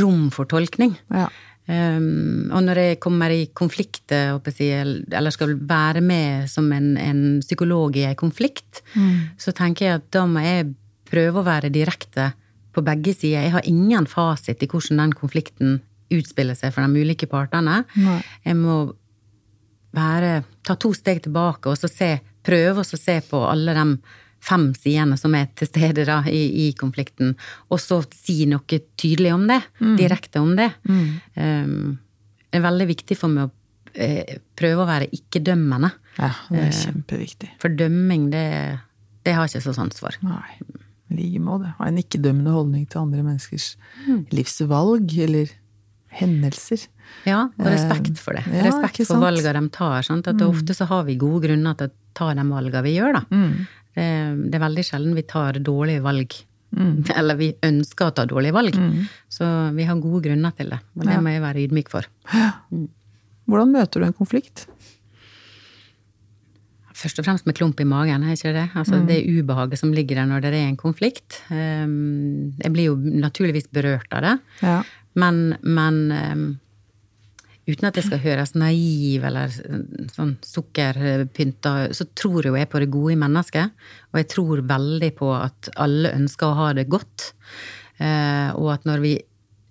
rom 0.00 0.26
for 0.34 0.50
tolkning. 0.50 0.96
Ja. 1.14 1.28
Um, 1.70 2.50
og 2.50 2.64
når 2.66 2.80
jeg 2.80 2.98
kommer 3.00 3.30
i 3.30 3.44
konflikter, 3.54 4.40
jeg 4.42 4.56
si, 4.56 4.66
eller 4.74 5.32
skal 5.32 5.54
være 5.54 6.02
med 6.02 6.50
som 6.50 6.66
en, 6.74 6.96
en 6.98 7.22
psykolog 7.40 7.94
i 7.96 8.08
en 8.08 8.18
konflikt, 8.18 8.82
så 9.38 9.54
tenker 9.54 9.86
jeg 9.86 10.00
at 10.00 10.10
da 10.18 10.26
må 10.26 10.42
jeg 10.42 10.72
prøve 11.12 11.40
å 11.40 11.46
være 11.46 11.72
direkte 11.72 12.32
på 12.72 12.84
begge 12.84 13.14
sider. 13.14 13.46
Jeg 13.46 13.54
har 13.56 13.68
ingen 13.68 14.08
fasit 14.10 14.62
i 14.62 14.68
hvordan 14.70 15.02
den 15.04 15.14
konflikten 15.16 15.80
utspiller 16.12 16.56
seg 16.58 16.74
for 16.74 16.84
de 16.84 17.04
ulike 17.04 17.28
partene. 17.30 17.82
Nei. 18.00 18.18
Jeg 18.44 18.58
må 18.58 18.80
være, 19.96 20.42
ta 20.64 20.76
to 20.80 20.92
steg 20.96 21.22
tilbake 21.26 21.72
og 21.72 21.78
så 21.80 21.90
se, 21.90 22.14
prøve 22.44 22.84
å 22.84 22.98
se 22.98 23.18
på 23.28 23.42
alle 23.48 23.74
de 23.76 23.86
fem 24.42 24.70
sidene 24.74 25.16
som 25.20 25.34
er 25.38 25.50
til 25.58 25.68
stede 25.70 26.06
da, 26.08 26.18
i, 26.26 26.66
i 26.66 26.68
konflikten, 26.74 27.36
og 27.70 27.78
så 27.78 28.00
si 28.10 28.42
noe 28.50 28.80
tydelig 28.98 29.34
om 29.36 29.46
det. 29.50 29.60
Direkte 30.00 30.42
om 30.42 30.56
det. 30.58 30.72
Um, 30.88 32.00
det 32.50 32.58
er 32.58 32.64
veldig 32.66 32.88
viktig 32.90 33.16
for 33.16 33.32
meg 33.32 33.48
å 33.48 33.52
eh, 33.94 34.38
prøve 34.58 34.82
å 34.82 34.88
være 34.88 35.10
ikke-dømmende. 35.14 35.92
ja, 36.18 36.32
det 36.50 36.64
er 36.66 36.74
kjempeviktig. 36.82 37.52
For 37.62 37.72
dømming, 37.72 38.26
det, 38.34 38.46
det 39.24 39.36
har 39.36 39.46
jeg 39.46 39.54
ikke 39.54 39.68
så 39.70 39.76
sans 39.78 40.02
for. 40.02 40.18
Nei. 40.26 40.58
I 41.12 41.16
like 41.18 41.42
måte. 41.44 41.72
Ha 41.78 41.88
en 41.88 42.00
ikke-dømmende 42.00 42.54
holdning 42.54 42.86
til 42.90 43.02
andre 43.02 43.24
menneskers 43.26 43.74
livsvalg 44.32 45.12
eller 45.26 45.52
hendelser. 46.12 46.86
Ja, 47.28 47.46
og 47.48 47.68
respekt 47.68 48.20
for 48.20 48.36
det. 48.36 48.44
Ja, 48.52 48.66
respekt 48.68 49.04
for 49.08 49.22
valgene 49.22 49.60
de 49.60 49.72
tar. 49.74 50.04
Sant? 50.06 50.28
At 50.28 50.40
Ofte 50.44 50.76
så 50.76 50.88
har 50.90 51.04
vi 51.08 51.18
gode 51.20 51.42
grunner 51.46 51.76
til 51.78 51.90
å 51.90 51.94
ta 52.16 52.32
de 52.36 52.46
valgene 52.48 52.84
vi 52.84 52.96
gjør. 52.96 53.18
Da. 53.18 53.22
Mm. 53.32 53.52
Det, 53.92 54.08
det 54.48 54.58
er 54.58 54.64
veldig 54.64 54.86
sjelden 54.88 55.18
vi 55.18 55.26
tar 55.28 55.60
dårlige 55.64 56.04
valg. 56.04 56.36
Eller 57.18 57.36
vi 57.36 57.50
ønsker 57.68 58.08
å 58.08 58.16
ta 58.16 58.26
dårlige 58.28 58.56
valg. 58.56 58.78
Så 59.32 59.48
vi 59.76 59.86
har 59.88 60.00
gode 60.00 60.22
grunner 60.28 60.56
til 60.56 60.72
det. 60.72 60.80
Og 60.96 61.06
det 61.08 61.20
må 61.24 61.34
jeg 61.34 61.44
være 61.44 61.64
ydmyk 61.66 61.92
for. 61.92 62.08
Hvordan 63.48 63.74
møter 63.74 64.00
du 64.00 64.08
en 64.08 64.16
konflikt? 64.16 64.66
Først 66.96 67.20
og 67.20 67.26
fremst 67.26 67.46
med 67.48 67.56
klump 67.56 67.80
i 67.80 67.86
magen, 67.88 68.24
er 68.24 68.36
ikke 68.36 68.54
det? 68.54 68.66
Altså 68.78 69.00
det 69.08 69.22
ubehaget 69.24 69.80
som 69.80 69.92
ligger 69.94 70.20
der 70.20 70.28
når 70.28 70.44
det 70.44 70.52
er 70.58 70.66
en 70.68 70.80
konflikt. 70.80 71.40
Um, 71.50 72.52
Jeg 72.60 72.72
blir 72.74 72.90
jo 72.90 72.96
naturligvis 72.96 73.70
berørt 73.72 74.12
av 74.12 74.26
det. 74.26 74.34
Ja. 74.62 74.82
Men, 75.18 75.56
men 75.62 75.98
um, 76.12 76.44
uten 77.68 77.88
at 77.88 77.96
det 77.96 78.04
skal 78.06 78.22
høres 78.22 78.54
naiv 78.58 79.24
eller 79.28 79.52
sånn 80.12 80.36
sukkerpynta, 80.46 81.92
så 81.96 82.08
tror 82.18 82.48
jo 82.48 82.56
jeg 82.58 82.70
på 82.72 82.82
det 82.82 82.90
gode 82.92 83.16
i 83.16 83.20
mennesket. 83.20 83.72
Og 84.12 84.22
jeg 84.22 84.30
tror 84.32 84.64
veldig 84.68 85.12
på 85.18 85.32
at 85.36 85.72
alle 85.80 86.14
ønsker 86.16 86.48
å 86.48 86.58
ha 86.60 86.72
det 86.76 86.90
godt. 86.92 87.32
Uh, 88.00 88.52
og 88.58 88.74
at 88.76 88.88
når, 88.88 89.04
vi, 89.04 89.16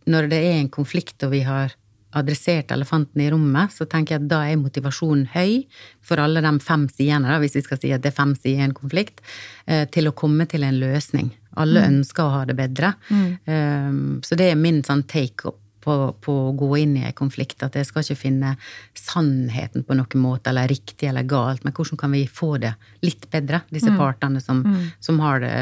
når 0.09 0.31
det 0.31 0.41
er 0.47 0.57
en 0.59 0.73
konflikt 0.73 1.27
og 1.27 1.35
vi 1.35 1.45
har 1.45 1.77
adressert 2.17 2.71
elefanten 2.73 3.23
i 3.23 3.29
rommet, 3.31 3.73
så 3.75 3.87
tenker 3.89 4.15
jeg 4.15 4.23
at 4.23 4.29
da 4.31 4.41
er 4.47 4.59
motivasjonen 4.61 5.27
høy 5.33 5.61
for 6.05 6.21
alle 6.21 6.43
de 6.43 6.53
fem 6.63 6.87
sidene, 6.91 7.29
da, 7.29 7.39
hvis 7.41 7.57
vi 7.59 7.65
skal 7.65 7.81
si 7.81 7.93
at 7.95 8.03
det 8.03 8.11
er 8.11 8.19
fem 8.19 8.35
sider 8.37 8.61
i 8.61 8.67
en 8.67 8.77
konflikt, 8.77 9.23
eh, 9.67 9.85
til 9.91 10.09
å 10.09 10.15
komme 10.17 10.47
til 10.49 10.67
en 10.67 10.79
løsning. 10.81 11.31
Alle 11.59 11.83
ønsker 11.83 12.23
å 12.23 12.35
ha 12.37 12.45
det 12.47 12.55
bedre. 12.55 12.93
Mm. 13.11 14.21
så 14.23 14.37
det 14.39 14.53
er 14.53 14.59
min 14.59 14.79
sånn 14.87 15.03
take 15.03 15.51
på, 15.81 15.95
på 16.21 16.35
å 16.47 16.53
gå 16.57 16.69
inn 16.81 16.95
i 16.99 17.05
en 17.09 17.17
konflikt. 17.17 17.61
At 17.65 17.75
jeg 17.77 17.89
skal 17.89 18.05
ikke 18.05 18.19
finne 18.19 18.55
sannheten 18.97 19.85
på 19.87 19.97
noen 19.97 20.23
måte, 20.23 20.51
eller 20.51 20.69
riktig 20.71 21.09
eller 21.09 21.27
galt, 21.27 21.65
men 21.65 21.75
hvordan 21.75 21.99
kan 21.99 22.13
vi 22.15 22.23
få 22.29 22.53
det 22.61 22.73
litt 23.05 23.27
bedre, 23.33 23.63
disse 23.73 23.93
partene 23.97 24.41
som, 24.43 24.63
som, 25.03 25.19
har 25.25 25.41
det, 25.43 25.55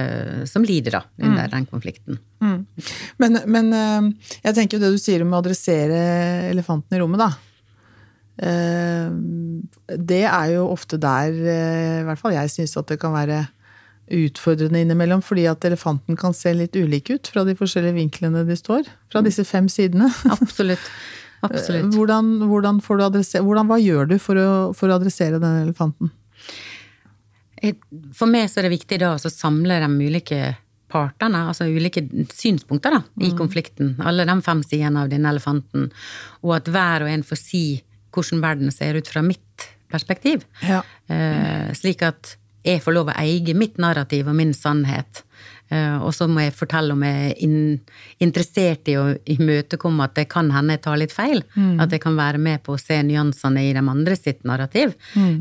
som 0.52 0.66
lider 0.66 1.00
da, 1.00 1.04
under 1.24 1.52
den 1.52 1.70
konflikten. 1.70 2.20
Mm. 2.40 2.64
Men, 3.20 3.38
men 3.52 3.74
eh, 3.76 4.34
jeg 4.46 4.56
tenker 4.56 4.78
jo 4.78 4.84
det 4.86 4.94
du 4.96 5.02
sier 5.02 5.24
om 5.26 5.36
å 5.36 5.42
adressere 5.42 6.02
elefanten 6.50 6.96
i 6.96 7.02
rommet, 7.02 7.20
da. 7.22 7.30
Eh, 8.40 9.08
Det 10.00 10.24
er 10.24 10.54
jo 10.56 10.70
ofte 10.72 11.00
der 11.02 11.36
eh, 11.36 12.00
i 12.00 12.06
hvert 12.08 12.22
fall 12.22 12.38
jeg 12.38 12.54
syns 12.54 12.78
at 12.80 12.88
det 12.92 13.00
kan 13.02 13.16
være 13.16 13.44
utfordrende 14.10 14.82
innimellom, 14.82 15.22
fordi 15.22 15.44
at 15.52 15.66
elefanten 15.68 16.18
kan 16.18 16.34
se 16.34 16.54
litt 16.56 16.74
ulik 16.80 17.12
ut 17.14 17.30
fra 17.30 17.44
de 17.46 17.54
forskjellige 17.58 17.98
vinklene 18.00 18.42
de 18.48 18.56
står. 18.58 18.88
Fra 19.12 19.22
disse 19.26 19.46
fem 19.46 19.68
sidene. 19.70 20.10
Absolutt. 20.34 20.82
Absolutt. 21.46 21.92
Hvordan, 21.96 22.34
hvordan, 22.50 22.82
får 22.84 22.98
du 22.98 23.04
adressere, 23.06 23.46
hvordan, 23.48 23.70
hva 23.70 23.78
gjør 23.80 24.10
du 24.10 24.18
for 24.20 24.36
å, 24.36 24.50
for 24.76 24.92
å 24.92 24.98
adressere 24.98 25.40
den 25.40 25.62
elefanten? 25.62 26.10
For 28.16 28.28
meg 28.28 28.50
så 28.52 28.60
er 28.60 28.68
det 28.68 28.74
viktig 28.74 29.00
da 29.00 29.14
å 29.16 29.32
samle 29.32 29.78
de 29.84 29.88
ulike 30.10 30.40
partene, 30.90 31.46
altså 31.52 31.68
ulike 31.70 32.04
synspunkter 32.34 32.98
da, 32.98 33.04
i 33.26 33.32
konflikten. 33.38 33.96
Alle 34.04 34.26
de 34.28 34.36
fem 34.46 34.64
sidene 34.66 35.06
av 35.06 35.12
denne 35.12 35.32
elefanten. 35.34 35.90
Og 36.44 36.58
at 36.58 36.72
hver 36.72 37.06
og 37.06 37.14
en 37.14 37.26
får 37.26 37.42
si 37.42 37.64
hvordan 38.16 38.42
verden 38.44 38.74
ser 38.74 38.98
ut 38.98 39.08
fra 39.08 39.22
mitt 39.26 39.70
perspektiv. 39.90 40.46
Ja. 40.66 40.84
Eh, 41.10 41.72
slik 41.78 42.04
at 42.06 42.36
jeg 42.66 42.82
får 42.84 42.96
lov 42.96 43.10
å 43.10 43.18
eie 43.22 43.56
mitt 43.58 43.80
narrativ 43.82 44.28
og 44.30 44.38
min 44.38 44.52
sannhet. 44.54 45.24
Eh, 45.70 45.98
og 46.02 46.12
så 46.18 46.26
må 46.30 46.42
jeg 46.42 46.56
fortelle 46.58 46.96
om 46.96 47.04
jeg 47.06 47.30
er 47.30 47.42
in 47.46 47.58
interessert 48.26 48.90
i 48.90 48.98
å 48.98 49.06
imøtekomme 49.30 50.08
at 50.08 50.16
det 50.18 50.26
kan 50.32 50.50
hende 50.52 50.76
jeg 50.76 50.84
tar 50.86 51.00
litt 51.00 51.14
feil. 51.16 51.44
At 51.80 51.94
jeg 51.94 52.04
kan 52.04 52.18
være 52.18 52.42
med 52.42 52.64
på 52.66 52.76
å 52.76 52.82
se 52.82 52.98
nyansene 53.06 53.64
i 53.68 53.74
de 53.78 53.84
andre 53.84 54.18
sitt 54.18 54.44
narrativ. 54.50 54.96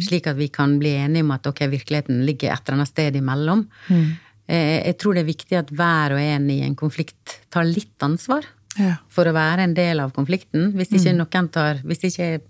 Slik 0.04 0.28
at 0.30 0.38
vi 0.38 0.50
kan 0.52 0.78
bli 0.78 0.94
enige 1.00 1.26
om 1.26 1.34
at 1.34 1.48
ok, 1.48 1.64
virkeligheten 1.72 2.22
ligger 2.28 2.52
et 2.52 2.62
eller 2.62 2.78
annet 2.78 2.92
sted 2.92 3.18
imellom. 3.18 3.66
Eh, 3.90 4.14
jeg 4.48 4.96
tror 4.98 5.14
det 5.18 5.22
er 5.24 5.28
viktig 5.32 5.58
at 5.58 5.70
hver 5.76 6.14
og 6.16 6.20
en 6.22 6.46
i 6.50 6.60
en 6.64 6.76
konflikt 6.78 7.38
tar 7.52 7.68
litt 7.68 8.00
ansvar 8.06 8.46
Ja. 8.78 8.94
for 9.10 9.26
å 9.26 9.32
være 9.34 9.64
en 9.66 9.74
del 9.74 9.98
av 10.00 10.12
konflikten. 10.14 10.72
Hvis 10.78 10.92
ikke 10.94 11.12
noen 11.16 11.48
tar 11.50 11.80
Hvis 11.84 12.04
ikke 12.06 12.22
jeg 12.30 12.42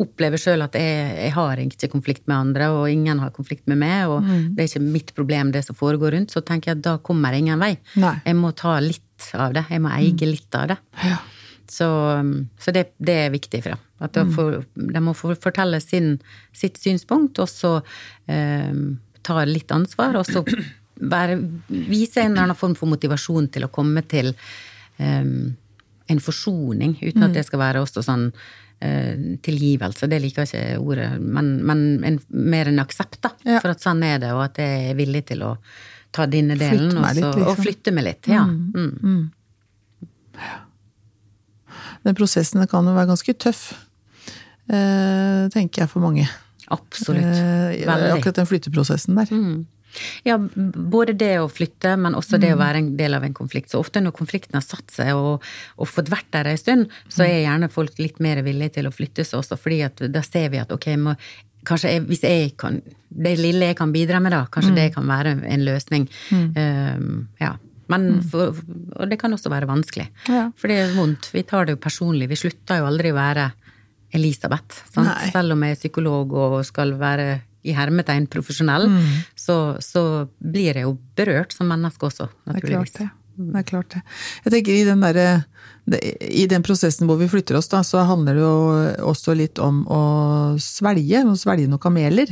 opplever 0.00 0.40
sjøl 0.40 0.62
at 0.64 0.74
jeg, 0.74 1.10
jeg 1.26 1.32
har 1.36 1.60
ikke 1.62 1.90
konflikt 1.92 2.24
med 2.26 2.36
andre, 2.36 2.70
og 2.72 2.88
ingen 2.90 3.20
har 3.20 3.30
konflikt 3.30 3.68
med 3.70 3.78
meg, 3.78 4.08
og 4.08 4.24
det 4.56 4.64
er 4.64 4.70
ikke 4.70 4.80
mitt 4.82 5.12
problem, 5.14 5.52
det 5.52 5.64
som 5.66 5.76
foregår 5.76 6.16
rundt, 6.16 6.32
så 6.34 6.40
tenker 6.42 6.72
jeg 6.72 6.78
at 6.80 6.84
da 6.88 6.96
kommer 6.98 7.30
jeg 7.36 7.44
ingen 7.44 7.60
vei. 7.62 7.76
Nei. 8.02 8.16
Jeg 8.26 8.34
må 8.40 8.50
ta 8.56 8.78
litt 8.82 9.28
av 9.38 9.52
det. 9.54 9.66
Jeg 9.70 9.80
må 9.84 9.92
eie 9.94 10.26
litt 10.26 10.54
av 10.58 10.68
det. 10.72 10.78
Ja. 11.04 11.18
Så, 11.70 11.86
så 12.60 12.72
det, 12.74 12.88
det 12.98 13.14
er 13.26 13.30
viktig 13.32 13.62
for 13.62 13.76
dem. 13.76 13.84
At 14.04 14.12
de, 14.18 14.24
får, 14.34 14.56
de 14.74 15.00
må 15.00 15.14
få 15.16 15.36
fortelle 15.40 15.78
sin, 15.80 16.16
sitt 16.52 16.76
synspunkt, 16.82 17.38
og 17.38 17.48
så 17.48 17.76
eh, 18.26 18.72
ta 19.24 19.44
litt 19.46 19.70
ansvar, 19.72 20.16
og 20.18 20.26
så 20.26 20.42
være, 21.00 21.38
vise 21.68 22.22
en 22.22 22.32
eller 22.32 22.48
annen 22.48 22.58
form 22.58 22.74
for 22.78 22.90
motivasjon 22.90 23.48
til 23.54 23.66
å 23.66 23.72
komme 23.72 24.04
til 24.10 24.32
um, 24.98 25.54
en 26.06 26.20
forsoning, 26.20 26.98
uten 27.00 27.26
at 27.26 27.34
det 27.34 27.46
skal 27.46 27.62
være 27.62 27.82
også 27.84 28.04
sånn 28.04 28.28
uh, 28.30 29.14
tilgivelse, 29.44 30.08
det 30.10 30.20
liker 30.22 30.46
ikke 30.46 30.78
ordet, 30.82 31.08
men, 31.20 31.56
men 31.66 31.86
en, 32.04 32.20
mer 32.28 32.70
en 32.70 32.82
aksept, 32.84 33.22
da. 33.24 33.32
Ja. 33.46 33.58
For 33.64 33.72
at 33.74 33.84
sånn 33.84 34.04
er 34.06 34.20
det, 34.22 34.34
og 34.36 34.44
at 34.46 34.60
jeg 34.62 34.92
er 34.92 35.00
villig 35.00 35.24
til 35.32 35.46
å 35.46 35.54
ta 36.14 36.28
denne 36.30 36.54
delen 36.58 36.92
Flytte 36.92 37.00
også, 37.00 37.08
og, 37.08 37.16
litt, 37.16 37.24
liksom. 37.24 37.50
og 37.50 37.64
flytte 37.64 37.94
meg 37.94 38.06
litt. 38.06 38.30
Ja. 38.30 38.44
Mm. 38.46 39.24
Den 42.04 42.16
prosessen 42.18 42.66
kan 42.70 42.86
jo 42.86 42.94
være 42.94 43.10
ganske 43.10 43.34
tøff, 43.40 43.62
eh, 44.68 45.44
tenker 45.54 45.84
jeg 45.84 45.90
for 45.90 46.04
mange. 46.04 46.28
Absolutt. 46.74 47.24
Eh, 47.24 47.84
Veldig. 47.84 48.12
akkurat 48.18 48.40
den 48.40 48.48
flytteprosessen 48.48 49.18
der. 49.18 49.32
Ja, 50.26 50.38
både 50.38 51.16
det 51.18 51.32
å 51.42 51.48
flytte, 51.52 51.94
men 52.00 52.16
også 52.18 52.40
det 52.42 52.52
å 52.54 52.60
være 52.60 52.82
en 52.82 52.92
del 52.98 53.16
av 53.16 53.26
en 53.26 53.36
konflikt. 53.36 53.72
Så 53.72 53.80
ofte 53.82 54.02
når 54.02 54.16
konflikten 54.16 54.58
har 54.58 54.64
satt 54.66 54.94
seg 54.94 55.14
og, 55.14 55.44
og 55.78 55.90
fått 55.90 56.12
vært 56.12 56.30
der 56.34 56.52
en 56.52 56.60
stund, 56.60 56.94
så 57.08 57.26
er 57.26 57.44
gjerne 57.44 57.70
folk 57.72 57.98
litt 58.02 58.20
mer 58.24 58.42
villige 58.46 58.78
til 58.78 58.90
å 58.90 58.94
flytte 58.94 59.26
seg 59.26 59.40
også, 59.42 59.58
fordi 59.60 59.82
at 59.86 60.06
da 60.14 60.22
ser 60.26 60.50
vi 60.54 60.62
at 60.62 60.72
ok, 60.74 60.88
må, 61.00 61.16
kanskje 61.68 61.94
jeg, 61.94 62.06
hvis 62.10 62.24
jeg 62.26 62.54
kan 62.60 62.82
Det 63.14 63.36
lille 63.38 63.70
jeg 63.70 63.76
kan 63.78 63.92
bidra 63.94 64.18
med, 64.18 64.34
da, 64.34 64.42
kanskje 64.50 64.74
det 64.74 64.88
kan 64.96 65.06
være 65.06 65.36
en 65.46 65.62
løsning. 65.62 66.08
Um, 66.34 67.28
ja. 67.38 67.52
Men 67.92 68.22
for, 68.26 68.56
og 68.96 69.10
det 69.10 69.20
kan 69.20 69.32
også 69.36 69.52
være 69.52 69.68
vanskelig. 69.70 70.08
Ja. 70.26 70.48
For 70.58 70.72
det 70.72 70.78
er 70.80 70.96
vondt. 70.96 71.28
Vi 71.30 71.44
tar 71.46 71.68
det 71.68 71.76
jo 71.76 71.82
personlig. 71.84 72.26
Vi 72.32 72.40
slutter 72.40 72.80
jo 72.80 72.88
aldri 72.88 73.12
å 73.12 73.18
være 73.18 73.52
Elisabeth. 74.14 74.82
Sant? 74.88 75.10
Nei. 75.10 75.30
Selv 75.34 75.54
om 75.54 75.62
jeg 75.62 75.76
er 75.76 75.80
psykolog 75.80 76.34
og 76.38 76.56
skal 76.66 76.94
være 76.98 77.28
i 77.64 77.72
hermetegn 77.76 78.26
profesjonell, 78.30 78.86
så, 79.34 79.76
så 79.80 80.02
blir 80.38 80.76
jeg 80.76 80.84
jo 80.86 80.94
berørt 81.16 81.54
som 81.56 81.70
menneske 81.72 82.06
også, 82.10 82.28
Det 82.44 82.58
er 82.58 82.60
klart 82.60 82.64
naturligvis. 82.68 82.96
det. 83.00 83.10
Det 83.34 83.58
er 83.58 83.66
klart 83.66 83.94
det. 83.96 84.00
Jeg 84.44 84.52
tenker 84.54 84.76
i 84.76 84.84
den, 84.86 85.00
der, 85.02 85.44
I 86.22 86.44
den 86.52 86.62
prosessen 86.62 87.08
hvor 87.10 87.18
vi 87.18 87.26
flytter 87.32 87.56
oss, 87.58 87.66
da, 87.72 87.80
så 87.82 88.04
handler 88.06 88.36
det 88.38 88.44
jo 88.44 88.56
også 89.10 89.34
litt 89.34 89.58
om 89.58 89.80
å 89.90 90.02
svelge. 90.62 91.24
Å 91.26 91.34
svelge 91.40 91.66
noen 91.66 91.82
kameler. 91.82 92.30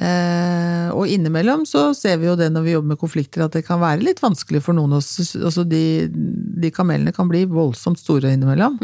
Eh, 0.00 0.86
og 0.94 1.10
innimellom 1.10 1.66
så 1.68 1.90
ser 1.98 2.16
vi 2.22 2.30
jo 2.30 2.36
det 2.38 2.48
når 2.54 2.64
vi 2.64 2.72
jobber 2.76 2.94
med 2.94 3.00
konflikter, 3.02 3.44
at 3.44 3.58
det 3.58 3.64
kan 3.66 3.82
være 3.82 4.04
litt 4.06 4.22
vanskelig 4.24 4.62
for 4.64 4.78
noen. 4.78 4.94
Også, 5.00 5.26
altså 5.42 5.66
de, 5.68 5.82
de 6.08 6.70
kamelene 6.72 7.12
kan 7.12 7.28
bli 7.28 7.44
voldsomt 7.50 8.00
store 8.00 8.32
innimellom. 8.36 8.78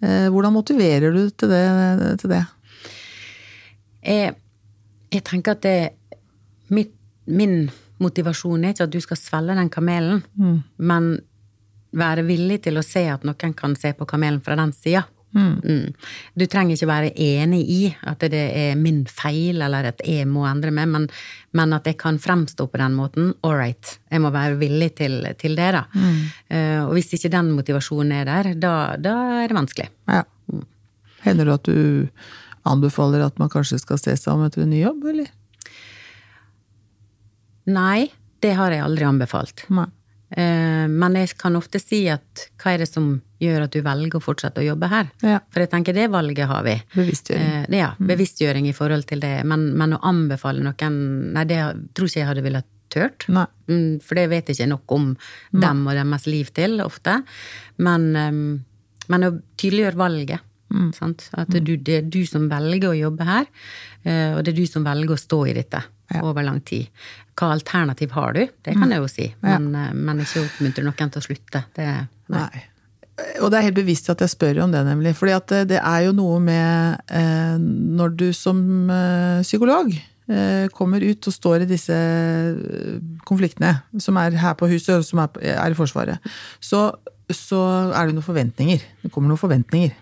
Eh, 0.00 0.28
hvordan 0.32 0.54
motiverer 0.56 1.12
du 1.12 1.26
til 1.36 1.52
det? 1.52 1.64
Til 2.22 2.32
det? 2.32 2.44
Jeg, 4.08 4.38
jeg 5.10 5.24
tenker 5.26 5.56
at 5.56 5.62
det, 5.66 5.78
mitt, 6.74 6.92
min 7.26 7.70
motivasjon 8.00 8.64
er 8.64 8.74
ikke 8.74 8.88
at 8.88 8.94
du 8.94 9.00
skal 9.04 9.18
svelge 9.20 9.56
den 9.58 9.70
kamelen, 9.72 10.22
men 10.78 11.10
være 11.90 12.22
villig 12.26 12.62
til 12.66 12.78
å 12.78 12.86
se 12.86 13.02
at 13.10 13.24
noen 13.26 13.54
kan 13.58 13.74
se 13.78 13.92
på 13.96 14.06
kamelen 14.08 14.40
fra 14.44 14.56
den 14.58 14.72
sida. 14.76 15.04
Mm. 15.30 15.92
Du 16.34 16.44
trenger 16.50 16.74
ikke 16.74 16.88
være 16.90 17.10
enig 17.22 17.60
i 17.70 17.82
at 18.10 18.24
det 18.32 18.40
er 18.40 18.78
min 18.78 19.04
feil, 19.06 19.60
eller 19.62 19.92
at 19.92 20.02
jeg 20.06 20.26
må 20.26 20.42
endre 20.48 20.72
meg, 20.74 20.90
men, 20.90 21.06
men 21.54 21.76
at 21.76 21.86
jeg 21.86 21.98
kan 22.00 22.18
fremstå 22.18 22.66
på 22.70 22.80
den 22.80 22.96
måten. 22.98 23.32
All 23.46 23.54
right, 23.58 23.94
jeg 24.10 24.24
må 24.24 24.32
være 24.34 24.58
villig 24.58 24.90
til, 24.98 25.22
til 25.38 25.54
det, 25.58 25.70
da. 25.76 25.84
Eh, 26.48 26.82
og 26.82 26.94
hvis 26.96 27.14
ikke 27.14 27.30
den 27.30 27.52
motivasjonen 27.54 28.16
er 28.18 28.30
der, 28.30 28.52
da, 28.58 28.74
da 28.98 29.16
er 29.44 29.50
det 29.50 29.58
vanskelig. 29.58 29.90
Ja. 30.10 30.24
Hender 31.20 31.46
det 31.46 31.58
at 31.58 31.68
du 31.68 31.78
anbefaler 32.70 33.24
at 33.26 33.38
man 33.42 33.50
kanskje 33.52 33.78
skal 33.82 33.98
se 34.00 34.14
seg 34.16 34.32
om 34.34 34.44
etter 34.46 34.62
en 34.64 34.70
ny 34.72 34.80
jobb, 34.84 35.04
eller? 35.12 35.30
Nei, 37.70 38.08
det 38.42 38.54
har 38.58 38.72
jeg 38.74 38.82
aldri 38.84 39.06
anbefalt. 39.06 39.66
Nei. 39.74 39.86
Eh, 40.30 40.86
Men 40.88 41.16
jeg 41.18 41.32
kan 41.38 41.56
ofte 41.58 41.80
si 41.82 42.04
at 42.10 42.44
hva 42.62 42.74
er 42.76 42.84
det 42.84 42.88
som 42.88 43.12
gjør 43.42 43.64
at 43.66 43.74
du 43.74 43.80
velger 43.82 44.18
å 44.18 44.22
fortsette 44.22 44.62
å 44.62 44.66
jobbe 44.66 44.88
her? 44.90 45.08
Ja. 45.26 45.40
For 45.50 45.64
jeg 45.64 45.70
tenker 45.72 45.96
det 45.96 46.08
valget 46.12 46.46
har 46.50 46.62
vi. 46.66 46.76
Bevisstgjøring. 46.94 47.48
Eh, 47.70 47.78
Ja, 47.80 47.92
bevisstgjøring 47.98 48.68
i 48.70 48.74
forhold 48.76 49.06
til 49.10 49.20
det. 49.24 49.40
Men, 49.44 49.70
men 49.76 49.96
å 49.96 50.02
anbefale 50.06 50.62
noen 50.62 51.00
Nei, 51.34 51.44
det 51.50 51.60
tror 51.94 52.08
ikke 52.10 52.20
jeg 52.22 52.30
hadde 52.30 52.44
villet 52.46 52.68
tørt. 52.90 53.26
Nei. 53.30 53.46
Mm, 53.70 54.00
For 54.02 54.18
det 54.18 54.28
vet 54.30 54.48
jeg 54.50 54.56
ikke 54.60 54.70
nok 54.72 54.92
om 54.96 55.10
dem 55.52 55.82
og 55.86 55.94
deres 55.98 56.26
liv 56.26 56.50
til, 56.54 56.80
ofte. 56.84 57.20
Men, 57.78 58.08
eh, 58.16 58.40
men 59.10 59.26
å 59.26 59.34
tydeliggjøre 59.58 59.98
valget. 59.98 60.46
Mm. 60.70 60.90
At 61.02 61.50
det, 61.50 61.64
det 61.86 61.96
er 61.98 62.10
du 62.10 62.20
som 62.28 62.48
velger 62.50 62.92
å 62.92 62.98
jobbe 62.98 63.26
her, 63.26 63.48
eh, 64.04 64.36
og 64.36 64.44
det 64.44 64.54
er 64.54 64.60
du 64.60 64.66
som 64.70 64.86
velger 64.86 65.16
å 65.16 65.20
stå 65.20 65.40
i 65.50 65.56
dette 65.56 65.82
Ja. 66.10 66.24
over 66.26 66.42
lang 66.42 66.60
tid. 66.66 66.88
Hva 67.38 67.52
alternativ 67.54 68.10
har 68.16 68.32
du? 68.34 68.40
Det 68.66 68.74
kan 68.74 68.90
jeg 68.90 68.98
jo 68.98 69.08
si. 69.08 69.28
Men, 69.42 69.70
ja. 69.72 69.92
men 69.94 70.20
ikke 70.24 70.42
oppmuntre 70.42 70.82
noen 70.84 71.12
til 71.14 71.20
å 71.22 71.24
slutte. 71.24 71.62
Det, 71.76 71.86
nei. 72.34 72.42
Nei. 72.50 72.64
Og 73.40 73.50
det 73.52 73.58
er 73.58 73.66
helt 73.68 73.78
bevisst 73.78 74.10
at 74.10 74.22
jeg 74.24 74.32
spør 74.32 74.62
om 74.64 74.72
det, 74.72 74.80
nemlig. 74.86 75.12
For 75.18 75.28
det, 75.30 75.60
det 75.70 75.78
er 75.78 76.06
jo 76.06 76.12
noe 76.16 76.40
med 76.42 77.00
eh, 77.12 77.56
når 77.60 78.16
du 78.16 78.26
som 78.36 78.90
eh, 78.90 79.42
psykolog 79.44 79.92
eh, 79.94 80.66
kommer 80.74 81.04
ut 81.04 81.28
og 81.28 81.36
står 81.36 81.64
i 81.64 81.70
disse 81.70 81.94
eh, 81.94 82.98
konfliktene, 83.28 83.74
som 84.00 84.18
er 84.20 84.38
her 84.40 84.56
på 84.58 84.68
huset 84.72 84.96
og 84.98 85.06
som 85.06 85.22
er 85.24 85.70
i 85.70 85.78
Forsvaret, 85.78 86.18
så, 86.64 86.88
så 87.30 87.60
er 87.92 88.08
det 88.08 88.16
noen 88.16 88.26
forventninger. 88.26 88.86
Det 89.04 89.12
kommer 89.12 89.32
noen 89.32 89.42
forventninger. 89.42 89.94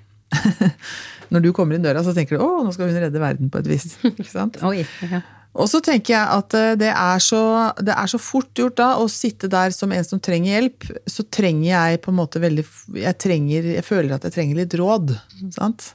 Når 1.33 1.45
du 1.45 1.51
kommer 1.57 1.77
inn 1.77 1.85
døra, 1.85 2.05
så 2.05 2.15
tenker 2.17 2.37
du 2.37 2.45
'å, 2.45 2.63
nå 2.65 2.73
skal 2.75 2.91
hun 2.91 3.03
redde 3.03 3.23
verden' 3.23 3.51
på 3.53 3.61
et 3.63 3.69
vis. 3.71 3.91
Ikke 4.11 4.31
sant? 4.31 4.61
Oi. 4.67 4.85
Ja. 5.09 5.23
Og 5.59 5.67
så 5.71 5.81
tenker 5.83 6.15
jeg 6.15 6.23
at 6.39 6.55
eh, 6.55 6.75
det 6.79 6.91
er, 6.93 7.23
så, 7.25 7.41
det 7.83 7.95
er 7.97 8.11
så 8.11 8.21
fort 8.21 8.51
gjort 8.59 8.77
da 8.79 8.91
å 9.01 9.09
sitte 9.11 9.49
der 9.51 9.73
som 9.75 9.93
en 9.95 10.05
som 10.07 10.21
trenger 10.23 10.55
hjelp. 10.55 10.91
Så 11.11 11.25
trenger 11.35 11.71
jeg 11.73 12.03
på 12.05 12.13
en 12.13 12.19
måte 12.21 12.43
veldig 12.43 12.65
Jeg, 13.01 13.15
trenger, 13.19 13.73
jeg 13.79 13.87
føler 13.87 14.15
at 14.15 14.29
jeg 14.29 14.37
trenger 14.37 14.61
litt 14.61 14.77
råd. 14.79 15.17
Sant? 15.57 15.95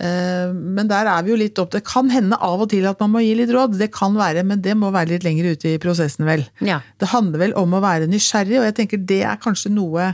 Eh, 0.00 0.50
Men 0.52 0.90
der 0.90 1.08
er 1.08 1.22
vi 1.24 1.32
jo 1.32 1.38
litt 1.40 1.56
opp 1.62 1.70
Det 1.72 1.80
kan 1.86 2.10
hende 2.12 2.36
av 2.42 2.60
og 2.64 2.68
til 2.72 2.84
at 2.88 3.00
man 3.00 3.14
må 3.14 3.22
gi 3.24 3.36
litt 3.38 3.52
råd, 3.54 3.78
det 3.80 3.92
kan 3.94 4.16
være, 4.18 4.42
men 4.44 4.60
det 4.64 4.74
må 4.76 4.90
være 4.92 5.14
litt 5.14 5.24
lenger 5.24 5.52
ute 5.54 5.72
i 5.72 5.80
prosessen, 5.82 6.26
vel. 6.28 6.44
Ja. 6.64 6.82
Det 7.00 7.12
handler 7.14 7.46
vel 7.46 7.54
om 7.56 7.76
å 7.76 7.84
være 7.84 8.10
nysgjerrig, 8.10 8.58
og 8.60 8.66
jeg 8.68 8.76
tenker 8.80 9.06
det 9.08 9.22
er 9.24 9.40
kanskje 9.40 9.72
noe 9.72 10.10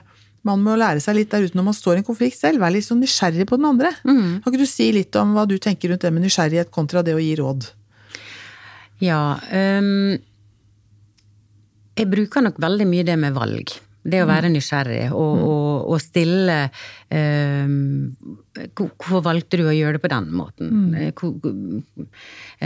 man 0.49 0.63
må 0.65 0.75
lære 0.81 0.99
seg 1.05 1.15
litt 1.21 1.31
der 1.31 1.45
ute 1.47 1.55
når 1.59 1.65
man 1.69 1.77
står 1.77 1.95
i 1.95 2.01
en 2.03 2.07
konflikt 2.09 2.39
selv. 2.41 2.59
Være 2.63 2.75
litt 2.79 2.87
sånn 2.89 2.99
nysgjerrig 3.05 3.47
på 3.47 3.59
den 3.61 3.69
andre. 3.69 3.93
Kan 4.03 4.43
ikke 4.51 4.59
du 4.65 4.67
si 4.67 4.89
litt 4.95 5.15
om 5.21 5.37
hva 5.37 5.45
du 5.47 5.55
tenker 5.63 5.93
rundt 5.93 6.03
det 6.03 6.11
med 6.13 6.25
nysgjerrighet 6.27 6.73
kontra 6.75 7.03
det 7.07 7.15
å 7.15 7.23
gi 7.23 7.37
råd? 7.39 7.69
Ja. 9.03 9.21
Um, 9.53 10.19
jeg 11.99 12.09
bruker 12.11 12.43
nok 12.47 12.59
veldig 12.63 12.87
mye 12.89 13.05
det 13.07 13.17
med 13.21 13.35
valg. 13.37 13.71
Det 14.03 14.19
å 14.19 14.27
være 14.27 14.49
nysgjerrig 14.51 15.13
og, 15.15 15.43
og, 15.47 15.91
og 15.95 16.01
stille 16.03 16.57
um, 17.15 18.09
Hvorfor 18.75 19.23
valgte 19.23 19.61
du 19.61 19.69
å 19.71 19.75
gjøre 19.77 19.95
det 19.95 20.03
på 20.03 20.11
den 20.11 20.27
måten? 20.35 20.73
Mm. 20.91 21.13
hvor- 21.15 22.11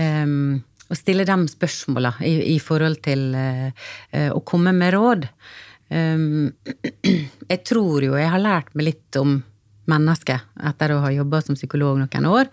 ehm, 0.00 0.62
å 0.88 0.96
stille 0.96 1.26
dem 1.28 1.44
spørsmåla 1.50 2.14
i, 2.24 2.54
i 2.54 2.58
forhold 2.62 3.02
til 3.04 3.34
uh, 3.36 3.68
å 4.32 4.40
komme 4.48 4.72
med 4.72 4.94
råd. 4.96 5.28
Ehm, 5.88 6.52
jeg 7.52 7.60
tror 7.66 8.06
jo 8.06 8.16
jeg 8.18 8.30
har 8.32 8.42
lært 8.42 8.72
meg 8.74 8.90
litt 8.92 9.20
om 9.20 9.38
mennesket 9.86 10.62
etter 10.66 10.96
å 10.96 11.02
ha 11.04 11.12
jobba 11.14 11.40
som 11.46 11.54
psykolog 11.54 12.00
noen 12.00 12.26
år, 12.26 12.48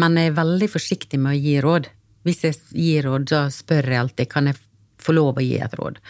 men 0.00 0.16
jeg 0.16 0.30
er 0.30 0.38
veldig 0.38 0.68
forsiktig 0.72 1.20
med 1.20 1.36
å 1.36 1.40
gi 1.42 1.58
råd. 1.60 1.90
Hvis 2.24 2.44
jeg 2.46 2.56
gir 2.72 3.04
råd, 3.04 3.28
så 3.28 3.42
spør 3.52 3.90
jeg 3.92 4.00
alltid 4.00 4.30
kan 4.32 4.48
jeg 4.48 4.56
få 4.98 5.14
lov 5.14 5.38
å 5.38 5.44
gi 5.44 5.58
et 5.62 5.74
råd. 5.78 6.00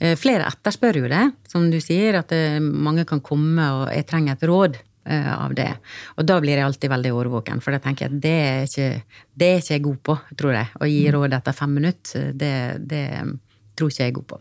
Eh, 0.00 0.16
Flere 0.18 0.48
etterspør 0.50 1.02
jo 1.02 1.10
det, 1.12 1.26
som 1.48 1.68
du 1.70 1.78
sier, 1.84 2.18
at 2.20 2.32
eh, 2.34 2.58
mange 2.60 3.04
kan 3.08 3.22
komme 3.24 3.68
og 3.76 3.84
jeg 3.92 4.08
trenger 4.08 4.34
et 4.34 4.48
råd 4.48 4.80
eh, 4.80 5.30
av 5.36 5.54
det. 5.56 5.70
Og 6.16 6.26
da 6.28 6.40
blir 6.42 6.58
jeg 6.58 6.66
alltid 6.66 6.92
veldig 6.92 7.12
årvåken, 7.20 7.62
for 7.62 7.76
da 7.76 7.80
tenker 7.84 8.08
jeg 8.08 8.16
at 8.16 8.24
det 8.24 8.34
er 8.40 8.66
ikke, 8.66 9.20
det 9.38 9.48
er 9.48 9.62
ikke 9.62 9.76
jeg 9.76 9.86
god 9.86 10.02
på, 10.08 10.18
tror 10.42 10.58
jeg. 10.58 10.72
Å 10.74 10.90
gi 10.90 11.00
råd 11.14 11.38
etter 11.38 11.58
fem 11.60 11.78
minutter, 11.78 12.32
det, 12.34 12.54
det 12.90 13.06
tror 13.78 13.92
ikke 13.92 14.02
jeg 14.02 14.12
er 14.12 14.16
god 14.18 14.28
på. 14.32 14.38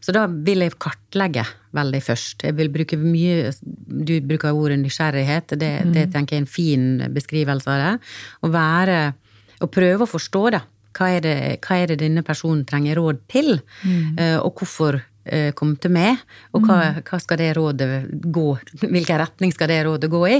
Så 0.00 0.14
da 0.16 0.24
vil 0.30 0.64
jeg 0.64 0.76
kartlegge 0.80 1.44
veldig 1.76 2.02
først. 2.04 2.44
Jeg 2.48 2.56
vil 2.58 2.72
bruke 2.72 2.98
mye 3.00 3.52
Du 3.62 4.14
bruker 4.20 4.52
ordet 4.52 4.78
nysgjerrighet. 4.80 5.56
Det, 5.60 5.72
det 5.94 6.08
tenker 6.12 6.36
jeg 6.36 6.42
er 6.42 6.46
en 6.46 6.54
fin 6.58 6.86
beskrivelse 7.12 7.70
av 7.70 7.82
det. 7.82 8.12
Å 8.42 8.52
være 8.52 9.00
Å 9.62 9.70
prøve 9.70 10.06
å 10.06 10.10
forstå 10.10 10.44
det. 10.56 10.62
Hva 10.92 11.08
er 11.16 11.20
det, 11.24 11.36
hva 11.64 11.76
er 11.80 11.92
det 11.92 12.02
denne 12.02 12.24
personen 12.26 12.66
trenger 12.68 12.98
råd 13.00 13.22
til? 13.30 13.54
Mm. 13.86 14.18
Og 14.42 14.58
hvorfor 14.60 14.98
kom 15.54 15.76
til 15.78 15.92
meg? 15.94 16.18
Og 16.52 16.64
hva, 16.66 16.76
hva 17.06 17.18
skal 17.22 17.38
det 17.38 17.52
rådet 17.54 17.86
gå 18.34 18.46
Hvilken 18.82 19.20
retning 19.20 19.52
skal 19.54 19.70
det 19.70 19.76
rådet 19.86 20.10
gå 20.10 20.22
i? 20.26 20.38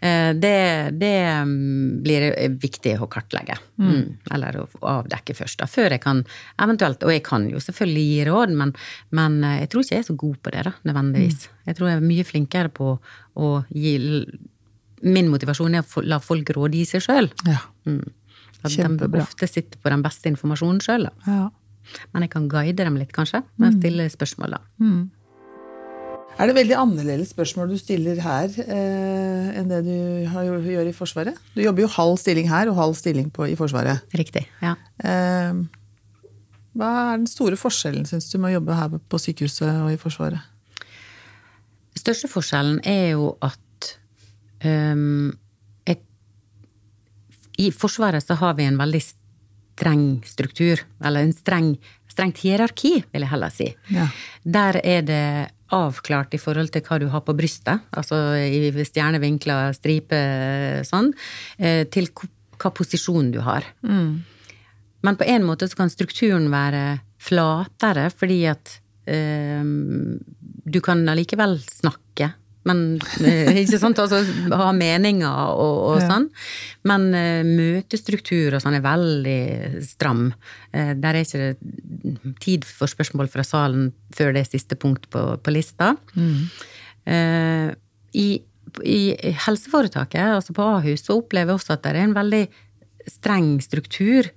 Eh, 0.00 0.30
Det, 0.38 0.52
det 1.00 1.16
mm, 1.48 2.02
blir 2.04 2.26
viktig 2.62 2.92
å 3.02 3.08
kartlegge. 3.10 3.56
Mm. 3.82 4.20
Eller 4.30 4.60
å 4.62 4.66
avdekke 4.86 5.34
først, 5.34 5.58
da. 5.58 5.66
Før 5.66 5.90
jeg 5.96 6.02
kan 6.04 6.22
eventuelt 6.62 7.02
Og 7.02 7.10
jeg 7.10 7.24
kan 7.26 7.48
jo 7.50 7.58
selvfølgelig 7.58 8.06
gi 8.06 8.24
råd, 8.30 8.54
men, 8.62 8.74
men 9.10 9.42
eh, 9.44 9.58
jeg 9.64 9.72
tror 9.72 9.82
ikke 9.84 9.96
jeg 9.96 10.04
er 10.04 10.08
så 10.12 10.18
god 10.22 10.38
på 10.44 10.54
det, 10.54 10.64
da, 10.68 10.74
nødvendigvis. 10.90 11.48
Jeg 11.66 11.76
tror 11.78 11.90
jeg 11.90 11.98
er 11.98 12.08
mye 12.12 12.24
flinkere 12.30 12.72
på 12.74 12.94
å 13.34 13.52
gi 13.74 13.96
Min 15.00 15.30
motivasjon 15.32 15.74
er 15.78 15.82
å 15.96 16.02
la 16.04 16.18
folk 16.20 16.50
rådgi 16.52 16.82
seg 16.84 17.00
sjøl. 17.06 17.30
Ja. 17.48 17.62
At 18.60 18.74
Kjempebra. 18.74 19.08
de 19.16 19.22
ofte 19.24 19.46
sitter 19.48 19.80
på 19.80 19.88
den 19.88 20.02
beste 20.04 20.28
informasjonen 20.28 20.82
sjøl, 20.84 21.06
da. 21.08 21.12
ja. 21.26 21.46
Men 22.12 22.26
jeg 22.26 22.34
kan 22.34 22.50
guide 22.50 22.84
dem 22.84 22.98
litt, 23.00 23.14
kanskje, 23.16 23.42
med 23.56 23.72
å 23.72 23.78
stille 23.78 24.10
spørsmål, 24.12 24.58
da. 24.58 24.62
Er 26.40 26.48
det 26.48 26.54
veldig 26.56 26.76
annerledes 26.78 27.34
spørsmål 27.34 27.74
du 27.74 27.76
stiller 27.76 28.20
her 28.24 28.54
eh, 28.62 29.48
enn 29.60 29.68
det 29.68 29.82
du 29.84 29.96
har, 30.30 30.46
gjør 30.46 30.88
i 30.88 30.94
Forsvaret? 30.96 31.36
Du 31.56 31.60
jobber 31.60 31.84
jo 31.84 31.90
halv 31.98 32.16
stilling 32.22 32.48
her 32.48 32.70
og 32.70 32.78
halv 32.78 32.96
stilling 32.96 33.28
på, 33.34 33.44
i 33.50 33.58
Forsvaret. 33.58 34.06
Riktig. 34.16 34.46
Ja. 34.62 34.76
Eh, 35.04 35.58
hva 36.78 36.90
er 37.10 37.18
den 37.18 37.28
store 37.28 37.58
forskjellen, 37.60 38.06
syns 38.08 38.30
du, 38.30 38.38
med 38.38 38.52
å 38.52 38.60
jobbe 38.60 38.78
her 38.78 38.96
på 39.10 39.20
sykehuset 39.20 39.82
og 39.82 39.90
i 39.92 39.98
Forsvaret? 40.00 40.46
Største 41.98 42.30
forskjellen 42.30 42.78
er 42.88 43.16
jo 43.18 43.34
at 43.44 43.90
um, 44.64 45.32
et, 45.90 46.00
i 47.60 47.68
Forsvaret 47.74 48.24
så 48.24 48.38
har 48.40 48.54
vi 48.56 48.68
en 48.70 48.78
veldig 48.80 49.02
streng 49.80 50.20
struktur, 50.28 50.82
eller 51.04 51.24
en 51.24 51.32
streng, 51.32 51.72
strengt 52.10 52.42
hierarki, 52.44 52.98
vil 53.12 53.24
jeg 53.24 53.32
heller 53.32 53.54
si. 53.54 53.70
Ja. 53.94 54.08
Der 54.44 54.80
er 54.84 55.06
det 55.06 55.24
avklart 55.72 56.34
i 56.34 56.40
forhold 56.42 56.72
til 56.74 56.82
hva 56.84 56.98
du 57.00 57.06
har 57.12 57.22
på 57.24 57.34
brystet, 57.38 57.86
altså 57.96 58.18
i 58.42 58.70
stjernevinkler, 58.74 59.72
striper, 59.78 60.82
sånn, 60.86 61.12
eh, 61.58 61.84
til 61.88 62.10
hva 62.12 62.72
posisjon 62.74 63.30
du 63.32 63.40
har. 63.46 63.64
Men 65.00 65.16
på 65.16 65.28
en 65.32 65.46
måte 65.46 65.70
så 65.70 65.78
kan 65.78 65.92
strukturen 65.92 66.50
være 66.52 67.00
flatere, 67.20 68.10
fordi 68.12 68.42
at 68.50 68.74
eh, 69.08 69.62
du 69.64 70.80
kan 70.84 71.06
allikevel 71.08 71.56
snakke. 71.64 72.34
Men 72.70 72.82
eh, 73.26 73.62
ikke 73.64 73.80
sant, 73.82 74.00
altså 74.00 74.22
ha 74.54 74.70
meninger 74.76 75.52
og, 75.58 75.78
og 75.90 76.04
sånn. 76.06 76.30
Men 76.88 77.10
uh, 77.12 77.42
møtestruktur 77.44 78.56
og 78.56 78.62
sånn 78.62 78.78
er 78.78 78.86
veldig 78.86 79.40
stram. 79.84 80.30
Uh, 80.72 80.94
der 80.96 81.18
er 81.18 81.26
ikke 81.26 81.42
det 81.42 82.36
tid 82.40 82.64
for 82.64 82.90
spørsmål 82.90 83.28
fra 83.32 83.44
salen 83.46 83.90
før 84.16 84.34
det 84.34 84.44
er 84.44 84.50
siste 84.50 84.78
punkt 84.80 85.08
på, 85.12 85.22
på 85.42 85.54
lista. 85.54 85.94
Eh, 87.10 87.70
i, 88.12 88.28
I 88.84 89.02
helseforetaket, 89.46 90.34
altså 90.38 90.56
på 90.56 90.66
Ahus, 90.76 91.04
så 91.06 91.18
opplever 91.20 91.54
jeg 91.54 91.60
også 91.60 91.76
at 91.76 91.84
det 91.84 91.94
er 91.94 92.02
en 92.04 92.16
veldig 92.16 92.42
streng 93.10 93.54
struktur. 93.64 94.28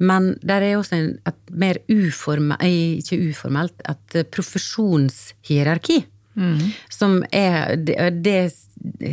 Men 0.00 0.32
der 0.40 0.64
er 0.64 0.78
også 0.78 0.96
en, 0.96 1.10
et 1.28 1.52
mer 1.52 1.82
uformelt, 1.90 2.62
ikke 3.02 3.20
uformelt, 3.30 3.84
et 3.90 4.32
profesjonshierarki. 4.32 6.00
Som 6.90 7.20
er 7.30 7.76
det, 7.76 7.96
det 8.24 8.36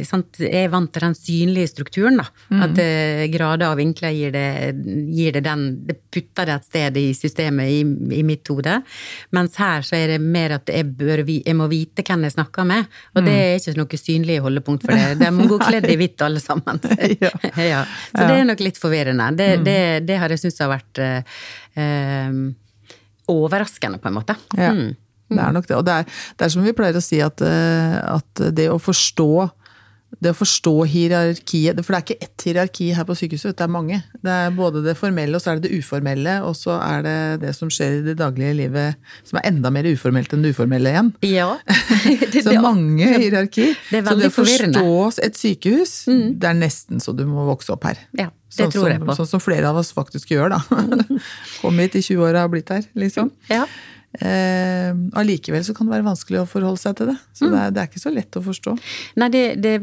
sant, 0.08 0.38
er 0.40 0.70
vant 0.72 0.92
til 0.96 1.04
den 1.04 1.16
synlige 1.18 1.68
strukturen, 1.74 2.20
da. 2.22 2.26
At 2.64 2.78
eh, 2.80 3.26
grader 3.34 3.74
og 3.74 3.80
vinkler 3.82 4.14
gir 4.16 4.32
det, 4.32 4.46
gir 5.12 5.34
det 5.36 5.42
den 5.44 5.66
Det 5.88 5.98
putter 6.14 6.48
det 6.48 6.54
et 6.56 6.68
sted 6.70 7.00
i 7.02 7.06
systemet 7.18 7.72
i, 7.74 7.82
i 8.20 8.24
mitt 8.24 8.48
hode. 8.48 8.78
Mens 9.36 9.58
her 9.60 9.84
så 9.84 9.98
er 10.00 10.14
det 10.14 10.22
mer 10.24 10.56
at 10.56 10.72
jeg, 10.72 10.88
bør, 10.98 11.24
jeg 11.28 11.56
må 11.60 11.68
vite 11.72 12.06
hvem 12.08 12.24
jeg 12.28 12.36
snakker 12.38 12.68
med. 12.70 12.88
Og 13.16 13.26
det 13.28 13.34
er 13.36 13.58
ikke 13.60 13.76
noe 13.82 14.00
synlig 14.00 14.38
holdepunkt 14.46 14.86
for 14.88 14.96
det. 14.96 15.18
De 15.20 15.32
må 15.36 15.48
gå 15.52 15.58
kledd 15.66 15.90
i 15.92 15.98
hvitt 16.00 16.24
alle 16.26 16.44
sammen. 16.44 16.80
Ja. 17.18 17.30
ja. 17.74 17.82
Så 18.12 18.24
det 18.28 18.36
er 18.38 18.46
nok 18.48 18.62
litt 18.62 18.78
forvirrende. 18.80 19.28
Det, 19.38 19.48
det, 19.66 19.78
det 20.08 20.18
har 20.22 20.32
jeg 20.32 20.42
syntes 20.42 20.60
har 20.64 20.70
vært 20.72 21.00
eh, 21.02 21.38
eh, 21.82 22.40
overraskende, 23.32 24.00
på 24.00 24.08
en 24.12 24.18
måte. 24.22 24.36
Ja, 24.56 24.72
Mm. 24.72 24.96
Det 25.30 25.44
er 25.44 25.52
nok 25.56 25.68
det. 25.68 25.76
Og 25.78 25.86
det 25.86 25.94
er, 26.02 26.04
det 26.38 26.46
er 26.48 26.50
som 26.56 26.64
vi 26.64 26.74
pleier 26.78 26.96
å 27.00 27.04
si, 27.04 27.20
at, 27.22 27.42
eh, 27.42 27.98
at 28.18 28.46
det 28.56 28.70
å 28.72 28.80
forstå 28.80 29.32
det 30.24 30.32
å 30.32 30.38
forstå 30.40 30.72
hierarkiet 30.88 31.76
For 31.84 31.92
det 31.94 31.98
er 31.98 32.04
ikke 32.06 32.24
ett 32.24 32.44
hierarki 32.48 32.86
her 32.96 33.04
på 33.06 33.16
sykehuset, 33.20 33.58
det 33.60 33.66
er 33.66 33.72
mange. 33.74 33.98
Det 34.24 34.32
er 34.32 34.54
både 34.56 34.80
det 34.86 34.94
formelle, 34.98 35.36
og 35.36 35.44
så 35.44 35.52
er 35.52 35.60
det 35.60 35.68
det 35.68 35.82
uformelle, 35.82 36.38
og 36.48 36.56
så 36.56 36.78
er 36.80 37.02
det 37.04 37.16
det 37.42 37.52
som 37.58 37.68
skjer 37.70 37.98
i 37.98 38.06
det 38.06 38.14
daglige 38.22 38.56
livet, 38.56 38.96
som 39.28 39.38
er 39.42 39.50
enda 39.52 39.70
mer 39.76 39.84
uformelt 39.92 40.32
enn 40.34 40.46
det 40.48 40.54
uformelle 40.56 40.94
igjen. 40.94 41.10
Ja. 41.28 41.50
Det- 42.34 42.46
Så 42.48 42.56
mange 42.64 43.04
hierarki. 43.20 43.68
Det 43.92 44.00
er 44.00 44.08
så 44.08 44.16
det 44.22 44.32
å 44.32 44.36
forstå 44.38 44.96
et 45.28 45.38
sykehus, 45.44 45.94
det 46.40 46.50
er 46.54 46.58
nesten 46.64 47.04
så 47.04 47.12
du 47.14 47.26
må 47.28 47.44
vokse 47.52 47.76
opp 47.76 47.84
her. 47.92 48.00
Ja, 48.18 48.30
det 48.32 48.62
Sånn 48.62 48.72
tror 48.74 48.88
jeg 48.94 49.02
som, 49.04 49.12
på. 49.12 49.18
sånn 49.20 49.32
som 49.36 49.44
flere 49.44 49.68
av 49.76 49.84
oss 49.84 49.92
faktisk 49.92 50.32
gjør, 50.32 50.56
da. 50.56 50.64
Kom 51.62 51.84
hit 51.84 52.00
i 52.00 52.06
20-åra 52.08 52.40
og 52.40 52.44
har 52.48 52.56
blitt 52.56 52.72
her, 52.74 52.88
liksom. 52.96 53.36
Ja. 53.52 53.66
Eh, 54.20 54.92
Allikevel 55.20 55.64
så 55.64 55.74
kan 55.78 55.86
det 55.88 55.94
være 55.98 56.08
vanskelig 56.08 56.40
å 56.42 56.48
forholde 56.50 56.80
seg 56.82 56.96
til 56.98 57.12
det. 57.12 57.18
Så 57.38 57.46
Mm. 57.46 57.52
det, 57.54 57.60
er, 57.62 57.72
det 57.76 57.82
er 57.84 57.88
ikke 57.92 58.02
så 58.02 58.14
lett 58.16 58.38
å 58.40 58.42
forstå. 58.42 58.74
Nei, 59.22 59.30
det, 59.30 59.44
det, 59.62 59.74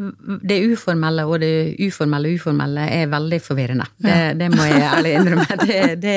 det 0.42 0.59
uformelle 0.73 1.25
og 1.29 1.38
det 1.40 1.53
uformelle 1.87 2.33
uformelle 2.35 2.88
er 2.90 3.07
veldig 3.12 3.40
forvirrende. 3.44 3.87
Det, 4.03 4.16
det 4.40 4.49
må 4.55 4.66
jeg 4.66 4.83
ærlig 4.90 5.14
innrømme. 5.20 5.47
Det, 5.70 5.81
det 6.03 6.16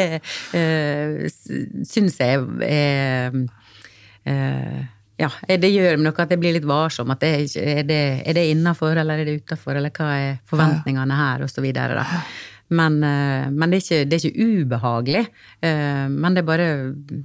eh, 0.57 1.27
syns 1.85 2.17
jeg 2.19 2.41
er 2.67 3.37
eh, 4.25 4.83
Ja, 5.17 5.29
det 5.49 5.69
gjør 5.73 5.97
noe 6.01 6.13
at 6.21 6.29
jeg 6.33 6.39
blir 6.41 6.53
litt 6.57 6.67
varsom. 6.69 7.09
At 7.13 7.21
det, 7.23 7.31
er 7.57 7.79
er 7.79 7.83
det, 7.89 8.01
er 8.27 8.37
det 8.37 8.43
innafor, 8.51 8.97
eller 9.01 9.17
er 9.23 9.25
det 9.29 9.39
utafor, 9.43 9.77
eller 9.79 9.89
hva 9.95 10.09
er 10.13 10.35
forventningene 10.49 11.17
her, 11.17 11.41
og 11.45 11.49
så 11.49 11.63
videre, 11.65 11.97
da. 11.97 12.21
Men, 12.69 12.97
eh, 13.01 13.47
men 13.49 13.71
det, 13.71 13.79
er 13.79 13.85
ikke, 13.85 14.09
det 14.11 14.17
er 14.19 14.25
ikke 14.27 14.47
ubehagelig. 14.65 15.23
eh, 15.63 16.07
men 16.11 16.33
det 16.35 16.43
er 16.43 16.49
bare 16.49 16.67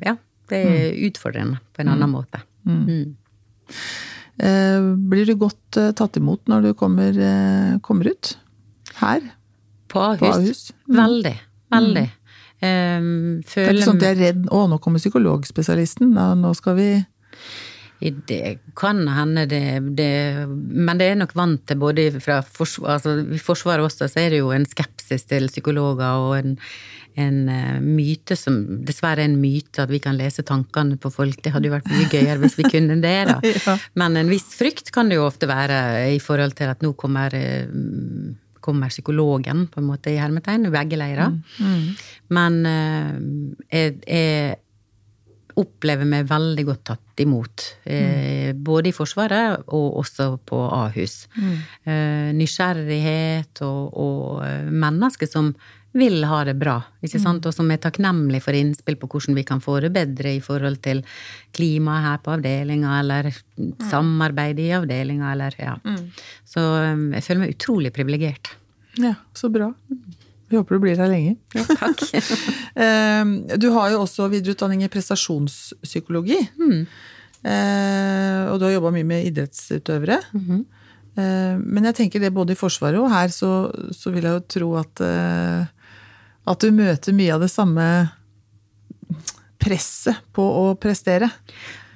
Ja, 0.06 0.14
det 0.52 0.62
er 0.62 0.96
utfordrende 1.08 1.60
på 1.72 1.82
en 1.84 1.92
annen 1.94 2.12
måte. 2.12 2.42
Mm. 2.68 3.14
Eh, 4.38 4.80
blir 5.12 5.28
du 5.28 5.34
godt 5.40 5.78
eh, 5.80 5.92
tatt 5.96 6.16
imot 6.20 6.48
når 6.50 6.68
du 6.68 6.72
kommer, 6.78 7.16
eh, 7.16 7.78
kommer 7.84 8.12
ut? 8.12 8.36
Her? 9.00 9.24
På 9.92 10.00
Ahus. 10.12 10.20
På 10.20 10.32
Ahus? 10.32 10.62
Veldig. 10.88 11.36
Veldig. 11.72 12.08
Um, 12.62 13.40
Det 13.42 13.58
er 13.58 13.72
ikke 13.74 13.88
sånn 13.88 13.98
at 13.98 14.04
jeg 14.06 14.14
er 14.14 14.20
redd 14.20 14.44
'Å, 14.46 14.58
nå 14.70 14.76
kommer 14.78 15.02
psykologspesialisten', 15.02 16.12
nå, 16.14 16.26
nå 16.38 16.52
skal 16.54 16.76
vi 16.78 16.90
Det 17.98 18.58
kan 18.76 19.02
hende, 19.08 19.46
det, 19.46 19.96
det 19.96 20.46
Men 20.46 20.98
det 20.98 21.08
er 21.10 21.18
nok 21.18 21.34
vant 21.34 21.66
til 21.66 21.76
både 21.78 22.20
fra 22.20 22.40
forsvar, 22.42 22.98
altså, 22.98 23.16
I 23.34 23.38
Forsvaret 23.38 23.82
også 23.82 24.06
så 24.06 24.20
er 24.20 24.30
det 24.30 24.38
jo 24.38 24.50
en 24.50 24.66
skepsis 24.66 25.26
til 25.26 25.48
psykologer 25.48 26.22
og 26.22 26.38
en, 26.38 26.58
en 27.20 27.48
eh, 27.52 27.80
myte 27.82 28.36
som 28.38 28.58
dessverre 28.86 29.24
er 29.24 29.30
en 29.30 29.38
myte, 29.40 29.84
at 29.84 29.92
vi 29.92 30.00
kan 30.02 30.16
lese 30.18 30.44
tankene 30.46 30.98
på 31.00 31.10
folk. 31.12 31.40
Det 31.44 31.52
hadde 31.54 31.68
jo 31.68 31.74
vært 31.74 31.90
mye 31.92 32.08
gøyere 32.08 32.38
hvis 32.42 32.58
vi 32.60 32.68
kunne 32.70 33.00
det, 33.02 33.18
da. 33.30 33.40
Ja. 33.62 33.76
Men 33.98 34.16
en 34.18 34.30
viss 34.32 34.48
frykt 34.58 34.88
kan 34.94 35.10
det 35.10 35.18
jo 35.18 35.26
ofte 35.26 35.46
være 35.50 35.76
i 36.14 36.18
forhold 36.22 36.56
til 36.58 36.70
at 36.72 36.82
nå 36.82 36.94
kommer 36.98 37.34
eh, 37.36 37.68
kommer 38.62 38.92
psykologen, 38.92 39.66
på 39.66 39.80
en 39.80 39.88
måte, 39.90 40.12
i 40.12 40.20
hermetegn, 40.22 40.68
i 40.68 40.72
begge 40.72 40.98
leirer. 41.00 41.34
Men 42.32 42.60
eh, 42.68 43.16
jeg, 43.74 43.96
jeg 44.06 44.60
opplever 45.60 46.08
meg 46.08 46.28
veldig 46.30 46.64
godt 46.64 46.84
tatt 46.92 47.22
imot. 47.24 47.66
Eh, 47.84 48.54
både 48.56 48.88
i 48.90 48.96
Forsvaret 48.96 49.66
og 49.66 49.98
også 50.00 50.30
på 50.48 50.62
Ahus. 50.78 51.26
Eh, 51.36 52.30
nysgjerrighet 52.38 53.62
og, 53.66 53.92
og 53.92 54.72
mennesker 54.72 55.28
som 55.28 55.52
vil 55.92 56.22
ha 56.24 56.38
det 56.48 56.54
bra, 56.56 56.78
ikke 57.04 57.20
sant? 57.20 57.44
og 57.46 57.52
som 57.52 57.68
er 57.70 57.76
takknemlig 57.82 58.40
for 58.44 58.56
innspill 58.56 58.96
på 58.96 59.08
hvordan 59.12 59.36
vi 59.36 59.42
kan 59.44 59.60
få 59.60 59.74
det 59.84 59.90
bedre 59.92 60.32
i 60.38 60.40
forhold 60.40 60.78
til 60.84 61.02
klimaet 61.52 62.06
her 62.06 62.18
på 62.24 62.32
avdelinga, 62.38 62.94
eller 63.02 63.28
samarbeid 63.90 64.58
i 64.64 64.70
avdelinga, 64.78 65.32
eller 65.34 65.56
ja. 65.60 65.74
Så 66.48 66.60
eh, 66.80 67.06
jeg 67.18 67.26
føler 67.28 67.42
meg 67.44 67.54
utrolig 67.58 67.92
privilegert. 67.92 68.54
Ja, 69.00 69.14
så 69.36 69.48
bra. 69.52 69.70
Vi 70.52 70.58
håper 70.58 70.76
du 70.76 70.82
blir 70.84 70.98
her 71.00 71.08
lenge. 71.12 71.36
Takk. 71.54 72.02
Eh, 72.72 73.24
Du 73.60 73.68
har 73.74 73.90
jo 73.92 73.98
også 74.06 74.30
videreutdanning 74.32 74.82
i 74.84 74.88
prestasjonspsykologi. 74.92 76.38
Mm. 76.56 76.86
Og 78.52 78.54
du 78.60 78.64
har 78.64 78.72
jobba 78.76 78.92
mye 78.94 79.04
med 79.04 79.26
idrettsutøvere. 79.28 80.18
Eh, 80.40 81.56
Men 81.60 81.84
jeg 81.90 81.96
tenker 81.98 82.20
det 82.22 82.32
både 82.32 82.54
i 82.54 82.58
Forsvaret 82.58 83.00
og 83.00 83.10
her, 83.12 83.28
så, 83.34 83.50
så 83.92 84.12
vil 84.14 84.24
jeg 84.24 84.38
jo 84.38 84.44
tro 84.56 84.70
at, 84.80 85.02
eh, 85.04 85.66
at 86.48 86.64
du 86.64 86.72
møter 86.74 87.14
mye 87.14 87.36
av 87.36 87.44
det 87.44 87.52
samme 87.52 87.86
presset 89.62 90.18
på 90.34 90.42
å 90.42 90.66
prestere. 90.80 91.28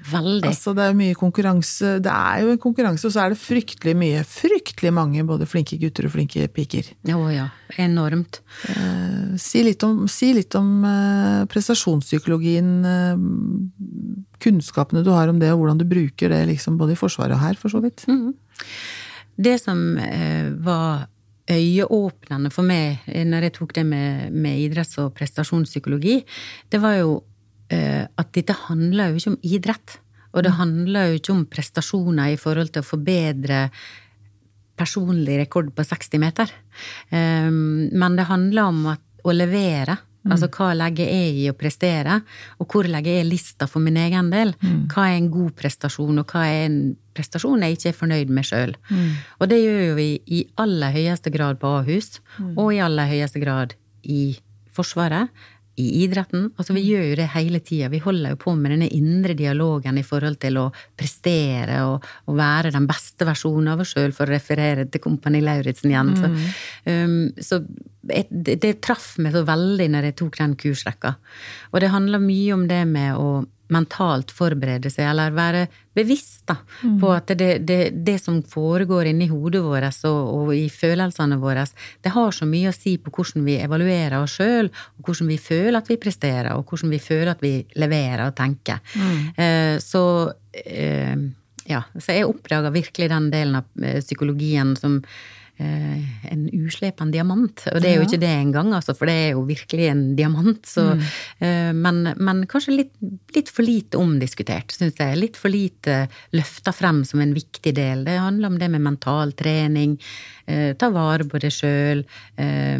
Veldig. 0.06 0.46
Altså 0.46 0.70
Det 0.76 0.84
er 0.86 0.94
mye 0.94 1.16
konkurranse. 1.18 1.96
Det 2.04 2.12
er 2.12 2.44
jo 2.44 2.52
en 2.52 2.60
konkurranse, 2.62 3.08
og 3.08 3.14
så 3.14 3.24
er 3.24 3.32
det 3.34 3.40
fryktelig 3.40 3.94
mye, 3.98 4.20
fryktelig 4.22 4.92
mange 4.94 5.24
både 5.26 5.48
flinke 5.50 5.78
gutter 5.82 6.06
og 6.06 6.14
flinke 6.14 6.46
piker. 6.54 6.92
Å 7.10 7.24
ja. 7.34 7.48
Enormt. 7.82 8.38
Eh, 8.70 9.34
Si 9.42 9.64
litt 9.66 9.82
om, 9.82 10.04
si 10.08 10.30
litt 10.36 10.54
om 10.56 10.84
eh, 10.86 11.42
prestasjonspsykologien, 11.50 12.70
eh, 12.86 13.18
kunnskapene 14.46 15.02
du 15.02 15.10
har 15.10 15.32
om 15.32 15.42
det, 15.42 15.50
og 15.52 15.64
hvordan 15.64 15.82
du 15.82 15.88
bruker 15.90 16.30
det 16.30 16.44
liksom 16.52 16.78
både 16.78 16.94
i 16.94 17.00
Forsvaret 17.00 17.34
og 17.34 17.42
her, 17.42 17.58
for 17.58 17.74
så 17.74 17.82
vidt. 17.82 18.06
Det 19.36 19.58
som 19.60 19.98
eh, 19.98 20.54
var 20.64 21.08
øyeåpnende 21.50 22.50
for 22.54 22.66
meg 22.66 23.04
eh, 23.06 23.24
når 23.26 23.48
jeg 23.48 23.56
tok 23.58 23.76
det 23.76 23.86
med, 23.86 24.32
med 24.34 24.58
idretts- 24.64 24.98
og 25.02 25.12
prestasjonspsykologi, 25.18 26.18
det 26.72 26.80
var 26.82 26.98
jo 26.98 27.12
eh, 27.72 28.02
at 28.06 28.32
dette 28.34 28.56
handler 28.66 29.12
jo 29.12 29.20
ikke 29.20 29.34
om 29.34 29.40
idrett. 29.42 30.00
Og 30.36 30.44
det 30.44 30.56
handler 30.58 31.10
jo 31.10 31.20
ikke 31.20 31.32
om 31.32 31.46
prestasjoner 31.48 32.34
i 32.34 32.40
forhold 32.40 32.74
til 32.74 32.84
å 32.84 32.90
forbedre 32.90 33.60
personlig 34.76 35.38
rekord 35.40 35.70
på 35.72 35.84
60 35.86 36.20
meter. 36.20 36.50
Um, 37.08 37.88
men 37.96 38.18
det 38.18 38.28
handler 38.28 38.68
om 38.68 38.82
at, 38.92 39.02
å 39.24 39.32
levere. 39.32 39.96
Altså 40.30 40.48
hva 40.52 40.72
legger 40.74 41.06
jeg 41.06 41.34
i 41.40 41.48
å 41.50 41.54
prestere, 41.56 42.20
og 42.58 42.66
hvor 42.72 42.88
legger 42.90 43.20
jeg 43.20 43.28
lista 43.30 43.66
for 43.70 43.80
min 43.84 43.96
egen 43.96 44.30
del? 44.30 44.54
Hva 44.92 45.08
er 45.10 45.18
en 45.20 45.30
god 45.30 45.52
prestasjon, 45.58 46.18
og 46.18 46.26
hva 46.32 46.46
er 46.46 46.64
en 46.66 46.78
prestasjon 47.16 47.62
jeg 47.62 47.76
ikke 47.78 47.88
er 47.92 48.00
fornøyd 48.00 48.28
med 48.28 48.44
sjøl? 48.44 48.74
Og 49.40 49.48
det 49.48 49.60
gjør 49.62 49.82
jo 49.88 49.94
vi 50.00 50.08
i 50.26 50.42
aller 50.56 50.90
høyeste 50.92 51.30
grad 51.30 51.60
på 51.62 51.66
Ahus, 51.80 52.20
og 52.56 52.74
i 52.74 52.82
aller 52.82 53.06
høyeste 53.06 53.40
grad 53.40 53.76
i 54.02 54.36
Forsvaret. 54.76 55.30
I 55.76 55.86
idretten. 56.04 56.50
Altså, 56.56 56.72
vi 56.76 56.84
gjør 56.86 57.04
jo 57.10 57.16
det 57.20 57.28
hele 57.34 57.60
tida. 57.64 57.90
Vi 57.92 58.00
holder 58.00 58.32
jo 58.32 58.38
på 58.40 58.54
med 58.56 58.72
denne 58.72 58.88
indre 58.96 59.36
dialogen 59.36 59.98
i 60.00 60.04
forhold 60.06 60.38
til 60.40 60.56
å 60.60 60.68
prestere 60.96 61.82
og, 61.88 62.06
og 62.26 62.38
være 62.38 62.72
den 62.74 62.88
beste 62.88 63.28
versjonen 63.28 63.74
av 63.74 63.84
oss 63.84 63.92
sjøl, 63.92 64.14
for 64.16 64.24
å 64.24 64.36
referere 64.36 64.86
til 64.88 65.04
Kompani 65.04 65.42
Lauritzen 65.44 65.92
igjen. 65.92 66.14
Så, 66.16 66.32
um, 66.88 67.18
så 67.36 67.60
et, 68.08 68.30
det, 68.30 68.60
det 68.62 68.78
traff 68.84 69.16
meg 69.20 69.36
så 69.36 69.44
veldig 69.46 69.90
når 69.92 70.10
jeg 70.10 70.18
tok 70.22 70.40
den 70.40 70.56
kursrekka. 70.60 71.16
Og 71.72 71.82
det 71.84 71.92
handler 71.92 72.24
mye 72.24 72.56
om 72.56 72.66
det 72.70 72.82
med 72.88 73.20
å 73.20 73.28
mentalt 73.72 74.30
forberede 74.34 74.90
seg, 74.92 75.08
eller 75.10 75.34
være 75.34 75.66
bevisst 75.96 76.44
da, 76.46 76.58
Mm. 76.82 76.98
på 77.00 77.10
at 77.14 77.30
det, 77.38 77.66
det, 77.66 77.78
det 78.04 78.18
som 78.20 78.42
foregår 78.42 79.08
inni 79.10 79.26
hodet 79.30 79.62
vårt 79.64 80.04
og, 80.04 80.34
og 80.34 80.50
i 80.54 80.68
følelsene 80.68 81.38
våre, 81.40 81.64
det 82.04 82.12
har 82.12 82.30
så 82.36 82.46
mye 82.46 82.68
å 82.70 82.76
si 82.76 82.96
på 82.98 83.10
hvordan 83.10 83.46
vi 83.46 83.56
evaluerer 83.64 84.18
oss 84.20 84.36
sjøl, 84.36 84.68
og 84.68 85.08
hvordan 85.08 85.30
vi 85.32 85.38
føler 85.38 85.78
at 85.80 85.88
vi 85.90 85.96
presterer, 85.96 86.52
og 86.54 86.68
hvordan 86.68 86.92
vi 86.92 87.00
føler 87.02 87.32
at 87.32 87.42
vi 87.42 87.54
leverer 87.80 88.26
og 88.28 88.36
tenker. 88.36 88.78
Eh, 89.36 89.78
så 89.82 90.04
eh, 90.52 91.16
ja, 91.66 91.82
så 91.98 92.14
jeg 92.14 92.28
oppdaga 92.28 92.70
virkelig 92.70 93.08
den 93.10 93.30
delen 93.32 93.58
av 93.58 93.64
eh, 93.82 93.98
psykologien 94.04 94.76
som 94.78 95.00
en 95.58 96.42
uslepen 96.52 97.10
diamant. 97.14 97.62
Og 97.72 97.80
det 97.80 97.88
er 97.90 97.96
jo 97.96 98.06
ikke 98.06 98.20
det 98.20 98.28
engang, 98.28 98.72
altså, 98.76 98.92
for 98.96 99.08
det 99.08 99.14
er 99.16 99.30
jo 99.32 99.44
virkelig 99.48 99.88
en 99.88 100.02
diamant. 100.18 100.60
Så, 100.68 100.84
eh, 101.40 101.72
men, 101.72 102.02
men 102.18 102.42
kanskje 102.50 102.76
litt, 102.76 102.92
litt 103.36 103.48
for 103.52 103.64
lite 103.66 103.96
omdiskutert, 104.00 104.74
syns 104.76 105.00
jeg. 105.00 105.16
Litt 105.20 105.38
for 105.40 105.52
lite 105.52 106.02
løfta 106.36 106.74
frem 106.76 107.02
som 107.08 107.22
en 107.24 107.32
viktig 107.36 107.72
del. 107.76 108.04
Det 108.04 108.18
handler 108.20 108.52
om 108.52 108.58
det 108.60 108.70
med 108.74 108.84
mental 108.84 109.32
trening, 109.38 109.96
eh, 110.46 110.74
ta 110.76 110.90
vare 110.94 111.24
på 111.24 111.40
deg 111.42 111.54
sjøl. 111.54 112.04
Eh, 112.36 112.78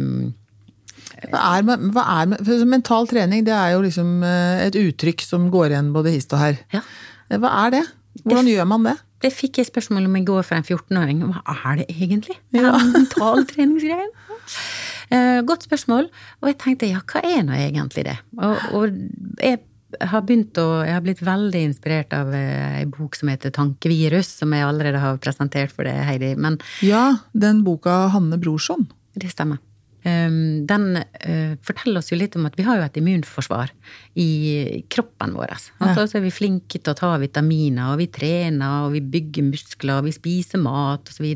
Hva 1.31 1.39
er, 1.57 1.63
hva 1.95 2.03
er, 2.21 2.65
mental 2.67 3.07
trening 3.09 3.45
det 3.47 3.53
er 3.55 3.71
jo 3.73 3.81
liksom 3.85 4.21
eh, 4.27 4.67
et 4.67 4.75
uttrykk 4.77 5.23
som 5.25 5.47
går 5.53 5.71
igjen 5.73 5.93
både 5.95 6.13
hist 6.13 6.33
og 6.35 6.43
her. 6.43 6.59
ja. 6.75 6.83
Eh, 7.31 7.39
Hva 7.41 7.53
er 7.65 7.79
det? 7.79 7.85
Hvordan 8.23 8.47
gjør 8.49 8.67
man 8.69 8.85
det? 8.85 8.95
Det 9.23 9.31
fikk 9.33 9.61
jeg 9.61 9.69
spørsmål 9.69 10.05
om 10.05 10.17
i 10.19 10.25
går 10.25 10.43
fra 10.45 10.59
en 10.59 10.65
14-åring. 10.67 11.23
Hva 11.25 11.55
er 11.71 11.79
det 11.81 11.87
egentlig? 11.95 12.37
Ja. 12.55 12.75
mentaltreningsgreien. 12.77 14.11
Eh, 15.09 15.39
godt 15.47 15.65
spørsmål. 15.65 16.09
Og 16.41 16.51
jeg 16.51 16.59
tenkte 16.61 16.89
ja, 16.91 17.01
hva 17.01 17.23
er 17.25 17.41
nå 17.47 17.57
egentlig 17.57 18.05
det? 18.09 18.17
Og, 18.37 18.69
og 18.77 19.41
jeg 19.41 19.61
har 20.03 20.23
begynt 20.27 20.57
å 20.59 20.83
Jeg 20.83 20.93
har 20.97 21.03
blitt 21.05 21.21
veldig 21.23 21.61
inspirert 21.69 22.11
av 22.15 22.33
eh, 22.35 22.81
ei 22.81 22.85
bok 22.91 23.15
som 23.15 23.31
heter 23.31 23.53
Tankevirus, 23.55 24.33
som 24.41 24.53
jeg 24.53 24.67
allerede 24.67 24.99
har 25.01 25.21
presentert 25.23 25.73
for 25.73 25.87
deg, 25.87 26.01
Heidi. 26.07 26.33
Men 26.35 26.59
Ja, 26.85 27.17
den 27.33 27.63
boka 27.67 28.07
Hanne 28.13 28.39
Brorson. 28.41 28.89
det 29.17 29.31
stemmer. 29.33 29.57
Um, 30.07 30.65
Den 30.69 30.99
eh, 31.01 31.57
forteller 31.65 31.99
oss 31.99 32.11
jo 32.13 32.19
litt 32.19 32.35
om 32.37 32.45
at 32.47 32.55
vi 32.55 32.63
har 32.63 32.79
jo 32.79 32.85
et 32.85 32.99
immunforsvar 33.01 33.73
i 34.21 34.29
kroppen 34.93 35.35
vår. 35.35 35.55
Altså, 35.83 36.05
så 36.07 36.19
er 36.19 36.23
vi 36.23 36.31
flinke 36.31 36.79
til 36.79 36.93
å 36.93 36.97
ta 36.97 37.09
vitaminer, 37.19 37.91
og 37.91 37.99
vi 38.01 38.07
trener, 38.13 38.85
og 38.85 38.95
vi 38.95 39.03
bygger 39.17 39.49
muskler, 39.49 39.99
og 39.99 40.07
vi 40.07 40.15
spiser 40.15 40.63
mat 40.63 41.11
osv. 41.11 41.27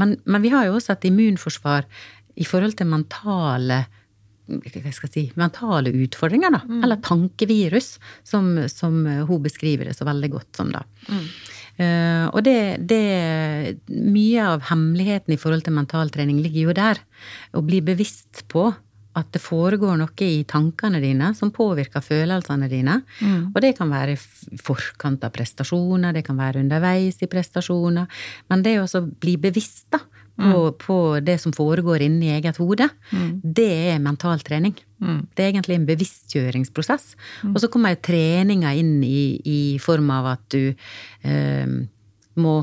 Men, 0.00 0.16
men 0.24 0.44
vi 0.44 0.52
har 0.54 0.66
jo 0.66 0.76
også 0.78 0.96
et 0.96 1.08
immunforsvar 1.12 1.86
i 2.40 2.48
forhold 2.48 2.74
til 2.78 2.90
mentale 2.90 3.84
si, 5.12 5.28
mentale 5.38 5.92
utfordringer, 5.94 6.52
da. 6.52 6.62
Eller 6.82 6.98
tankevirus, 7.04 7.94
som, 8.26 8.54
som 8.68 9.04
hun 9.28 9.42
beskriver 9.44 9.88
det 9.88 9.96
så 9.96 10.08
veldig 10.08 10.32
godt 10.34 10.58
som, 10.58 10.72
da. 10.74 10.82
Eh, 11.08 11.28
og 11.80 12.40
det, 12.44 12.84
det 12.84 13.02
Mye 13.88 14.44
av 14.44 14.66
hemmeligheten 14.68 15.34
i 15.34 15.40
forhold 15.40 15.64
til 15.66 15.74
mentaltrening 15.76 16.38
ligger 16.44 16.68
jo 16.68 16.74
der. 16.76 17.00
Å 17.56 17.62
bli 17.64 17.80
bevisst 17.84 18.44
på 18.52 18.68
at 19.18 19.28
det 19.34 19.42
foregår 19.44 19.98
noe 20.00 20.24
i 20.24 20.44
tankene 20.48 21.00
dine 21.02 21.32
som 21.36 21.50
påvirker 21.52 22.04
følelsene 22.04 22.68
dine. 22.70 23.00
Og 23.52 23.58
det 23.64 23.74
kan 23.76 23.90
være 23.92 24.14
i 24.14 24.60
forkant 24.62 25.24
av 25.26 25.34
prestasjoner, 25.34 26.14
det 26.16 26.24
kan 26.24 26.38
være 26.40 26.62
underveis 26.64 27.20
i 27.20 27.28
prestasjoner. 27.28 28.08
Men 28.48 28.64
det 28.64 28.78
å 28.80 29.04
bli 29.04 29.36
bevisst 29.40 29.90
da, 29.92 30.00
på, 30.42 30.72
på 30.82 30.98
det 31.24 31.38
som 31.42 31.54
foregår 31.56 32.04
inni 32.06 32.32
eget 32.34 32.58
hode, 32.62 32.88
det 33.42 33.70
er 33.94 34.02
mentaltrening. 34.02 34.74
Det 35.34 35.42
er 35.44 35.50
egentlig 35.52 35.78
en 35.78 35.88
bevisstgjøringsprosess. 35.88 37.14
Og 37.52 37.58
så 37.62 37.70
kommer 37.72 37.98
treninga 37.98 38.74
inn 38.78 39.00
i, 39.06 39.40
i 39.44 39.60
form 39.82 40.10
av 40.14 40.32
at 40.36 40.44
du 40.54 40.70
eh, 40.70 41.74
må 42.38 42.54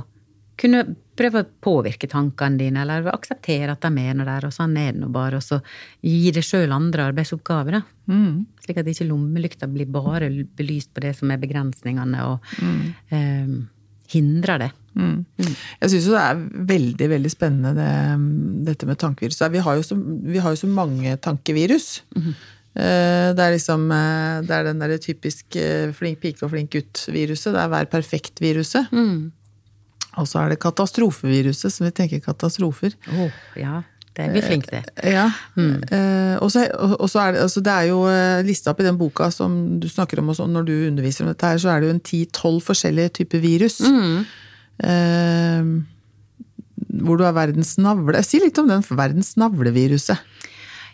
kunne 0.59 0.83
prøve 1.19 1.43
å 1.43 1.47
påvirke 1.63 2.07
tankene 2.07 2.59
dine, 2.59 2.83
eller 2.83 3.09
akseptere 3.11 3.73
at 3.75 3.83
de 3.83 4.03
er 4.03 4.15
nå 4.15 4.25
der, 4.27 4.47
og 4.47 4.55
sånn 4.55 4.77
er 4.79 4.93
det 4.93 5.01
nå 5.01 5.09
bare. 5.11 5.39
Og 5.39 5.43
så 5.43 5.59
gi 6.05 6.31
deg 6.35 6.45
sjøl 6.45 6.71
andre 6.75 7.09
arbeidsoppgaver, 7.11 7.79
da. 7.79 7.81
Slik 8.63 8.79
at 8.79 8.87
ikke 8.91 9.07
lommelykta 9.09 9.67
blir 9.71 9.89
bare 9.91 10.29
belyst 10.57 10.93
på 10.95 11.03
det 11.03 11.15
som 11.17 11.31
er 11.31 11.41
begrensningene, 11.41 12.23
og 12.27 12.39
eh, 13.15 13.51
hindrer 14.15 14.63
det. 14.63 14.71
Mm. 14.99 15.25
Jeg 15.79 15.91
syns 15.93 16.07
jo 16.09 16.15
det 16.17 16.21
er 16.27 16.45
veldig 16.75 17.09
veldig 17.15 17.31
spennende 17.31 17.73
det, 17.77 17.89
dette 18.67 18.87
med 18.89 18.99
tankevirus. 18.99 19.41
Vi 19.53 19.65
har, 19.65 19.79
jo 19.79 19.83
så, 19.85 19.97
vi 19.97 20.41
har 20.43 20.55
jo 20.55 20.61
så 20.63 20.69
mange 20.71 21.15
tankevirus. 21.23 21.91
Eh, 22.77 23.33
Det 23.35 23.43
er 23.43 23.55
liksom 23.55 23.89
eh, 23.91 24.41
Det 24.45 24.55
er 24.55 24.63
den 24.67 24.81
derre 24.83 24.99
typisk 25.01 25.55
eh, 25.57 25.91
flink 25.95 26.19
pike 26.21 26.45
og 26.45 26.51
flink 26.53 26.71
gutt-viruset. 26.75 27.53
Det 27.55 27.61
er 27.63 27.71
vær 27.71 27.89
perfekt-viruset. 27.91 28.91
Og 30.19 30.27
så 30.27 30.41
er 30.41 30.49
det 30.51 30.59
katastrofeviruset, 30.59 31.71
som 31.71 31.85
vi 31.87 31.93
tenker 31.95 32.19
katastrofer. 32.19 32.95
Åh, 33.13 33.39
ja, 33.61 33.81
det 34.17 34.25
er 34.25 34.33
vi 34.33 34.41
flinke 34.43 34.67
til. 34.73 34.83
Ja. 35.13 35.29
Mm. 35.55 35.83
og 36.41 36.49
så 36.51 37.21
er 37.21 37.31
det, 37.35 37.43
altså 37.45 37.61
det 37.63 37.71
er 37.71 37.85
jo 37.91 37.99
lista 38.43 38.73
opp 38.73 38.81
i 38.81 38.87
den 38.87 38.97
boka 38.99 39.29
som 39.31 39.79
du 39.79 39.87
snakker 39.87 40.19
om, 40.19 40.33
og 40.33 40.49
når 40.49 40.65
du 40.67 40.73
underviser 40.89 41.23
om 41.23 41.31
dette 41.31 41.45
her, 41.45 41.61
så 41.61 41.69
er 41.71 41.79
det 41.79 41.87
jo 41.87 41.93
en 41.95 42.03
ti-tolv 42.09 42.65
forskjellige 42.65 43.13
typer 43.21 43.39
virus. 43.45 43.79
Eh, 43.85 44.25
hvor 46.99 47.19
du 47.19 47.23
har 47.25 47.35
verdens 47.35 47.75
navle 47.81 48.21
Si 48.25 48.39
litt 48.41 48.57
om 48.61 48.69
den 48.71 48.83
verdens 48.87 49.35
navleviruset. 49.39 50.17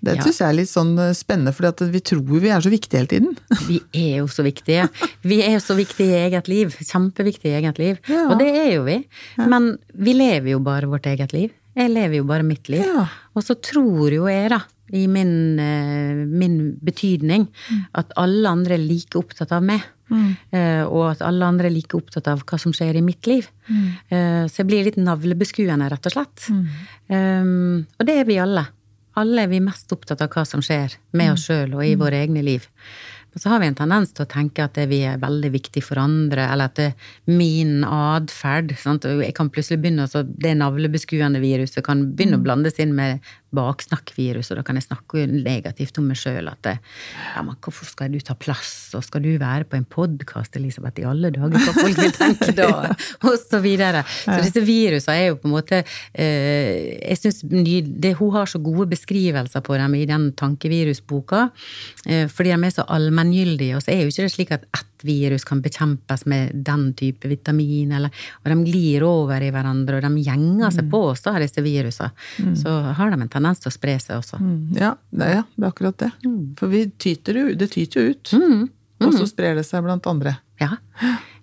Det 0.06 0.18
Ja. 0.18 0.22
syns 0.24 0.40
jeg 0.40 0.50
er 0.50 0.54
litt 0.54 0.70
sånn 0.70 1.00
eh, 1.00 1.14
spennende, 1.18 1.54
for 1.56 1.72
vi 1.90 2.00
tror 2.04 2.22
vi 2.42 2.50
er 2.50 2.60
så 2.62 2.70
viktige 2.70 3.00
hele 3.00 3.08
tiden. 3.08 3.38
Vi 3.70 3.80
er 3.94 4.18
jo 4.20 4.28
så 4.28 4.44
viktige. 4.44 4.90
Vi 5.24 5.42
er 5.42 5.58
så 5.64 5.74
viktige 5.74 6.12
i 6.14 6.28
eget 6.30 6.48
liv. 6.52 6.76
Kjempeviktige 6.78 7.54
i 7.56 7.62
eget 7.62 7.80
liv. 7.80 7.98
Ja. 8.12 8.28
Og 8.30 8.38
det 8.38 8.50
er 8.54 8.74
jo 8.76 8.84
vi. 8.86 9.00
Men 9.38 9.78
vi 9.96 10.14
lever 10.14 10.52
jo 10.52 10.60
bare 10.60 10.86
vårt 10.92 11.08
eget 11.10 11.34
liv. 11.34 11.50
Jeg 11.76 11.90
lever 11.90 12.18
jo 12.20 12.24
bare 12.28 12.44
mitt 12.44 12.70
liv. 12.70 12.84
Ja. 12.86 13.08
Og 13.36 13.44
så 13.44 13.56
tror 13.58 14.12
jo 14.14 14.28
jeg, 14.30 14.50
da, 14.54 14.60
i 14.94 15.08
min, 15.08 15.60
eh, 15.60 16.26
min 16.26 16.78
betydning, 16.82 17.48
at 17.94 18.12
alle 18.18 18.50
andre 18.50 18.76
er 18.76 18.84
like 18.86 19.18
opptatt 19.18 19.52
av 19.52 19.64
meg. 19.64 19.82
Mm. 20.06 20.36
Og 20.94 21.04
at 21.10 21.22
alle 21.26 21.48
andre 21.50 21.66
er 21.66 21.74
like 21.74 21.98
opptatt 21.98 22.28
av 22.30 22.44
hva 22.46 22.60
som 22.62 22.72
skjer 22.72 23.00
i 23.00 23.02
mitt 23.02 23.26
liv. 23.26 23.48
Mm. 23.66 23.88
Så 24.46 24.62
jeg 24.62 24.68
blir 24.70 24.86
litt 24.86 25.00
navlebeskuende, 25.02 25.90
rett 25.90 26.06
og 26.06 26.14
slett. 26.14 26.46
Um, 27.10 27.88
Og 27.98 28.06
det 28.06 28.20
er 28.20 28.30
vi 28.30 28.38
alle. 28.38 28.68
Alle 29.18 29.48
er 29.48 29.50
vi 29.50 29.64
mest 29.64 29.92
opptatt 29.96 30.22
av 30.22 30.30
hva 30.30 30.46
som 30.46 30.62
skjer 30.62 30.94
med 31.16 31.34
oss 31.34 31.48
sjøl 31.48 31.74
og 31.74 31.86
i 31.88 31.96
våre 31.98 32.22
egne 32.22 32.44
liv. 32.46 32.68
Men 33.36 33.42
så 33.44 33.50
har 33.52 33.60
vi 33.60 33.68
en 33.68 33.76
tendens 33.76 34.14
til 34.16 34.24
å 34.24 34.32
tenke 34.32 34.64
at 34.64 34.78
vi 34.88 35.02
er 35.04 35.18
veldig 35.20 35.50
viktig 35.52 35.82
for 35.84 36.00
andre, 36.00 36.46
eller 36.54 36.70
at 36.70 36.78
det 36.80 36.86
er 36.88 37.34
min 37.36 37.84
atferd 37.84 38.72
Jeg 38.72 39.34
kan 39.36 39.50
plutselig 39.50 39.82
begynne, 39.84 40.08
Det 40.08 40.54
navlebeskuende 40.56 41.42
viruset 41.44 41.84
kan 41.84 42.14
begynne 42.16 42.40
å 42.40 42.44
blandes 42.46 42.80
inn 42.80 42.96
med 42.96 43.20
baksnakkvirus, 43.56 44.50
og 44.52 44.60
da 44.60 44.64
kan 44.66 44.80
jeg 44.80 44.88
snakke 44.88 45.26
negativt 45.30 46.00
om 46.02 46.10
meg 46.10 46.20
sjøl. 46.20 46.50
At 46.52 46.70
ja, 46.72 47.44
men 47.46 47.58
hvorfor 47.64 47.88
skal 47.88 48.14
du 48.14 48.20
ta 48.24 48.36
plass, 48.38 48.94
og 48.98 49.06
skal 49.06 49.24
du 49.26 49.32
være 49.42 49.68
på 49.70 49.78
en 49.80 49.88
podkast, 49.88 50.58
Elisabeth, 50.60 51.02
i 51.02 51.08
alle 51.08 51.32
dager? 51.36 51.56
Hva 51.56 51.76
folk 51.78 52.02
vil 52.02 52.16
tenke 52.16 52.52
da? 52.58 52.70
Og 53.30 53.38
så 53.40 53.62
videre. 53.64 54.04
Så 54.24 54.40
disse 54.44 54.64
virusene 54.66 55.16
er 55.16 55.30
jo 55.30 55.38
på 55.40 55.50
en 55.50 55.56
måte 55.56 55.82
eh, 55.82 56.98
Jeg 57.00 57.20
syns 57.20 57.44
hun 57.46 58.34
har 58.36 58.50
så 58.50 58.60
gode 58.64 58.88
beskrivelser 58.92 59.64
på 59.66 59.78
dem 59.80 59.96
i 59.98 60.06
den 60.10 60.30
tankevirusboka, 60.38 61.48
eh, 62.06 62.26
fordi 62.32 62.54
de 62.54 62.70
er 62.70 62.76
så 62.76 62.88
allmenngyldige. 62.98 63.78
Og 63.78 63.86
så 63.86 63.94
er 63.94 64.04
jo 64.04 64.14
ikke 64.14 64.28
det 64.28 64.36
slik 64.36 64.54
at 64.56 64.68
ett 64.76 64.95
virus 65.06 65.46
kan 65.48 65.62
bekjempes 65.64 66.26
med 66.32 66.52
den 66.66 66.88
type 66.98 67.30
vitamin, 67.30 67.92
eller, 67.96 68.14
og 68.44 68.52
de 68.52 68.58
glir 68.72 69.06
over 69.08 69.42
i 69.46 69.52
hverandre, 69.54 70.00
og 70.02 70.08
de 70.08 70.26
gjenger 70.26 70.74
seg 70.76 70.90
på 70.92 71.04
oss, 71.12 71.22
da, 71.26 71.36
disse 71.42 71.62
virusene. 71.66 72.12
Så 72.60 72.74
har 72.98 73.12
de 73.14 73.22
en 73.22 73.30
tendens 73.32 73.62
til 73.64 73.72
å 73.72 73.76
spre 73.76 73.98
seg 74.02 74.18
også. 74.20 74.42
Mm, 74.42 74.56
Ja, 74.80 74.96
det, 75.12 75.30
ja, 75.40 75.44
det 75.56 75.64
er 75.64 75.70
akkurat 75.72 75.98
det. 76.02 76.12
Mm. 76.26 76.42
For 76.60 76.72
vi 76.74 76.86
tyter 77.02 77.40
jo, 77.42 77.46
det 77.56 77.70
tyter 77.74 78.02
jo 78.02 78.16
ut. 78.16 78.36
Og 79.06 79.12
så 79.14 79.26
sprer 79.28 79.56
det 79.58 79.66
seg 79.68 79.84
blant 79.84 80.06
andre. 80.08 80.38
Ja. 80.62 80.78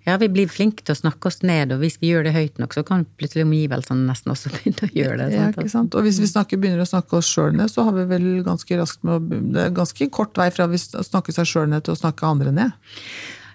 ja, 0.07 0.15
vi 0.17 0.25
blir 0.33 0.49
flinke 0.49 0.81
til 0.81 0.95
å 0.95 0.97
snakke 0.97 1.29
oss 1.29 1.43
ned, 1.45 1.69
og 1.75 1.83
hvis 1.83 1.99
vi 2.01 2.09
gjør 2.09 2.25
det 2.25 2.31
høyt 2.33 2.57
nok, 2.57 2.73
så 2.73 2.81
kan 2.87 3.03
plutselig 3.21 3.45
omgivelsene 3.45 4.07
nesten 4.09 4.33
også 4.33 4.49
begynne 4.55 4.87
å 4.87 4.95
gjøre 4.97 5.17
det. 5.21 5.27
Ja, 5.37 5.51
ikke 5.53 5.69
sant? 5.69 5.93
Og 5.93 6.07
hvis 6.07 6.17
vi 6.23 6.29
snakker, 6.31 6.57
begynner 6.57 6.81
å 6.81 6.89
snakke 6.89 7.19
oss 7.19 7.29
sjøl 7.29 7.53
ned, 7.59 7.69
så 7.69 7.85
har 7.85 7.93
vi 7.93 8.07
vel 8.09 8.25
ganske 8.47 8.79
raskt 8.81 9.05
med 9.05 9.19
å 9.19 9.39
Det 9.53 9.67
er 9.67 9.77
ganske 9.77 10.09
kort 10.09 10.33
vei 10.41 10.49
fra 10.55 10.65
vi 10.71 10.81
snakker 10.81 11.35
seg 11.37 11.49
sjøl 11.51 11.69
ned 11.69 11.85
til 11.85 11.93
å 11.93 12.01
snakke 12.01 12.25
andre 12.25 12.55
ned. 12.57 12.73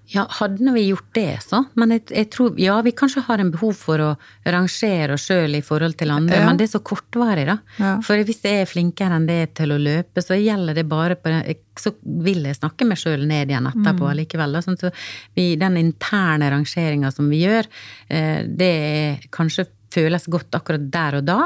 Ja, 0.08 0.22
hadde 0.38 0.64
nå 0.64 0.72
vi 0.72 0.86
gjort 0.88 1.10
det, 1.12 1.42
så. 1.44 1.58
Men 1.76 1.90
jeg, 1.92 2.06
jeg 2.16 2.30
tror, 2.32 2.54
ja, 2.56 2.78
vi 2.82 2.92
kanskje 2.96 3.20
har 3.26 3.42
en 3.42 3.50
behov 3.52 3.74
for 3.76 4.00
å 4.00 4.10
rangere 4.48 5.12
oss 5.18 5.26
sjøl 5.28 5.58
i 5.58 5.60
forhold 5.60 5.98
til 6.00 6.10
andre, 6.14 6.38
Ja. 6.40 6.46
men 6.46 6.56
det 6.56 6.64
er 6.68 6.78
så 6.78 6.80
kortvarig, 6.80 7.44
da. 7.50 7.58
Ja. 7.76 7.90
For 8.00 8.16
hvis 8.24 8.40
jeg 8.42 8.62
er 8.62 8.70
flinkere 8.70 9.18
enn 9.18 9.26
det 9.28 9.54
til 9.60 9.68
å 9.74 9.78
løpe, 9.78 10.24
så 10.24 10.38
gjelder 10.40 10.74
det 10.80 10.86
bare 10.88 11.14
på 11.20 11.28
den 11.28 11.54
Så 11.78 11.92
vil 12.02 12.42
jeg 12.42 12.56
snakke 12.58 12.84
meg 12.88 12.98
sjøl 12.98 13.22
ned 13.28 13.52
igjen 13.52 13.68
etterpå 13.70 14.02
Mm. 14.02 14.10
allikevel. 14.10 14.52
Da. 14.52 14.60
Sånn, 14.64 14.78
så 14.80 14.90
vi, 15.36 15.54
den 15.54 15.76
interne 15.76 16.48
rangeringa 16.50 17.12
som 17.14 17.28
vi 17.30 17.44
gjør, 17.44 17.66
eh, 18.10 18.42
det 18.48 18.72
er 19.22 19.28
kanskje 19.30 19.68
føles 19.94 20.26
godt 20.30 20.56
akkurat 20.56 20.88
der 20.92 21.18
og 21.20 21.26
da, 21.28 21.38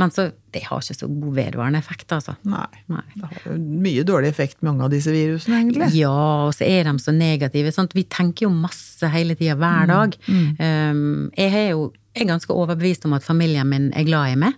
men 0.00 0.12
så 0.14 0.28
det 0.54 0.62
har 0.66 0.82
ikke 0.82 0.96
så 0.96 1.08
god 1.10 1.36
vedvarende 1.36 1.80
effekt, 1.82 2.08
altså. 2.14 2.34
Nei. 2.48 2.66
Nei. 2.90 3.04
Det 3.14 3.30
har 3.30 3.58
mye 3.58 4.04
dårlig 4.06 4.30
effekt 4.32 4.62
mange 4.66 4.86
av 4.86 4.92
disse 4.94 5.12
virusene, 5.14 5.60
egentlig. 5.62 5.90
Ja, 5.98 6.14
og 6.48 6.54
så 6.56 6.66
er 6.66 6.88
de 6.88 6.94
så 7.02 7.14
negative. 7.14 7.72
Sant? 7.74 7.94
Vi 7.98 8.06
tenker 8.10 8.48
jo 8.48 8.52
masse 8.54 9.10
hele 9.12 9.36
tida, 9.38 9.58
hver 9.60 9.90
dag. 9.90 10.16
Um, 10.30 11.30
jeg 11.38 11.50
er 11.50 11.72
jo 11.74 11.90
jeg 12.10 12.24
er 12.24 12.32
ganske 12.32 12.54
overbevist 12.54 13.04
om 13.06 13.12
at 13.14 13.22
familien 13.22 13.68
min 13.70 13.90
er 13.94 14.06
glad 14.08 14.32
i 14.32 14.38
meg, 14.40 14.56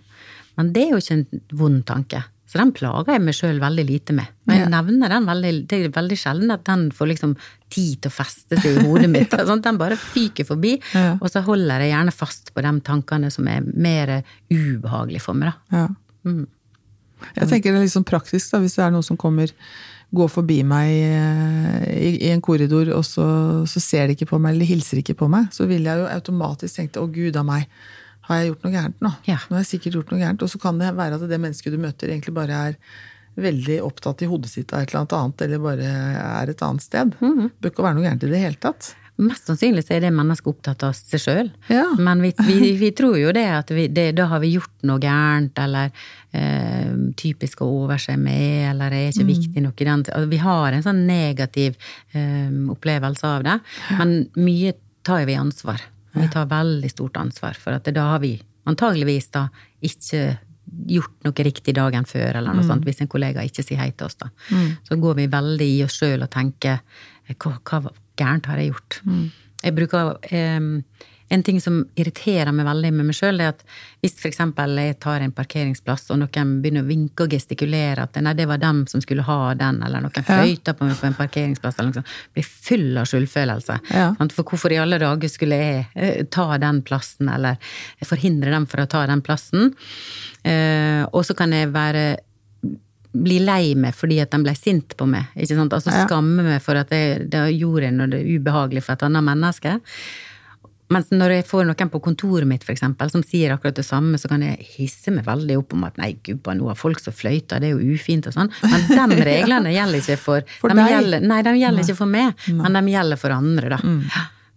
men 0.57 0.71
det 0.73 0.87
er 0.87 0.95
jo 0.95 1.01
ikke 1.03 1.17
en 1.19 1.43
vond 1.53 1.83
tanke. 1.85 2.23
Så 2.53 2.59
den 2.61 2.69
plager 2.77 3.15
jeg 3.15 3.21
meg 3.25 3.33
sjøl 3.33 3.57
veldig 3.57 3.83
lite 3.87 4.13
med. 4.13 4.29
Men 4.45 4.59
jeg 4.59 4.69
nevner 4.69 5.09
den 5.09 5.25
veldig, 5.25 5.51
det 5.71 5.77
er 5.87 5.93
veldig 5.95 6.17
sjelden 6.21 6.53
at 6.53 6.61
den 6.67 6.83
får 6.93 7.09
liksom 7.09 7.31
tid 7.73 8.03
til 8.03 8.11
å 8.11 8.13
feste 8.13 8.59
seg 8.61 8.75
i 8.77 8.83
hodet 8.85 9.07
mitt. 9.09 9.33
Sånn, 9.49 9.63
den 9.65 9.79
bare 9.81 9.97
fyker 9.97 10.45
forbi, 10.45 10.75
Ja. 10.93 11.15
og 11.17 11.31
så 11.33 11.41
holder 11.47 11.81
jeg 11.81 11.95
gjerne 11.95 12.13
fast 12.13 12.51
på 12.53 12.61
de 12.61 12.73
tankene 12.85 13.31
som 13.33 13.49
er 13.49 13.65
mer 13.65 14.19
ubehagelige 14.53 15.23
for 15.25 15.39
meg, 15.39 15.49
da. 15.49 15.79
Ja. 15.79 15.87
Mm. 16.29 16.43
Jeg 17.39 17.49
tenker 17.49 17.73
det 17.73 17.79
er 17.81 17.87
litt 17.87 17.95
sånn 17.95 18.05
praktisk, 18.05 18.51
da, 18.53 18.61
hvis 18.61 18.77
det 18.77 18.85
er 18.85 18.93
noen 18.93 19.07
som 19.09 19.17
kommer 19.17 19.49
går 20.13 20.29
forbi 20.29 20.59
meg 20.67 20.91
eh, 20.93 21.89
i, 21.89 22.11
i 22.27 22.31
en 22.35 22.41
korridor, 22.45 22.91
og 22.93 23.01
så, 23.07 23.25
så 23.65 23.81
ser 23.81 24.07
de 24.11 24.13
ikke 24.17 24.29
på 24.29 24.37
meg, 24.37 24.53
eller 24.53 24.69
hilser 24.69 25.01
ikke 25.01 25.17
på 25.17 25.29
meg, 25.31 25.49
så 25.55 25.65
vil 25.65 25.89
jeg 25.89 26.03
jo 26.03 26.09
automatisk 26.11 26.77
tenke 26.77 27.01
å 27.01 27.09
gud 27.09 27.39
a 27.39 27.45
meg, 27.47 27.65
har 28.27 28.39
jeg 28.39 28.51
gjort 28.51 28.67
noe 28.67 28.73
gærent 28.73 29.01
nå? 29.03 29.11
Ja. 29.27 29.39
Nå 29.49 29.57
har 29.57 29.65
jeg 29.65 29.71
sikkert 29.73 29.99
gjort 29.99 30.13
noe 30.13 30.21
gærent. 30.21 30.45
Og 30.45 30.51
så 30.51 30.61
kan 30.61 30.79
det 30.79 30.93
være 30.95 31.19
at 31.19 31.27
det 31.27 31.41
mennesket 31.41 31.75
du 31.75 31.81
møter, 31.81 32.11
egentlig 32.11 32.35
bare 32.35 32.61
er 32.69 32.79
veldig 33.43 33.79
opptatt 33.83 34.21
i 34.23 34.29
hodet 34.29 34.51
sitt 34.51 34.73
av 34.73 34.83
et 34.83 34.91
eller 34.93 35.07
annet 35.17 35.41
eller 35.41 35.61
bare 35.61 35.93
er 36.23 36.51
et 36.51 36.65
annet 36.65 36.85
sted. 36.85 37.15
Det 37.17 37.47
Bør 37.63 37.73
ikke 37.73 37.87
være 37.87 37.97
noe 37.97 38.05
gærent 38.05 38.27
i 38.27 38.29
det 38.33 38.43
hele 38.43 38.61
tatt. 38.61 38.93
Mest 39.21 39.45
sannsynlig 39.45 39.83
så 39.85 39.93
er 39.93 40.07
det 40.07 40.09
mennesket 40.15 40.49
opptatt 40.49 40.83
av 40.87 40.95
seg 40.97 41.21
sjøl. 41.21 41.49
Ja. 41.69 41.85
Men 42.01 42.21
vi, 42.23 42.31
vi, 42.47 42.71
vi 42.81 42.89
tror 42.97 43.17
jo 43.19 43.33
det 43.35 43.45
at 43.59 43.69
vi, 43.73 43.85
det, 43.93 44.07
da 44.17 44.25
har 44.31 44.41
vi 44.41 44.55
gjort 44.55 44.87
noe 44.89 45.01
gærent, 45.01 45.59
eller 45.61 45.91
eh, 46.33 46.93
typisk 47.19 47.61
å 47.61 47.69
overse 47.83 48.15
med, 48.17 48.71
eller 48.71 48.95
er 48.97 49.11
ikke 49.11 49.27
viktig 49.29 49.65
nok 49.67 49.83
i 49.83 49.89
den 49.89 50.05
altså, 50.07 50.29
Vi 50.31 50.41
har 50.41 50.73
en 50.73 50.85
sånn 50.85 51.03
negativ 51.09 51.77
eh, 52.17 52.49
opplevelse 52.73 53.29
av 53.29 53.45
det. 53.45 53.59
Men 53.99 54.15
mye 54.39 54.73
tar 55.05 55.27
vi 55.29 55.37
ansvar. 55.37 55.83
Vi 56.13 56.27
tar 56.29 56.49
veldig 56.51 56.89
stort 56.91 57.17
ansvar, 57.17 57.57
for 57.59 57.73
at 57.73 57.87
da 57.93 58.07
har 58.13 58.19
vi 58.23 58.35
antageligvis 58.69 59.31
da 59.33 59.47
ikke 59.83 60.37
gjort 60.87 61.25
noe 61.25 61.43
riktig 61.45 61.73
dagen 61.75 62.05
før, 62.07 62.37
eller 62.39 62.53
noe 62.55 62.63
sånt, 62.65 62.85
hvis 62.87 63.01
en 63.03 63.09
kollega 63.11 63.43
ikke 63.43 63.63
sier 63.65 63.81
hei 63.81 63.91
til 63.91 64.07
oss. 64.07 64.15
da. 64.15 64.29
Så 64.87 64.95
går 65.01 65.15
vi 65.19 65.27
veldig 65.27 65.67
i 65.77 65.83
oss 65.83 65.97
sjøl 65.99 66.23
og 66.23 66.29
tenker 66.31 66.79
hva, 67.37 67.57
hva 67.59 67.91
gærent 68.19 68.45
har 68.45 68.57
jeg 68.61 68.71
gjort? 68.71 68.99
Jeg 69.63 69.75
bruker 69.75 70.13
eh, 70.31 70.59
En 71.33 71.43
ting 71.45 71.59
som 71.63 71.79
irriterer 71.97 72.51
meg 72.53 72.67
veldig 72.67 72.91
med 72.93 73.07
meg 73.09 73.17
sjøl, 73.17 73.41
er 73.41 73.53
at 73.55 73.63
hvis 74.03 74.19
eksempel 74.29 74.75
jeg 74.77 74.99
tar 75.01 75.23
en 75.25 75.33
parkeringsplass, 75.33 76.09
og 76.13 76.19
noen 76.21 76.51
begynner 76.61 76.85
å 76.85 76.89
vinke 76.89 77.25
og 77.25 77.33
gestikulere 77.33 78.05
at 78.05 78.19
nei, 78.21 78.35
det 78.37 78.45
var 78.49 78.61
dem 78.61 78.83
som 78.91 79.01
skulle 79.01 79.25
ha 79.25 79.37
den, 79.57 79.79
eller 79.85 80.03
noen 80.05 80.27
fløyter 80.27 80.77
på 80.77 80.85
meg 80.89 80.99
på 80.99 81.09
en 81.09 81.17
parkeringsplass, 81.17 81.79
eller 81.79 81.89
noe 81.89 81.99
sånt, 82.01 82.11
blir 82.35 82.45
full 82.47 82.99
av 83.01 83.09
skyldfølelse. 83.09 83.79
Ja. 83.95 84.09
For 84.35 84.43
hvorfor 84.45 84.75
i 84.75 84.81
alle 84.83 84.99
dager 85.01 85.31
skulle 85.31 85.57
jeg 85.61 85.87
eh, 85.95 86.21
ta 86.33 86.45
den 86.61 86.83
plassen, 86.85 87.31
eller 87.33 87.57
forhindre 88.05 88.53
dem 88.53 88.69
for 88.69 88.83
å 88.83 88.89
ta 88.91 89.05
den 89.09 89.23
plassen? 89.25 89.73
Eh, 90.43 91.01
og 91.09 91.25
så 91.25 91.35
kan 91.39 91.55
jeg 91.55 91.73
være 91.73 92.05
bli 93.13 93.39
lei 93.45 93.75
meg 93.77 93.93
fordi 93.93 94.19
at 94.23 94.33
de 94.33 94.41
ble 94.41 94.53
sint 94.57 94.95
på 94.97 95.05
meg. 95.09 95.29
ikke 95.37 95.55
sant? 95.57 95.73
Altså 95.73 95.91
Ja. 95.93 96.05
skamme 96.07 96.43
meg 96.43 96.61
for 96.61 96.75
at 96.75 96.89
jeg, 96.89 97.29
det 97.29 97.43
gjorde 97.59 97.89
jeg 97.91 98.39
ubehagelig 98.39 98.83
for 98.83 98.93
et 98.93 99.03
annet 99.05 99.23
menneske. 99.23 99.79
Mens 100.91 101.07
når 101.15 101.31
jeg 101.37 101.45
får 101.47 101.63
noen 101.69 101.89
på 101.89 102.01
kontoret 102.03 102.45
mitt 102.47 102.63
for 102.67 102.73
eksempel, 102.75 103.09
som 103.09 103.23
sier 103.23 103.53
akkurat 103.55 103.75
det 103.79 103.85
samme, 103.87 104.17
så 104.19 104.27
kan 104.29 104.41
jeg 104.43 104.59
hisse 104.75 105.11
meg 105.15 105.25
veldig 105.25 105.55
opp 105.61 105.73
om 105.73 105.85
at 105.87 105.97
nei, 105.97 106.11
gubba, 106.27 106.53
nå 106.59 106.67
har 106.67 106.75
folk 106.77 106.99
som 106.99 107.13
fløyter, 107.15 107.59
det 107.63 107.71
er 107.71 107.77
jo 107.79 107.95
ufint 107.95 108.27
og 108.27 108.35
sånn. 108.35 108.51
Men 108.67 109.09
de 109.15 109.23
reglene 109.23 109.71
gjelder 109.73 110.03
ikke 110.03 110.19
for, 110.19 110.43
For 110.59 110.69
de? 110.75 110.83
Gjelder, 110.91 111.23
nei, 111.25 111.41
de 111.47 111.55
gjelder 111.61 111.87
ikke 111.87 111.95
for 112.03 112.11
meg, 112.19 112.47
men 112.59 112.73
de 112.77 112.83
gjelder 112.97 113.21
for 113.23 113.35
andre, 113.39 113.69
da. 113.77 113.79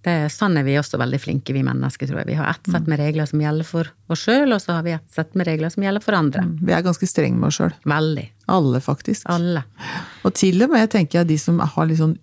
Det, 0.07 0.13
er- 0.27 0.29
sånn 0.31 0.55
er 0.61 0.63
vi 0.63 0.77
også 0.79 1.01
veldig 1.03 1.19
flinke, 1.19 1.51
vi 1.57 1.65
mennesker, 1.67 2.07
tror 2.07 2.21
jeg. 2.21 2.29
Vi 2.29 2.37
har 2.39 2.53
ett 2.53 2.69
sett 2.71 2.87
med 2.87 3.01
regler 3.01 3.27
som 3.27 3.41
gjelder 3.43 3.67
for 3.67 3.89
oss 4.15 4.21
sjøl, 4.23 4.53
og 4.55 4.61
så 4.63 4.77
har 4.77 4.85
vi 4.87 4.93
ett 4.95 5.09
sett 5.11 5.33
med 5.35 5.49
regler 5.49 5.73
som 5.75 5.83
gjelder 5.83 6.05
for 6.05 6.15
andre. 6.15 6.45
Vi 6.63 6.71
er 6.77 6.85
ganske 6.87 7.09
strenge 7.11 7.39
med 7.41 7.49
oss 7.49 7.59
sjøl. 7.59 7.73
Veldig. 7.91 8.27
Alle, 8.55 8.79
faktisk. 8.85 9.27
Alle. 9.35 9.65
Og 10.23 10.35
til 10.39 10.63
og 10.63 10.71
med 10.71 10.91
tenker 10.95 11.23
jeg 11.25 11.31
de 11.33 11.39
som 11.43 11.59
har 11.59 11.87
litt 11.91 11.99
sånn 11.99 12.15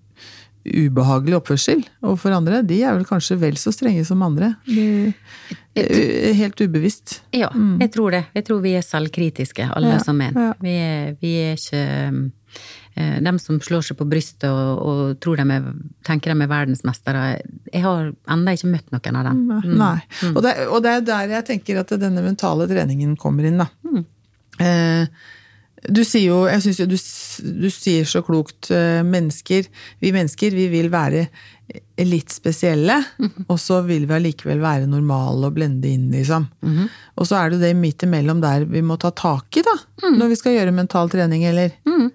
ubehagelig 0.65 1.35
oppførsel 1.39 1.81
overfor 2.03 2.35
andre, 2.37 2.61
de 2.67 2.77
er 2.83 2.95
vel 2.95 3.05
kanskje 3.07 3.35
vel 3.41 3.57
så 3.59 3.73
strenge 3.75 4.05
som 4.07 4.21
andre. 4.23 4.53
De, 4.67 5.13
eh, 5.75 6.29
helt 6.37 6.61
ubevisst. 6.61 7.21
Ja, 7.35 7.49
jeg 7.81 7.91
tror 7.91 8.11
det. 8.15 8.23
Jeg 8.37 8.45
tror 8.47 8.61
vi 8.63 8.75
er 8.77 8.85
selvkritiske, 8.85 9.67
alle 9.75 9.97
Ja, 9.97 9.99
som 10.03 10.21
en. 10.21 10.33
ja. 10.33 10.53
Vi, 10.61 10.77
vi 11.21 11.33
er 11.43 11.59
ikke 11.59 12.31
De 12.95 13.31
som 13.41 13.57
slår 13.59 13.81
seg 13.81 13.97
på 13.97 14.05
brystet 14.05 14.45
og, 14.45 14.81
og 14.85 15.19
tror 15.19 15.39
de 15.41 15.45
er, 15.55 15.63
tenker 16.05 16.29
de 16.33 16.43
er 16.45 16.51
verdensmestere. 16.51 17.23
Jeg 17.73 17.81
har 17.81 18.11
ennå 18.29 18.53
ikke 18.53 18.69
møtt 18.69 18.91
noen 18.93 19.17
av 19.17 19.25
dem. 19.31 19.39
Mm. 19.49 19.77
Nei. 19.79 19.95
Og, 20.29 20.41
det, 20.45 20.51
og 20.67 20.83
det 20.85 20.91
er 20.99 21.07
der 21.07 21.33
jeg 21.39 21.47
tenker 21.47 21.79
at 21.81 21.95
denne 21.97 22.21
mentale 22.21 22.67
treningen 22.69 23.15
kommer 23.17 23.49
inn, 23.49 23.57
da. 23.57 23.65
Mm. 23.81 24.03
Eh, 24.61 25.07
du 25.91 26.03
sier 26.05 26.29
jo, 26.29 26.45
jeg 26.47 26.61
synes 26.61 26.79
jo 26.79 26.85
du, 26.85 26.97
du 27.63 27.69
sier 27.73 28.05
så 28.05 28.21
klokt, 28.23 28.69
eh, 28.71 29.01
mennesker, 29.03 29.65
vi 30.01 30.11
mennesker, 30.15 30.51
vi 30.55 30.67
vil 30.71 30.89
være 30.93 31.27
litt 32.03 32.29
spesielle, 32.33 32.97
Mhm. 33.19 33.45
og 33.49 33.57
så 33.59 33.81
vil 33.85 34.05
vi 34.05 34.13
allikevel 34.13 34.59
være 34.59 34.87
normale 34.87 35.45
og 35.47 35.53
blende 35.55 35.87
inn, 35.89 36.09
liksom. 36.11 36.47
Mhm. 36.61 36.89
Og 37.17 37.25
så 37.27 37.35
er 37.39 37.49
det 37.51 37.61
det 37.61 37.75
midt 37.75 38.03
imellom 38.03 38.41
der 38.41 38.65
vi 38.65 38.81
må 38.81 38.97
ta 38.99 39.09
tak 39.11 39.57
i, 39.57 39.61
da, 39.63 39.75
Mm. 40.03 40.17
når 40.19 40.27
vi 40.29 40.35
skal 40.35 40.57
gjøre 40.57 40.73
mental 40.73 41.09
trening, 41.09 41.43
eller? 41.45 41.71
Ja, 41.85 42.09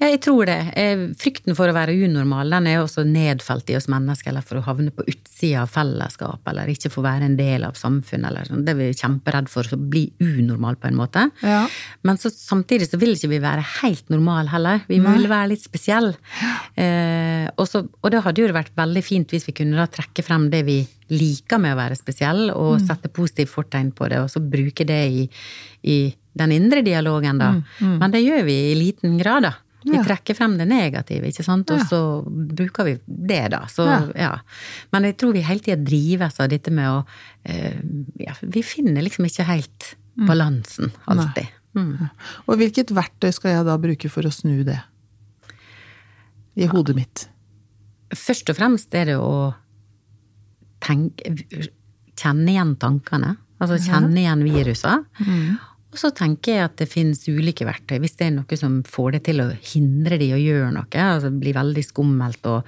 jeg 0.00 0.20
tror 0.24 0.48
det. 0.48 0.58
Eh, 0.80 1.02
Frykten 1.20 1.56
for 1.58 1.68
å 1.68 1.74
være 1.76 1.96
unormal 2.06 2.52
den 2.54 2.68
er 2.70 2.80
også 2.80 3.04
nedfelt 3.04 3.68
i 3.72 3.76
oss 3.76 3.88
mennesker, 3.92 4.32
eller 4.32 4.46
for 4.46 4.60
å 4.60 4.64
havne 4.64 4.92
på 4.94 5.04
utsida 5.10 5.64
av 5.64 5.72
fellesskap, 5.74 6.40
eller 6.50 6.70
ikke 6.72 6.92
få 6.92 7.04
være 7.04 7.28
en 7.28 7.36
del 7.38 7.66
av 7.68 7.76
samfunnet. 7.78 8.30
Eller 8.30 8.48
sånn. 8.48 8.64
Det 8.64 8.74
er 8.74 8.80
vi 8.80 8.90
kjemperedd 8.96 9.50
for, 9.52 9.68
å 9.70 9.80
bli 9.80 10.06
unormal 10.24 10.78
på 10.80 10.88
en 10.88 10.98
måte. 10.98 11.26
Ja. 11.44 11.64
Men 12.06 12.20
så, 12.20 12.32
samtidig 12.32 12.88
så 12.88 13.00
vil 13.00 13.12
ikke 13.16 13.32
vi 13.34 13.42
være 13.42 13.66
helt 13.80 14.08
normal 14.12 14.48
heller. 14.52 14.84
Vi 14.88 15.00
vil 15.04 15.28
være 15.30 15.52
litt 15.52 15.64
spesielle. 15.64 16.16
Eh, 16.80 17.46
og, 17.56 17.66
så, 17.68 17.84
og 17.84 18.08
det 18.12 18.24
hadde 18.24 18.42
jo 18.42 18.54
vært 18.56 18.72
veldig 18.78 19.04
fint 19.04 19.30
hvis 19.30 19.46
vi 19.50 19.56
kunne 19.60 19.78
da 19.78 19.86
trekke 19.90 20.24
frem 20.24 20.48
det 20.52 20.64
vi 20.68 20.80
liker 21.10 21.58
med 21.60 21.74
å 21.74 21.80
være 21.80 21.98
spesiell, 21.98 22.48
og 22.54 22.80
sette 22.84 23.10
positivt 23.12 23.50
fortegn 23.52 23.90
på 23.96 24.08
det, 24.10 24.20
og 24.22 24.30
så 24.30 24.42
bruke 24.42 24.86
det 24.86 25.00
i, 25.10 25.24
i 25.90 25.98
den 26.38 26.52
indre 26.52 26.82
dialogen, 26.86 27.38
da. 27.38 27.54
Men 27.80 28.10
det 28.10 28.22
gjør 28.24 28.44
vi 28.46 28.56
i 28.72 28.74
liten 28.78 29.18
grad, 29.18 29.42
da. 29.48 29.54
Vi 29.82 29.96
Ja. 29.96 30.02
trekker 30.04 30.36
frem 30.36 30.58
det 30.58 30.66
negative, 30.68 31.24
ikke 31.26 31.42
sant, 31.44 31.70
og 31.70 31.78
Ja. 31.78 31.84
så 31.84 32.22
bruker 32.28 32.84
vi 32.84 32.98
det, 33.06 33.50
da. 33.50 33.62
Så, 33.66 33.86
Ja. 34.14 34.38
Men 34.92 35.04
jeg 35.04 35.16
tror 35.16 35.32
vi 35.32 35.40
hele 35.40 35.60
tida 35.60 35.76
drives 35.82 36.38
av 36.38 36.48
dette 36.50 36.70
med 36.70 36.86
å 36.86 36.98
uh, 37.48 37.80
Ja, 38.18 38.34
vi 38.42 38.62
finner 38.62 39.02
liksom 39.02 39.24
ikke 39.24 39.44
helt 39.44 39.94
balansen, 40.16 40.92
alltid. 41.08 41.48
Mm. 41.74 42.10
Og 42.48 42.58
hvilket 42.58 42.90
verktøy 42.90 43.32
skal 43.32 43.50
jeg 43.52 43.64
da 43.64 43.76
bruke 43.78 44.10
for 44.10 44.22
å 44.22 44.30
snu 44.32 44.64
det? 44.64 44.82
I 46.56 46.66
hodet 46.66 46.96
mitt. 46.96 47.28
Først 48.12 48.50
og 48.50 48.56
fremst 48.56 48.92
er 48.94 49.04
det 49.06 49.16
å 49.16 49.54
tenke 50.80 51.34
Kjenne 52.20 52.50
igjen 52.52 52.74
tankene. 52.76 53.36
Altså 53.62 53.78
kjenne 53.80 54.18
igjen 54.20 54.42
virusa. 54.44 54.98
Og 55.90 55.98
så 55.98 56.12
tenker 56.14 56.54
jeg 56.54 56.62
at 56.68 56.76
det 56.78 56.86
finnes 56.86 57.24
ulike 57.26 57.66
verktøy. 57.66 57.96
Hvis 58.02 58.14
det 58.20 58.28
er 58.28 58.34
noe 58.36 58.58
som 58.58 58.76
får 58.86 59.16
det 59.16 59.20
til 59.26 59.42
å 59.42 59.48
hindre 59.72 60.20
de 60.20 60.28
å 60.36 60.38
gjøre 60.38 60.68
noe, 60.76 60.86
altså 61.02 61.32
det 61.32 61.40
blir 61.42 61.56
veldig 61.56 61.82
skummelt 61.82 62.46
å 62.46 62.60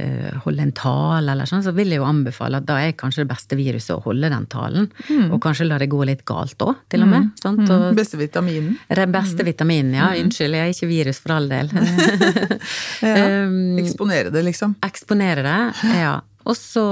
eh, 0.00 0.30
holde 0.46 0.64
en 0.64 0.72
tale 0.76 1.34
eller 1.34 1.50
sånn, 1.50 1.64
så 1.66 1.74
vil 1.76 1.92
jeg 1.92 2.00
jo 2.00 2.06
anbefale 2.08 2.62
at 2.62 2.68
da 2.70 2.78
er 2.80 2.94
kanskje 2.96 3.26
det 3.26 3.30
beste 3.34 3.58
viruset 3.60 3.92
å 3.98 4.00
holde 4.06 4.32
den 4.32 4.48
talen. 4.52 4.88
Og 5.28 5.36
kanskje 5.44 5.68
la 5.68 5.76
det 5.82 5.90
gå 5.92 6.00
litt 6.08 6.24
galt 6.28 6.64
òg, 6.64 6.80
til 6.92 7.04
og 7.04 7.12
med. 7.12 7.28
Sant? 7.42 7.60
Og 7.68 7.92
Beste 7.98 8.20
vitaminen. 8.20 8.78
beste 9.12 9.44
vitaminen, 9.44 9.98
ja. 10.00 10.08
Unnskyld, 10.22 10.56
jeg 10.56 10.72
er 10.72 10.76
ikke 10.76 10.90
virus 10.94 11.20
for 11.20 11.36
all 11.36 11.52
del. 11.52 11.72
Ja. 13.02 13.42
Um, 13.44 13.78
Eksponere 13.82 14.30
det, 14.32 14.44
liksom. 14.46 14.76
Eksponere 14.86 15.42
det, 15.44 15.58
ja. 15.98 16.12
Og 16.48 16.56
så 16.58 16.84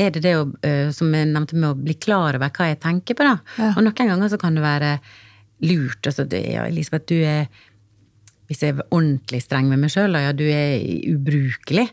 er 0.00 0.12
det 0.14 0.22
det 0.24 0.34
å, 0.36 0.44
eh, 0.64 0.90
som 0.92 1.12
jeg 1.14 1.28
nevnte 1.30 1.56
med 1.56 1.70
å 1.70 1.78
bli 1.78 1.94
klar 2.00 2.36
over 2.36 2.50
hva 2.52 2.68
jeg 2.68 2.80
tenker 2.82 3.16
på, 3.16 3.24
da. 3.24 3.38
Ja. 3.60 3.70
Og 3.76 3.84
noen 3.86 4.10
ganger 4.10 4.32
så 4.32 4.38
kan 4.40 4.56
det 4.58 4.64
være 4.64 4.96
lurt. 5.64 6.06
Altså, 6.06 6.24
det, 6.28 6.44
ja, 6.54 6.66
Elisabeth, 6.68 7.08
du 7.10 7.18
er 7.22 7.48
Hvis 8.48 8.62
jeg 8.64 8.72
er 8.72 8.86
ordentlig 8.88 9.42
streng 9.44 9.66
med 9.68 9.76
meg 9.82 9.90
sjøl, 9.92 10.14
ja, 10.16 10.30
du 10.32 10.46
er 10.48 10.80
ubrukelig. 11.12 11.84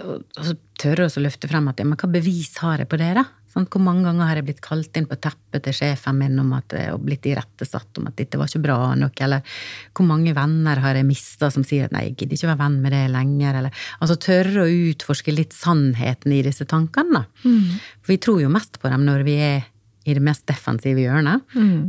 Og, 0.00 0.22
og 0.32 0.46
så 0.46 0.54
tør 0.80 1.02
å 1.02 1.08
også 1.10 1.20
løfte 1.20 1.50
frem 1.50 1.66
at 1.68 1.82
ja, 1.82 1.84
men 1.84 1.98
hva 2.00 2.08
bevis 2.08 2.54
har 2.62 2.80
jeg 2.80 2.88
på 2.88 2.96
det, 2.96 3.10
da? 3.18 3.26
Sånn, 3.50 3.66
hvor 3.66 3.82
mange 3.82 4.06
ganger 4.06 4.28
har 4.30 4.38
jeg 4.38 4.46
blitt 4.46 4.62
kalt 4.62 4.96
inn 4.96 5.08
på 5.10 5.18
teppet 5.20 5.64
til 5.66 5.74
sjefen 5.74 6.16
min 6.16 6.38
om 6.38 6.52
at, 6.54 6.72
og 6.94 7.02
blitt 7.02 7.26
irettesatt 7.26 7.98
om 7.98 8.06
at 8.08 8.14
dette 8.16 8.38
var 8.38 8.48
ikke 8.48 8.62
bra 8.62 8.78
nok? 8.96 9.20
Eller 9.26 9.42
hvor 9.90 10.06
mange 10.06 10.32
venner 10.36 10.80
har 10.80 10.96
jeg 10.96 11.08
mista 11.08 11.50
som 11.50 11.66
sier 11.66 11.88
at 11.90 11.92
nei, 11.92 12.06
jeg 12.06 12.14
gidder 12.22 12.38
ikke 12.38 12.50
være 12.52 12.60
venn 12.62 12.78
med 12.80 12.94
det 12.94 13.02
lenger? 13.10 13.58
Eller, 13.60 13.84
altså 13.98 14.16
tørre 14.22 14.64
å 14.64 14.72
utforske 14.92 15.34
litt 15.34 15.52
sannheten 15.52 16.32
i 16.32 16.40
disse 16.46 16.64
tankene, 16.70 17.20
da. 17.20 17.52
For 18.00 18.14
vi 18.14 18.20
tror 18.22 18.40
jo 18.44 18.54
mest 18.54 18.80
på 18.80 18.88
dem 18.88 19.04
når 19.04 19.26
vi 19.26 19.36
er 19.50 19.68
i 20.06 20.16
det 20.16 20.22
mest 20.24 20.46
defensive 20.48 21.02
hjørnet. 21.02 21.44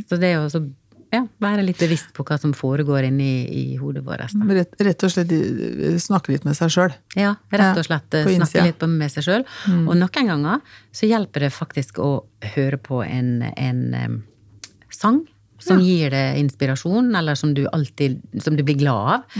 Så 0.09 0.19
det 0.19 0.33
å 0.35 0.49
så, 0.51 0.65
ja, 1.11 1.25
være 1.43 1.65
litt 1.67 1.81
bevisst 1.81 2.13
på 2.15 2.23
hva 2.27 2.37
som 2.39 2.53
foregår 2.55 3.09
inni 3.09 3.31
i 3.51 3.63
hodet 3.79 4.03
vårt. 4.05 4.31
Rett, 4.47 4.77
rett 4.79 5.03
og 5.03 5.11
slett 5.11 5.33
eh, 5.35 5.97
snakke 5.99 6.31
litt 6.31 6.47
med 6.47 6.55
seg 6.55 6.71
sjøl. 6.71 6.95
Ja, 7.19 7.33
rett 7.51 7.81
og 7.81 7.87
slett 7.89 8.15
Ja, 8.15 8.23
eh, 8.23 8.37
snakke 8.39 8.63
litt 8.69 8.85
med 8.87 9.11
seg 9.11 9.27
sjøl. 9.27 9.43
Og 9.83 9.91
noen 9.99 10.31
ganger 10.31 10.63
så 10.95 11.09
hjelper 11.11 11.47
det 11.47 11.51
faktisk 11.55 11.99
å 11.99 12.13
høre 12.55 12.79
på 12.79 13.03
en, 13.03 13.41
en 13.51 13.83
um, 13.91 14.17
sang. 14.93 15.21
Som 15.61 15.77
gir 15.85 16.09
deg 16.09 16.39
inspirasjon, 16.39 17.11
eller 17.13 17.37
som 17.37 17.51
du 17.53 17.67
alltid 17.69 18.15
som 18.41 18.55
du 18.57 18.63
blir 18.65 18.79
glad 18.79 19.11
av. 19.13 19.35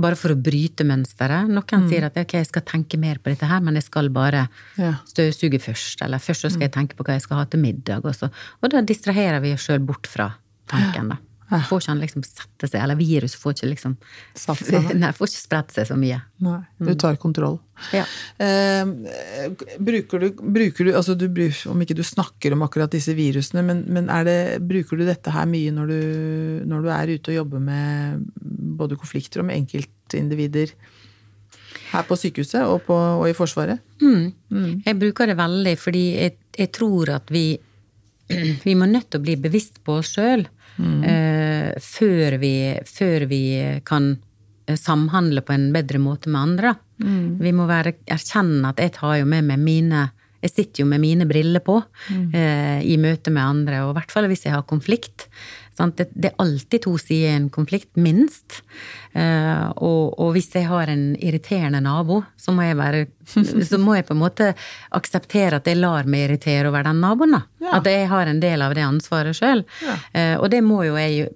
Bare 0.00 0.16
for 0.16 0.32
å 0.32 0.38
bryte 0.40 0.86
mønsteret. 0.88 1.50
Noen 1.52 1.84
sier 1.90 2.06
at 2.06 2.16
ok, 2.16 2.38
jeg 2.38 2.48
skal 2.48 2.64
tenke 2.64 2.96
mer 2.96 3.20
på 3.20 3.28
dette 3.34 3.50
her, 3.50 3.60
men 3.60 3.76
jeg 3.76 3.84
skal 3.90 4.08
bare 4.08 4.46
Ja. 4.80 4.94
støvsuge 5.04 5.60
først. 5.60 6.00
Eller 6.06 6.22
først 6.22 6.46
så 6.46 6.54
skal 6.54 6.70
jeg 6.70 6.72
tenke 6.78 6.96
på 6.96 7.04
hva 7.04 7.18
jeg 7.18 7.26
skal 7.26 7.42
ha 7.42 7.44
til 7.44 7.60
middag. 7.60 8.06
Og, 8.08 8.14
så. 8.16 8.30
og 8.62 8.72
da 8.72 8.80
distraherer 8.80 9.42
vi 9.44 9.52
oss 9.52 9.68
sjøl 9.68 9.84
bort 9.84 10.06
fra 10.08 10.30
tanken. 10.70 11.14
da. 11.14 11.22
Får 11.46 11.78
ikke 11.78 11.92
han 11.92 12.00
liksom 12.02 12.24
sette 12.26 12.66
seg, 12.66 12.80
eller 12.82 12.98
viruset 12.98 13.38
får 13.38 13.54
ikke 13.54 13.68
liksom 13.70 13.92
nei. 14.98 15.12
Får 15.14 15.30
ikke 15.30 15.38
spredt 15.38 15.74
seg 15.76 15.86
så 15.86 15.98
mye. 15.98 16.18
Nei, 16.42 16.58
du 16.82 16.90
tar 16.98 17.18
kontroll. 17.22 17.60
Ja. 17.94 18.02
Eh, 18.42 18.82
bruker 19.78 20.24
du, 20.24 20.26
bruker 20.40 20.88
du, 20.88 20.92
altså 20.96 21.14
du 21.14 21.26
Om 21.70 21.82
ikke 21.84 21.98
du 21.98 22.02
snakker 22.06 22.56
om 22.56 22.64
akkurat 22.66 22.90
disse 22.90 23.14
virusene, 23.14 23.62
men, 23.66 23.84
men 23.86 24.10
det, 24.26 24.58
bruker 24.66 24.98
du 24.98 25.04
dette 25.06 25.30
her 25.30 25.46
mye 25.50 25.74
når 25.76 25.92
du, 25.92 26.00
når 26.66 26.82
du 26.82 26.90
er 26.96 27.14
ute 27.14 27.34
og 27.34 27.38
jobber 27.42 27.62
med 27.62 28.26
både 28.80 28.98
konflikter 28.98 29.44
og 29.44 29.50
med 29.50 29.60
enkeltindivider 29.60 30.74
her 31.92 32.02
på 32.08 32.18
sykehuset 32.18 32.64
og, 32.66 32.80
på, 32.88 32.96
og 32.96 33.28
i 33.30 33.36
Forsvaret? 33.36 33.84
Jeg 34.02 34.98
bruker 34.98 35.30
det 35.30 35.38
veldig 35.38 35.78
fordi 35.78 36.04
jeg, 36.16 36.36
jeg 36.58 36.74
tror 36.74 37.14
at 37.20 37.30
vi 37.30 37.46
vi 38.66 38.74
må 38.74 38.88
nødt 38.90 39.12
til 39.12 39.20
å 39.20 39.26
bli 39.28 39.36
bevisst 39.38 39.78
på 39.86 40.00
oss 40.00 40.16
sjøl 40.16 40.48
eh, 40.78 41.72
før, 41.82 42.38
vi, 42.42 42.54
før 42.86 43.26
vi 43.30 43.42
kan 43.86 44.12
eh, 44.66 44.76
samhandle 44.76 45.44
på 45.46 45.54
en 45.56 45.70
bedre 45.74 46.00
måte 46.02 46.32
med 46.32 46.42
andre. 46.42 46.74
Vi 47.42 47.50
må 47.52 47.66
være, 47.68 47.98
erkjenne 48.08 48.70
at 48.72 48.80
jeg 48.80 48.94
tar 48.96 49.18
jo 49.20 49.26
med 49.28 49.44
meg 49.44 49.60
mine 49.60 50.06
jeg 50.46 50.52
sitter 50.52 50.84
jo 50.84 50.88
med 50.90 51.02
mine 51.02 51.26
briller 51.26 51.62
på 51.64 51.78
eh, 52.12 52.80
i 52.84 52.96
møte 53.00 53.32
med 53.34 53.42
andre, 53.42 53.82
og 53.86 53.94
i 53.94 53.98
hvert 53.98 54.12
fall 54.14 54.28
hvis 54.30 54.44
jeg 54.46 54.54
har 54.54 54.66
konflikt. 54.68 55.26
Sant? 55.76 55.98
Det, 55.98 56.08
det 56.16 56.30
er 56.30 56.42
alltid 56.42 56.86
to 56.86 56.94
sider 57.00 57.32
i 57.32 57.36
en 57.36 57.48
konflikt, 57.52 57.90
minst. 58.00 58.60
Uh, 59.16 59.72
og, 59.76 60.16
og 60.20 60.32
hvis 60.36 60.48
jeg 60.56 60.68
har 60.70 60.90
en 60.92 61.10
irriterende 61.16 61.82
nabo, 61.84 62.22
så 62.40 62.54
må 62.56 62.66
jeg 62.66 62.78
være 62.80 63.04
Så 63.66 63.80
må 63.82 63.96
jeg 63.96 64.06
på 64.06 64.14
en 64.14 64.22
måte 64.22 64.52
akseptere 64.94 65.58
at 65.58 65.66
jeg 65.66 65.80
lar 65.80 66.06
meg 66.06 66.28
irritere 66.28 66.70
over 66.70 66.86
den 66.86 67.02
naboen. 67.02 67.36
da. 67.36 67.42
Ja. 67.64 67.74
At 67.80 67.90
jeg 67.90 68.06
har 68.12 68.30
en 68.30 68.40
del 68.40 68.64
av 68.64 68.76
det 68.76 68.86
ansvaret 68.86 69.36
sjøl. 69.36 69.64
Ja. 69.84 69.98
Uh, 70.14 70.36
og 70.44 70.50
det 70.54 70.62
må 70.64 70.84
jo 70.86 70.96
jeg 71.00 71.28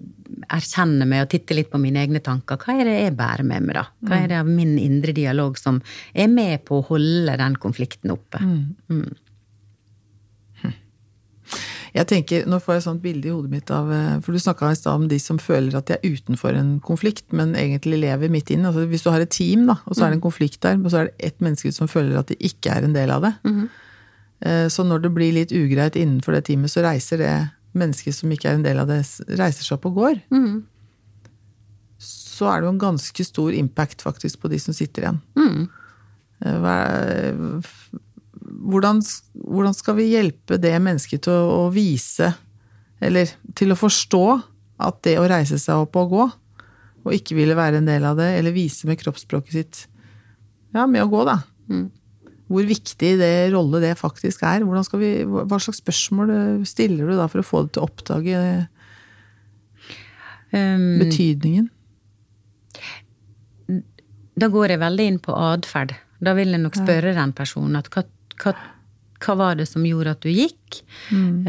erkjenne 0.50 1.06
med 1.08 1.24
å 1.24 1.28
titte 1.30 1.56
litt 1.56 1.70
på 1.72 1.80
mine 1.82 2.00
egne 2.02 2.22
tanker. 2.24 2.58
Hva 2.60 2.78
er 2.78 2.88
det 2.88 2.96
jeg 2.96 3.16
bærer 3.18 3.46
med 3.46 3.66
meg, 3.66 3.76
da? 3.76 3.84
Hva 4.06 4.20
er 4.22 4.30
det 4.30 4.38
av 4.40 4.50
min 4.50 4.76
indre 4.80 5.14
dialog 5.16 5.58
som 5.60 5.80
er 6.14 6.30
med 6.32 6.64
på 6.68 6.80
å 6.80 6.86
holde 6.92 7.36
den 7.40 7.58
konflikten 7.60 8.14
oppe? 8.14 8.40
Jeg 11.94 12.06
tenker, 12.06 12.44
Nå 12.46 12.60
får 12.62 12.74
jeg 12.74 12.80
et 12.80 12.84
sånt 12.84 13.02
bilde 13.02 13.26
i 13.26 13.32
hodet 13.34 13.50
mitt 13.50 13.70
av 13.74 13.88
eh, 13.90 14.20
For 14.22 14.32
du 14.32 14.38
snakka 14.38 14.68
i 14.70 14.76
stad 14.78 14.94
om 14.94 15.08
de 15.10 15.18
som 15.18 15.38
føler 15.42 15.74
at 15.76 15.86
de 15.90 15.96
er 15.96 16.04
utenfor 16.14 16.54
en 16.54 16.78
konflikt, 16.80 17.24
men 17.32 17.54
egentlig 17.58 17.98
lever 18.00 18.30
midt 18.30 18.50
inne. 18.54 18.68
Altså, 18.70 18.86
hvis 18.86 19.02
du 19.02 19.10
har 19.10 19.20
et 19.24 19.30
team, 19.34 19.66
da, 19.66 19.74
og 19.86 19.96
så 19.96 20.04
er 20.06 20.10
det 20.10 20.20
en 20.20 20.26
konflikt 20.28 20.60
der, 20.62 20.78
og 20.78 20.90
så 20.92 21.00
er 21.02 21.04
det 21.10 21.30
ett 21.32 21.40
menneske 21.40 21.72
som 21.74 21.88
føler 21.90 22.18
at 22.18 22.28
de 22.30 22.36
ikke 22.46 22.70
er 22.70 22.84
en 22.86 22.94
del 22.94 23.10
av 23.10 23.22
det. 23.26 23.34
Eh, 24.40 24.68
Så 24.68 24.84
når 24.86 25.02
det 25.02 25.14
blir 25.14 25.32
litt 25.34 25.50
ugreit 25.52 25.96
innenfor 25.96 26.32
det 26.38 26.44
teamet, 26.46 26.70
så 26.70 26.82
reiser 26.86 27.18
det 27.18 27.34
mennesket 27.74 28.14
som 28.14 28.30
ikke 28.30 28.48
er 28.50 28.54
en 28.54 28.62
del 28.64 28.78
av 28.78 28.86
det, 28.88 29.02
reiser 29.38 29.62
seg 29.66 29.76
opp 29.78 29.86
og 29.90 29.94
går. 29.98 30.22
Så 32.00 32.46
er 32.48 32.60
det 32.62 32.66
jo 32.70 32.72
en 32.72 32.80
ganske 32.80 33.24
stor 33.26 33.52
impact 33.52 34.00
faktisk 34.02 34.40
på 34.40 34.48
de 34.48 34.58
som 34.62 34.72
sitter 34.74 35.02
igjen. 35.04 35.20
Mm. 35.36 35.68
hva 36.40 36.74
er- 36.88 37.60
hvordan, 38.60 39.00
hvordan 39.34 39.76
skal 39.76 39.96
vi 39.98 40.10
hjelpe 40.12 40.58
det 40.60 40.74
mennesket 40.82 41.24
til 41.26 41.34
å, 41.34 41.66
å 41.66 41.70
vise, 41.74 42.32
eller 43.00 43.32
til 43.56 43.72
å 43.72 43.78
forstå, 43.78 44.24
at 44.80 45.00
det 45.04 45.18
å 45.20 45.28
reise 45.28 45.58
seg 45.60 45.82
opp 45.82 45.96
og 46.00 46.12
gå, 46.14 46.26
og 47.00 47.16
ikke 47.16 47.36
ville 47.36 47.56
være 47.56 47.80
en 47.80 47.88
del 47.88 48.04
av 48.08 48.18
det, 48.20 48.28
eller 48.38 48.56
vise 48.56 48.88
med 48.88 49.00
kroppsspråket 49.00 49.56
sitt 49.56 49.86
Ja, 50.70 50.84
med 50.86 51.02
å 51.02 51.08
gå, 51.10 51.24
da. 51.26 51.40
Hvor 52.50 52.66
viktig 52.66 53.14
det 53.18 53.50
rolle 53.54 53.80
det 53.82 53.96
faktisk 53.98 54.44
er. 54.46 54.62
Skal 54.86 55.00
vi, 55.02 55.10
hva 55.24 55.58
slags 55.58 55.80
spørsmål 55.80 56.30
stiller 56.68 57.10
du 57.10 57.16
da 57.18 57.26
for 57.30 57.42
å 57.42 57.46
få 57.46 57.64
det 57.64 57.74
til 57.74 57.82
å 57.82 57.88
oppdage 57.88 58.44
Um, 60.50 60.98
betydningen? 60.98 61.68
da 64.40 64.48
går 64.48 64.72
jeg 64.72 64.80
veldig 64.80 65.04
inn 65.06 65.18
på 65.22 65.34
atferd. 65.36 65.92
Da 66.20 66.32
vil 66.36 66.54
jeg 66.54 66.62
nok 66.62 66.78
spørre 66.78 67.12
den 67.16 67.32
personen 67.36 67.76
at 67.80 67.90
hva, 67.92 68.02
hva, 68.40 68.54
hva 69.20 69.34
var 69.36 69.58
det 69.60 69.66
som 69.68 69.84
gjorde 69.86 70.14
at 70.16 70.22
du 70.24 70.30
gikk? 70.32 70.80
Mm. 71.12 71.44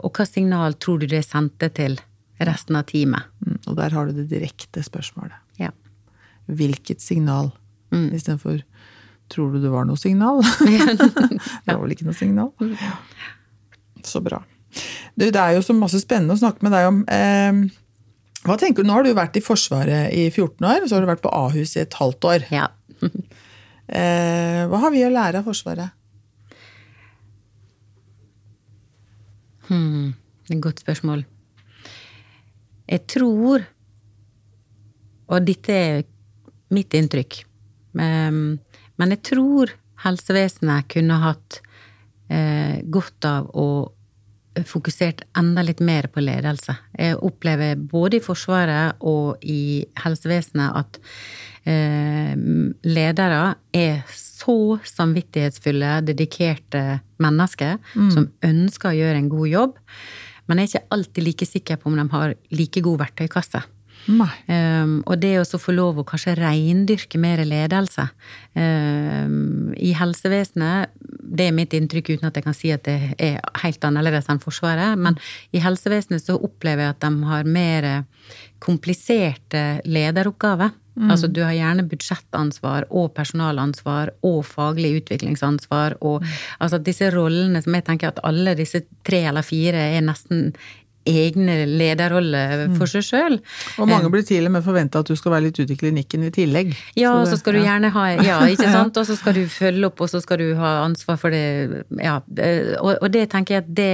og 0.00 0.12
hva 0.16 0.24
signal 0.28 0.74
tror 0.80 1.00
du 1.02 1.06
det 1.10 1.24
sendte 1.26 1.68
til 1.76 1.98
resten 2.40 2.78
av 2.78 2.86
teamet? 2.88 3.26
Mm, 3.44 3.58
Og 3.68 3.76
der 3.76 3.90
har 3.96 4.06
du 4.08 4.12
det 4.16 4.28
direkte 4.30 4.80
spørsmålet. 4.86 5.36
Ja. 5.60 5.70
Hvilket 6.48 7.02
signal? 7.04 7.50
Istedenfor 7.92 8.62
Tror 9.30 9.52
du 9.54 9.60
det 9.62 9.70
var 9.70 9.84
noe 9.86 9.98
signal? 10.00 10.40
det 10.66 11.68
var 11.70 11.78
vel 11.84 11.92
ikke 11.94 12.06
noe 12.08 12.16
signal? 12.18 12.48
Så 14.02 14.18
bra. 14.24 14.40
Du, 15.14 15.22
det 15.28 15.38
er 15.38 15.54
jo 15.54 15.62
så 15.62 15.74
masse 15.76 16.00
spennende 16.02 16.34
å 16.34 16.40
snakke 16.40 16.64
med 16.66 16.74
deg 16.74 16.88
om. 16.88 16.98
Eh, 17.06 17.60
hva 18.48 18.56
tenker 18.58 18.82
du? 18.82 18.88
Nå 18.88 18.96
har 18.96 19.06
du 19.06 19.12
vært 19.14 19.38
i 19.38 19.42
Forsvaret 19.44 20.10
i 20.16 20.24
14 20.32 20.66
år, 20.66 20.82
og 20.82 20.88
så 20.90 20.96
har 20.98 21.04
du 21.06 21.10
vært 21.12 21.22
på 21.22 21.30
Ahus 21.30 21.76
i 21.76 21.84
et 21.84 21.94
halvt 22.00 22.26
år. 22.32 22.48
ja. 22.54 22.66
Eh, 23.90 24.66
hva 24.70 24.78
har 24.84 24.92
vi 24.94 25.00
å 25.02 25.10
lære 25.10 25.40
av 25.40 25.46
Forsvaret? 25.50 25.90
Hmm, 29.70 30.14
det 30.46 30.54
er 30.54 30.58
et 30.58 30.64
godt 30.64 30.82
spørsmål. 30.82 31.22
Jeg 32.90 33.04
tror, 33.06 33.62
og 35.30 35.46
dette 35.46 35.76
er 35.76 36.00
mitt 36.74 36.94
inntrykk, 36.98 37.36
ehm, 38.02 38.58
men 38.98 39.14
jeg 39.14 39.22
tror 39.30 39.70
helsevesenet 40.02 40.88
kunne 40.90 41.20
hatt 41.22 41.60
eh, 42.30 42.82
godt 42.82 43.26
av 43.30 43.50
å 43.54 43.68
fokusert 44.66 45.22
enda 45.38 45.62
litt 45.62 45.80
mer 45.84 46.08
på 46.10 46.22
ledelse. 46.24 46.74
Jeg 46.98 47.18
opplever 47.22 47.78
både 47.78 48.18
i 48.18 48.24
Forsvaret 48.24 48.98
og 49.06 49.42
i 49.46 49.84
helsevesenet 50.02 50.78
at 50.80 50.98
eh, 51.70 52.34
ledere 52.86 53.54
er 53.76 54.02
så 54.16 54.78
samvittighetsfulle, 54.88 56.00
dedikerte 56.08 57.00
mennesker 57.22 57.78
som 58.14 58.30
ønsker 58.46 58.90
å 58.90 58.98
gjøre 58.98 59.20
en 59.20 59.30
god 59.32 59.50
jobb, 59.52 59.76
men 60.48 60.58
er 60.58 60.70
ikke 60.70 60.88
alltid 60.96 61.26
like 61.26 61.46
sikker 61.46 61.78
på 61.78 61.90
om 61.90 62.00
de 62.00 62.06
har 62.10 62.34
like 62.50 62.82
god 62.82 63.04
verktøykasse. 63.04 63.62
Um, 64.08 64.94
og 65.04 65.20
det 65.22 65.34
å 65.40 65.60
få 65.60 65.74
lov 65.76 66.00
å 66.00 66.06
kanskje 66.08 66.36
reindyrke 66.38 67.20
mer 67.20 67.42
ledelse 67.46 68.06
um, 68.56 69.70
i 69.76 69.92
helsevesenet, 69.96 70.96
det 71.30 71.48
er 71.48 71.56
mitt 71.56 71.76
inntrykk 71.76 72.14
uten 72.14 72.30
at 72.30 72.38
jeg 72.38 72.46
kan 72.46 72.56
si 72.56 72.72
at 72.74 72.86
det 72.88 73.14
er 73.20 73.38
helt 73.62 73.84
annerledes 73.86 74.30
enn 74.32 74.42
Forsvaret, 74.42 74.98
men 74.98 75.18
i 75.54 75.62
helsevesenet 75.62 76.24
så 76.24 76.38
opplever 76.40 76.88
jeg 76.88 76.96
at 76.96 77.04
de 77.06 77.30
har 77.30 77.50
mer 77.58 77.90
kompliserte 78.60 79.64
lederoppgaver. 79.88 80.74
Altså 81.08 81.30
du 81.32 81.40
har 81.40 81.54
gjerne 81.54 81.86
budsjettansvar 81.88 82.88
og 82.90 83.12
personalansvar 83.16 84.10
og 84.26 84.40
faglig 84.44 84.90
utviklingsansvar 84.98 85.96
og 86.04 86.26
altså 86.58 86.80
disse 86.82 87.08
rollene 87.14 87.62
som 87.64 87.76
jeg 87.76 87.86
tenker 87.86 88.10
at 88.10 88.20
alle 88.26 88.56
disse 88.58 88.82
tre 89.06 89.22
eller 89.30 89.46
fire 89.46 89.80
er 89.94 90.04
nesten 90.04 90.50
egne 91.10 91.56
lederroller 91.68 92.66
for 92.78 92.90
seg 92.90 93.04
sjøl. 93.06 93.38
Og 93.80 93.88
mange 93.90 94.10
blir 94.12 94.24
til 94.26 94.46
og 94.48 94.54
med 94.54 94.64
forventa 94.66 95.02
at 95.02 95.10
du 95.10 95.16
skal 95.18 95.34
være 95.34 95.46
litt 95.48 95.60
ute 95.60 95.74
i 95.74 95.78
klinikken 95.80 96.26
i 96.26 96.32
tillegg. 96.34 96.72
Ja, 96.98 97.12
og 97.18 97.28
så 97.30 97.38
skal 97.40 97.58
du 97.58 97.62
gjerne 97.64 97.92
ha 97.94 98.04
Ja, 98.24 98.38
ikke 98.50 98.70
sant? 98.76 98.96
Og 99.00 99.08
så 99.08 99.16
skal 99.18 99.36
du 99.38 99.42
følge 99.50 99.90
opp, 99.90 100.00
og 100.04 100.12
så 100.12 100.22
skal 100.22 100.42
du 100.42 100.48
ha 100.60 100.72
ansvar 100.84 101.18
for 101.20 101.34
det. 101.34 101.84
Ja. 102.00 102.18
eh, 102.38 102.74
Og, 102.80 103.08
det 103.12 103.26
tenker 103.32 103.58
jeg 103.58 103.64
at 103.66 103.72
det, 103.76 103.90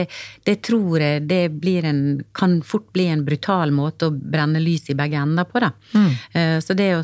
det 0.48 0.58
tror 0.66 1.00
jeg 1.02 1.26
det 1.30 1.42
blir 1.60 1.86
en 1.88 2.02
Kan 2.36 2.60
fort 2.66 2.88
bli 2.94 3.08
en 3.12 3.24
brutal 3.26 3.72
måte 3.74 4.10
å 4.10 4.14
brenne 4.14 4.60
lys 4.62 4.90
i 4.92 4.98
begge 4.98 5.20
ender 5.20 5.46
på, 5.48 5.60
da. 5.62 5.70
Mm. 5.96 6.12
Så 6.62 6.74
det 6.76 6.90
å 6.96 7.02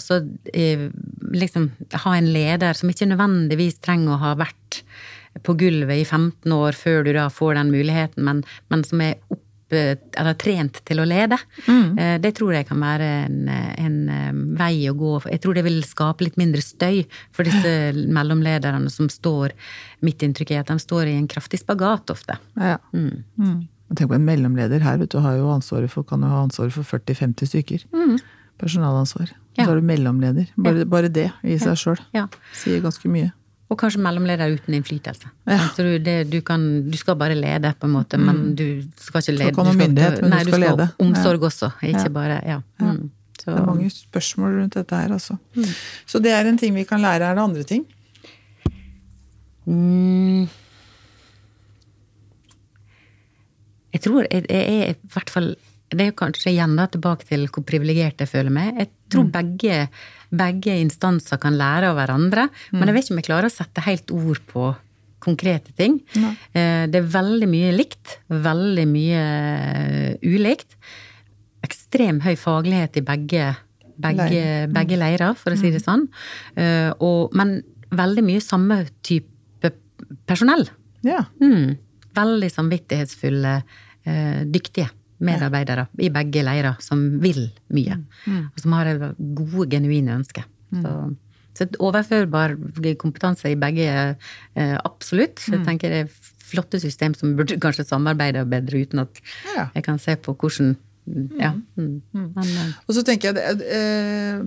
eh, 0.53 0.89
liksom 1.33 1.71
ha 2.05 2.15
en 2.17 2.29
leder 2.33 2.77
som 2.79 2.91
ikke 2.93 3.09
nødvendigvis 3.11 3.81
trenger 3.85 4.17
å 4.17 4.23
ha 4.23 4.35
vært 4.41 4.83
på 5.47 5.55
gulvet 5.57 6.03
i 6.03 6.05
15 6.05 6.53
år 6.53 6.77
før 6.77 7.07
du 7.07 7.13
da 7.17 7.29
får 7.33 7.57
den 7.57 7.73
muligheten, 7.73 8.25
men, 8.27 8.43
men 8.73 8.85
som 8.85 9.01
er 9.05 9.17
opp 9.33 9.41
eller 9.73 10.35
trent 10.41 10.81
til 10.89 11.01
å 11.03 11.07
lede. 11.09 11.39
Mm. 11.67 12.21
Det 12.23 12.33
tror 12.39 12.55
jeg 12.57 12.67
kan 12.69 12.81
være 12.83 13.09
en, 13.27 13.39
en 13.51 13.97
eh, 14.13 14.31
vei 14.59 14.75
å 14.91 14.95
gå. 14.99 15.13
Jeg 15.33 15.43
tror 15.45 15.57
det 15.59 15.65
vil 15.67 15.81
skape 15.87 16.27
litt 16.27 16.39
mindre 16.41 16.63
støy 16.65 17.03
for 17.35 17.49
disse 17.49 17.73
mellomlederne 18.17 18.91
som 18.93 19.11
står 19.13 19.55
Mitt 20.03 20.23
inntrykk 20.27 20.51
er 20.51 20.65
at 20.65 20.71
de 20.73 20.79
står 20.83 21.07
i 21.13 21.15
en 21.15 21.29
kraftig 21.31 21.61
spagat 21.63 22.11
ofte. 22.11 22.35
Ja. 22.59 22.79
Mm. 22.93 23.69
Tenk 23.95 24.09
på 24.11 24.17
en 24.17 24.25
mellomleder 24.27 24.83
her, 24.83 24.97
vet 24.99 25.13
du, 25.13 25.21
har 25.23 25.37
jo 25.39 25.51
ansvaret 25.53 25.93
for, 25.93 26.03
kan 26.09 26.25
jo 26.25 26.31
ha 26.33 26.41
ansvaret 26.43 26.75
for 26.75 26.83
40-50 26.83 27.51
stykker. 27.53 27.85
Personalansvar. 28.59 29.31
Mm. 29.31 29.39
Ja. 29.55 29.65
Så 29.65 29.71
har 29.71 29.79
du 29.79 29.87
mellomleder. 29.87 30.49
Bare, 30.57 30.87
bare 30.89 31.11
det 31.13 31.29
i 31.45 31.59
seg 31.61 31.77
sjøl 31.79 32.01
Ja. 32.17 32.27
sier 32.57 32.83
ganske 32.83 33.09
mye. 33.13 33.31
Og 33.73 33.79
kanskje 33.81 34.03
mellomleder 34.05 34.53
uten 34.53 34.75
innflytelse. 34.77 35.31
Ja. 35.49 35.59
Så 35.73 35.85
du, 35.87 35.95
det, 36.05 36.17
du, 36.33 36.39
kan, 36.45 36.61
du 36.93 36.97
skal 37.01 37.17
bare 37.17 37.35
lede, 37.39 37.71
på 37.81 37.89
en 37.89 37.95
måte, 37.97 38.19
men 38.21 38.53
du 38.59 38.67
skal 39.01 39.23
ikke 39.25 39.33
lede. 39.39 39.49
Du 39.49 39.63
ikke 39.63 39.65
ha 39.71 39.73
myndighet, 39.79 40.21
men 40.23 40.35
du 40.37 40.51
skal 40.53 40.61
lede. 40.67 40.87
ha 40.91 41.07
omsorg 41.07 41.47
også, 41.49 41.71
ikke 41.83 42.05
Ja. 42.07 42.13
bare 42.21 42.39
Ja. 42.47 42.59
Mm. 42.81 43.11
Så, 43.43 43.51
Det 43.51 43.59
er 43.59 43.67
mange 43.67 43.89
spørsmål 43.91 44.59
rundt 44.61 44.75
dette 44.77 44.95
her, 44.95 45.13
altså. 45.17 45.37
Så 46.07 46.21
det 46.23 46.31
er 46.31 46.47
en 46.47 46.59
ting 46.59 46.75
vi 46.77 46.85
kan 46.87 47.01
lære. 47.03 47.25
Er 47.31 47.35
det 47.35 47.43
andre 47.43 47.63
ting? 47.67 47.87
mm, 49.67 50.43
jeg 53.93 54.01
tror 54.01 54.27
jeg, 54.31 54.45
jeg 54.51 54.79
er 54.87 54.91
i 54.93 54.97
hvert 55.13 55.31
fall 55.31 55.57
Det 55.93 56.07
er 56.09 56.15
kanskje 56.17 56.51
igjen 56.55 56.77
da 56.79 56.87
tilbake 56.91 57.27
til 57.29 57.47
hvor 57.53 57.65
privilegert 57.69 58.23
jeg 58.25 58.31
føler 58.31 58.53
meg. 58.55 58.79
Jeg 58.81 58.91
tror 59.13 59.27
begge, 59.35 59.77
begge 60.33 60.77
instanser 60.81 61.41
kan 61.43 61.57
lære 61.59 61.91
av 61.93 61.99
hverandre, 62.01 62.49
men 62.73 62.89
jeg 62.89 62.97
vet 62.97 63.05
ikke 63.07 63.15
om 63.15 63.21
jeg 63.21 63.29
klarer 63.29 63.51
å 63.51 63.53
sette 63.53 63.85
helt 63.85 64.11
ord 64.17 64.41
på 64.53 64.71
konkrete 65.23 65.71
ting. 65.79 66.01
Eh, 66.53 66.87
Det 66.91 66.99
er 66.99 67.11
veldig 67.15 67.47
mye 67.49 67.73
likt, 67.77 68.17
veldig 68.29 68.87
mye 68.91 69.21
eh, 69.23 70.17
ulikt. 70.27 70.75
Ekstrem 71.63 72.19
høy 72.25 72.35
faglighet 72.37 72.97
i 72.99 73.05
begge, 73.07 73.45
begge, 74.03 74.27
Leirer. 74.27 74.73
begge 74.75 74.99
leirer, 74.99 75.37
for 75.39 75.55
å 75.55 75.61
si 75.61 75.71
det 75.71 75.85
sånn. 75.85 76.09
Eh, 76.57 76.91
Og, 76.99 77.31
men 77.39 77.61
veldig 77.93 78.25
mye 78.27 78.41
samme 78.43 78.81
type 79.07 79.71
personell. 80.27 80.67
Ja. 81.07 81.27
Mm. 81.41 81.77
Veldig 82.17 82.51
samvittighetsfulle, 82.51 83.55
dyktige 84.51 84.89
medarbeidere 85.23 85.87
i 86.03 86.11
begge 86.13 86.43
leirer 86.45 86.79
som 86.83 87.03
vil 87.23 87.45
mye. 87.75 87.99
Og 88.27 88.63
som 88.63 88.77
har 88.79 88.91
gode, 89.17 89.69
genuine 89.71 90.19
ønsker. 90.19 90.47
Så, 90.83 90.93
så 91.57 91.67
et 91.67 91.81
overførbar 91.81 92.57
kompetanse 93.01 93.51
i 93.53 93.59
begge, 93.61 93.89
eh, 94.55 94.77
absolutt. 94.85 95.45
Jeg 95.49 95.65
tenker 95.67 95.93
det 95.93 96.05
er 96.07 96.15
flotte 96.53 96.81
system 96.81 97.15
som 97.17 97.37
burde 97.37 97.59
kanskje 97.61 97.87
samarbeide 97.89 98.45
bedre, 98.49 98.85
uten 98.87 99.05
at 99.07 99.21
jeg 99.75 99.85
kan 99.85 100.01
se 100.03 100.17
på 100.17 100.35
hvordan 100.37 100.75
Ja. 101.05 101.53
Mm. 101.75 102.01
Eh, 102.15 102.73
Og 102.87 102.95
så 102.95 103.03
tenker 103.03 103.33
jeg 103.33 103.35
det, 103.35 103.67
eh, 103.75 104.39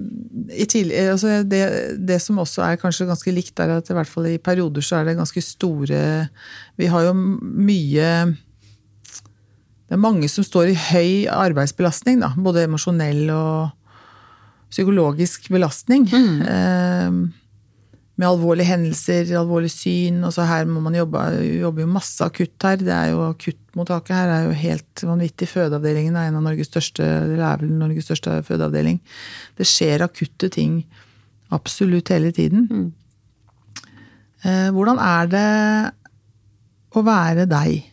i 0.56 0.66
tidlig, 0.66 0.96
altså 1.12 1.44
det, 1.44 1.98
det 2.00 2.22
som 2.22 2.40
også 2.40 2.64
er 2.64 2.80
kanskje 2.80 3.10
ganske 3.10 3.34
likt, 3.36 3.60
er 3.60 3.76
at 3.76 3.90
i 3.90 3.94
hvert 3.98 4.08
fall 4.08 4.30
i 4.30 4.38
perioder 4.38 4.82
så 4.82 5.02
er 5.02 5.10
det 5.10 5.18
ganske 5.18 5.42
store 5.44 6.30
Vi 6.78 6.86
har 6.86 7.04
jo 7.10 7.14
mye 7.14 8.08
Det 9.86 9.94
er 9.94 10.02
mange 10.02 10.28
som 10.32 10.46
står 10.46 10.72
i 10.72 10.78
høy 10.90 11.10
arbeidsbelastning, 11.30 12.22
da. 12.24 12.32
Både 12.42 12.66
emosjonell 12.66 13.28
og 13.34 13.74
psykologisk 14.74 15.50
belastning. 15.54 16.08
Eh, 16.10 17.20
med 18.16 18.28
alvorlige 18.30 18.70
hendelser, 18.70 19.30
alvorlig 19.38 19.70
syn. 19.74 20.22
Og 20.24 20.34
så 20.34 20.46
her 20.48 20.68
må 20.70 20.82
man 20.84 20.96
jobbe, 20.96 21.22
jobber 21.60 21.84
jo 21.84 21.92
masse 21.92 22.24
akutt 22.24 22.64
her. 22.64 22.80
Det 22.80 22.94
er 22.96 23.12
jo 23.12 23.26
Akuttmottaket 23.28 24.16
her 24.16 24.32
er 24.32 24.46
jo 24.48 24.60
helt 24.60 25.04
vanvittig. 25.04 25.50
Fødeavdelingen 25.52 26.16
er 26.16 26.30
en 26.30 26.40
av 26.40 26.46
Norges 26.48 26.72
største, 26.72 27.04
eller 27.04 27.44
er 27.44 27.64
vel 27.64 27.74
Norges 27.76 28.08
største 28.08 28.38
fødeavdeling. 28.48 29.02
Det 29.60 29.68
skjer 29.68 30.06
akutte 30.06 30.50
ting 30.54 30.80
absolutt 31.56 32.10
hele 32.14 32.32
tiden. 32.36 32.94
Eh, 34.46 34.70
hvordan 34.72 35.02
er 35.02 35.30
det 35.32 35.50
å 36.96 37.04
være 37.04 37.46
deg, 37.52 37.84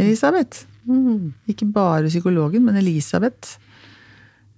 Elisabeth? 0.00 0.64
Ikke 1.50 1.66
bare 1.72 2.08
psykologen, 2.08 2.64
men 2.66 2.78
Elisabeth. 2.80 3.58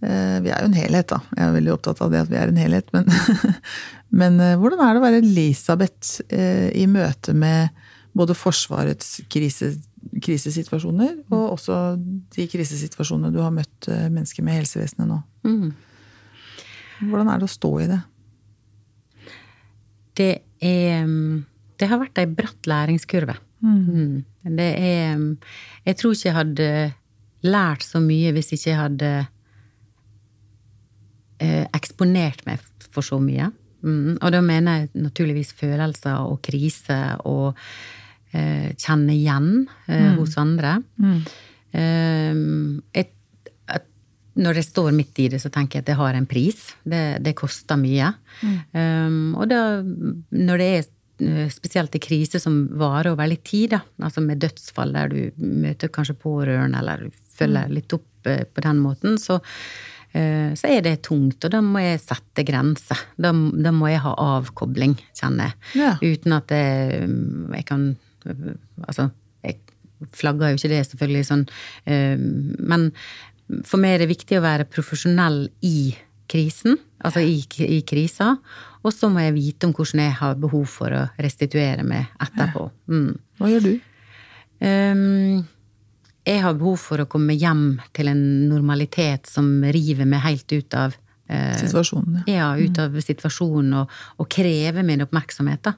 Eh, 0.05 0.41
Vi 0.45 0.51
er 0.53 0.61
jo 0.63 0.69
en 0.71 0.77
helhet, 0.79 1.09
da. 1.11 1.21
Jeg 1.37 1.47
er 1.49 1.57
veldig 1.57 1.73
opptatt 1.75 2.01
av 2.05 2.13
det 2.13 2.23
at 2.25 2.31
vi 2.31 2.39
er 2.41 2.53
en 2.53 2.61
helhet. 2.61 2.93
Men, 2.95 3.09
men 4.21 4.39
eh, 4.41 4.57
hvordan 4.61 4.81
er 4.85 4.95
det 4.95 5.03
å 5.03 5.07
være 5.07 5.23
Elisabeth 5.25 6.23
eh, 6.29 6.71
i 6.77 6.87
møte 6.91 7.35
med 7.35 7.75
både 8.15 8.37
Forsvarets 8.39 9.25
krise, 9.33 9.73
krisesituasjoner, 10.23 11.17
og 11.35 11.57
også 11.57 11.79
de 11.99 12.45
krisesituasjonene 12.47 13.33
du 13.35 13.41
har 13.43 13.51
møtt 13.51 13.89
mennesker 13.91 14.45
med 14.47 14.55
i 14.55 14.61
helsevesenet 14.63 15.11
nå? 15.11 15.19
mm. 15.49 15.73
Hvordan 17.05 17.27
er 17.33 17.41
det 17.43 17.49
å 17.49 17.51
stå 17.51 17.71
i 17.83 17.89
det? 17.91 17.97
Det 20.15 20.29
er 20.63 21.03
mm, 21.09 21.43
Det 21.75 21.89
har 21.91 21.99
vært 21.99 22.21
ei 22.23 22.29
bratt 22.31 22.69
læringskurve. 22.71 23.35
Mm. 23.65 24.25
Det 24.45 24.71
er 24.77 25.17
mm, 25.17 25.31
Jeg 25.87 25.97
tror 25.97 26.13
ikke 26.13 26.29
jeg 26.29 26.37
hadde 26.37 26.69
lært 27.45 27.85
så 27.85 28.01
mye 28.01 28.33
hvis 28.37 28.53
ikke 28.57 28.71
jeg 28.71 28.81
hadde 28.81 29.11
eh, 31.45 31.65
eksponert 31.77 32.45
meg 32.49 32.63
for 32.93 33.05
så 33.05 33.21
mye. 33.23 33.51
Mm. 33.85 34.17
Og 34.21 34.33
da 34.33 34.41
mener 34.45 34.85
jeg 34.85 35.05
naturligvis 35.05 35.53
følelser 35.59 36.25
og 36.25 36.41
krise 36.45 37.01
og 37.29 37.53
eh, 38.33 38.73
kjenne 38.81 39.17
igjen 39.17 39.67
eh, 39.89 40.13
hos 40.19 40.39
andre. 40.41 40.79
Eh, 41.75 42.41
et, 43.03 43.13
et, 43.77 43.89
når 44.41 44.61
jeg 44.61 44.71
står 44.71 44.97
midt 44.97 45.21
i 45.25 45.29
det, 45.35 45.43
så 45.43 45.53
tenker 45.53 45.81
jeg 45.81 45.85
at 45.85 45.93
det 45.93 46.01
har 46.01 46.17
en 46.17 46.29
pris. 46.31 46.65
Det, 46.85 47.05
det 47.25 47.37
koster 47.39 47.81
mye. 47.81 48.15
Um, 48.75 49.37
og 49.39 49.47
da, 49.53 49.61
når 49.85 50.61
det 50.61 50.71
er 50.73 50.89
spesielt 51.53 51.95
i 51.95 52.01
krise 52.03 52.41
som 52.43 52.65
varer 52.81 53.13
over 53.13 53.29
litt 53.31 53.45
tid, 53.47 53.71
da, 53.77 53.81
altså 54.03 54.23
med 54.25 54.41
dødsfall 54.43 54.95
der 54.97 55.13
du 55.13 55.19
møter 55.39 55.89
kanskje 55.95 56.17
pårørende, 56.19 56.81
eller 56.81 57.05
følger 57.35 57.71
litt 57.71 57.93
opp 57.95 58.27
eh, 58.31 58.45
på 58.47 58.65
den 58.65 58.81
måten, 58.83 59.19
så, 59.19 59.41
eh, 60.13 60.55
så 60.59 60.71
er 60.71 60.83
det 60.87 60.97
tungt. 61.07 61.45
Og 61.45 61.51
da 61.55 61.61
må 61.63 61.83
jeg 61.83 62.03
sette 62.03 62.45
grenser. 62.47 62.99
Da, 63.17 63.33
da 63.35 63.73
må 63.75 63.91
jeg 63.91 64.03
ha 64.05 64.15
avkobling, 64.39 64.97
kjenner 65.19 65.51
jeg. 65.53 65.61
Ja. 65.83 65.93
Uten 66.03 66.37
at 66.39 66.55
jeg, 66.55 67.09
jeg 67.59 67.69
kan 67.71 67.87
Altså, 68.89 69.11
jeg 69.45 69.59
flagger 70.17 70.49
jo 70.55 70.57
ikke 70.57 70.71
det, 70.73 70.79
selvfølgelig, 70.89 71.25
sånn. 71.29 71.43
eh, 71.85 72.17
Men 72.17 72.87
for 73.69 73.77
meg 73.83 73.99
er 73.99 74.05
det 74.05 74.15
viktig 74.15 74.39
å 74.39 74.45
være 74.47 74.65
profesjonell 74.73 75.43
i 75.61 75.93
krisen, 76.33 76.79
altså 77.05 77.21
i, 77.21 77.43
i 77.69 77.83
krisa. 77.85 78.39
Og 78.85 78.93
så 78.93 79.09
må 79.13 79.25
jeg 79.25 79.37
vite 79.37 79.69
om 79.69 79.73
hvordan 79.75 80.05
jeg 80.05 80.17
har 80.21 80.39
behov 80.41 80.67
for 80.69 80.93
å 80.93 81.03
restituere 81.25 81.85
meg 81.87 82.13
etterpå. 82.21 82.69
Mm. 82.93 83.13
Hva 83.41 83.51
gjør 83.53 83.69
du? 83.71 83.73
Um, 84.65 85.45
jeg 86.25 86.41
har 86.41 86.57
behov 86.57 86.79
for 86.81 87.03
å 87.03 87.09
komme 87.11 87.37
hjem 87.37 87.81
til 87.97 88.09
en 88.13 88.23
normalitet 88.49 89.29
som 89.29 89.49
river 89.75 90.09
meg 90.09 90.23
helt 90.25 90.55
ut 90.55 90.77
av 90.79 90.95
eh, 91.29 91.57
Situasjonen, 91.61 92.23
ja. 92.25 92.37
ja, 92.39 92.47
ut 92.57 92.81
av 92.81 92.97
situasjonen 93.05 93.75
og, 93.83 93.93
og 94.21 94.29
krever 94.33 94.87
min 94.87 95.05
oppmerksomhet. 95.05 95.69
Da. 95.69 95.75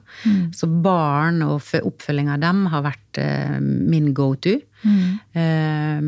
Så 0.55 0.69
barn 0.71 1.41
og 1.43 1.59
oppfølging 1.81 2.31
av 2.31 2.39
dem 2.43 2.63
har 2.71 2.85
vært 2.87 3.21
eh, 3.23 3.57
min 3.59 4.13
go 4.15 4.33
to. 4.39 4.55
Eh, 4.87 5.99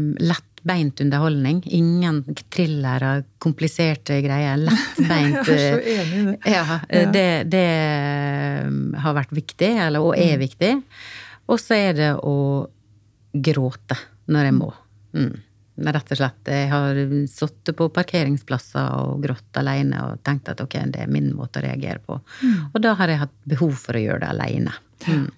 lettbeint 0.60 1.02
underholdning. 1.02 1.64
Ingen 1.66 2.24
thrillere, 2.50 3.24
kompliserte 3.38 4.22
greier. 4.22 4.58
Lettbeint. 4.58 5.48
Jeg 5.48 5.56
er 5.56 5.74
så 5.74 5.80
enig 5.80 6.20
i 6.20 6.26
det. 6.26 6.38
Ja, 6.46 6.80
eh, 6.90 7.12
Det, 7.12 7.44
det 7.50 7.66
eh, 7.66 9.00
har 9.00 9.14
vært 9.14 9.32
viktig, 9.32 9.78
eller, 9.78 10.00
og 10.00 10.18
er 10.18 10.38
viktig. 10.38 10.82
Og 11.48 11.60
så 11.60 11.74
er 11.76 11.94
det 11.94 12.16
å 12.16 12.68
gråte 13.34 13.98
når 14.30 14.44
jeg 14.46 14.54
må. 14.54 14.74
Mm. 15.14 15.38
Rett 15.80 16.12
og 16.12 16.18
slett. 16.20 16.50
Jeg 16.52 16.70
har 16.70 16.98
sittet 17.32 17.78
på 17.78 17.88
parkeringsplasser 17.90 18.90
og 19.00 19.24
grått 19.24 19.58
alene 19.58 20.02
og 20.10 20.24
tenkt 20.24 20.50
at 20.52 20.62
ok, 20.62 20.76
det 20.92 21.06
er 21.06 21.10
min 21.10 21.32
måte 21.34 21.62
å 21.62 21.66
reagere 21.66 22.02
på. 22.04 22.20
Og 22.74 22.82
da 22.84 22.94
har 23.00 23.10
jeg 23.10 23.22
hatt 23.24 23.36
behov 23.50 23.78
for 23.80 23.98
å 23.98 24.04
gjøre 24.04 24.26
det 24.26 24.32
alene. 24.34 24.76
Mm. 25.08 25.30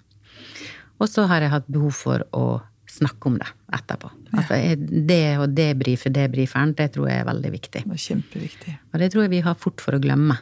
Og 0.98 1.08
så 1.08 1.24
har 1.30 1.44
jeg 1.44 1.54
hatt 1.54 1.70
behov 1.70 1.94
for 1.96 2.26
å 2.36 2.44
snakke 2.92 3.26
om 3.30 3.38
det 3.40 3.46
etterpå. 3.72 4.10
Altså 4.36 4.56
jeg- 4.60 5.06
det 5.08 5.20
å 5.40 5.46
debrife 5.48 6.10
debriferen, 6.12 6.74
det 6.76 6.90
tror 6.92 7.08
jeg 7.08 7.20
er 7.22 7.24
veldig 7.24 7.50
viktig. 7.54 7.82
Det 7.88 7.96
er 7.96 8.02
kjempeviktig. 8.06 8.74
Og 8.92 9.00
det 9.00 9.08
tror 9.12 9.22
jeg 9.24 9.30
vi 9.30 9.40
har 9.46 9.54
fort 9.54 9.80
for 9.80 9.96
å 9.96 10.00
glemme. 10.02 10.36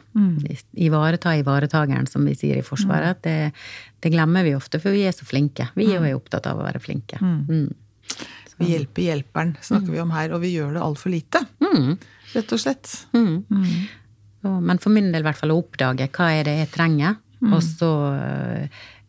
Ivareta 0.75 1.31
ivaretageren, 1.39 2.07
som 2.11 2.25
vi 2.25 2.33
sier 2.35 2.57
i 2.59 2.65
Forsvaret. 2.67 3.21
Det, 3.23 3.53
det 4.01 4.11
glemmer 4.11 4.43
vi 4.43 4.53
ofte, 4.55 4.81
for 4.83 4.91
vi 4.91 5.05
er 5.07 5.15
så 5.15 5.23
flinke. 5.25 5.69
Vi 5.75 5.87
er 5.93 6.09
jo 6.11 6.19
opptatt 6.19 6.47
av 6.51 6.59
å 6.59 6.65
være 6.67 6.81
flinke. 6.83 7.19
Mm. 7.21 7.73
Vi 8.59 8.67
hjelper 8.75 9.01
hjelperen, 9.07 9.55
snakker 9.63 9.89
vi 9.95 9.99
om 10.03 10.11
her, 10.11 10.33
og 10.35 10.41
vi 10.43 10.51
gjør 10.53 10.73
det 10.75 10.81
altfor 10.83 11.09
lite. 11.09 11.39
Rett 12.35 12.51
og 12.53 12.59
slett. 12.59 13.05
Så, 14.43 14.61
men 14.61 14.77
for 14.77 14.89
min 14.89 15.11
del 15.11 15.21
i 15.21 15.25
hvert 15.29 15.37
fall 15.37 15.51
å 15.53 15.57
oppdage 15.63 16.09
hva 16.11 16.27
er 16.35 16.43
det 16.43 16.57
jeg 16.59 16.71
trenger, 16.75 17.15
og 17.41 17.61
så 17.63 17.89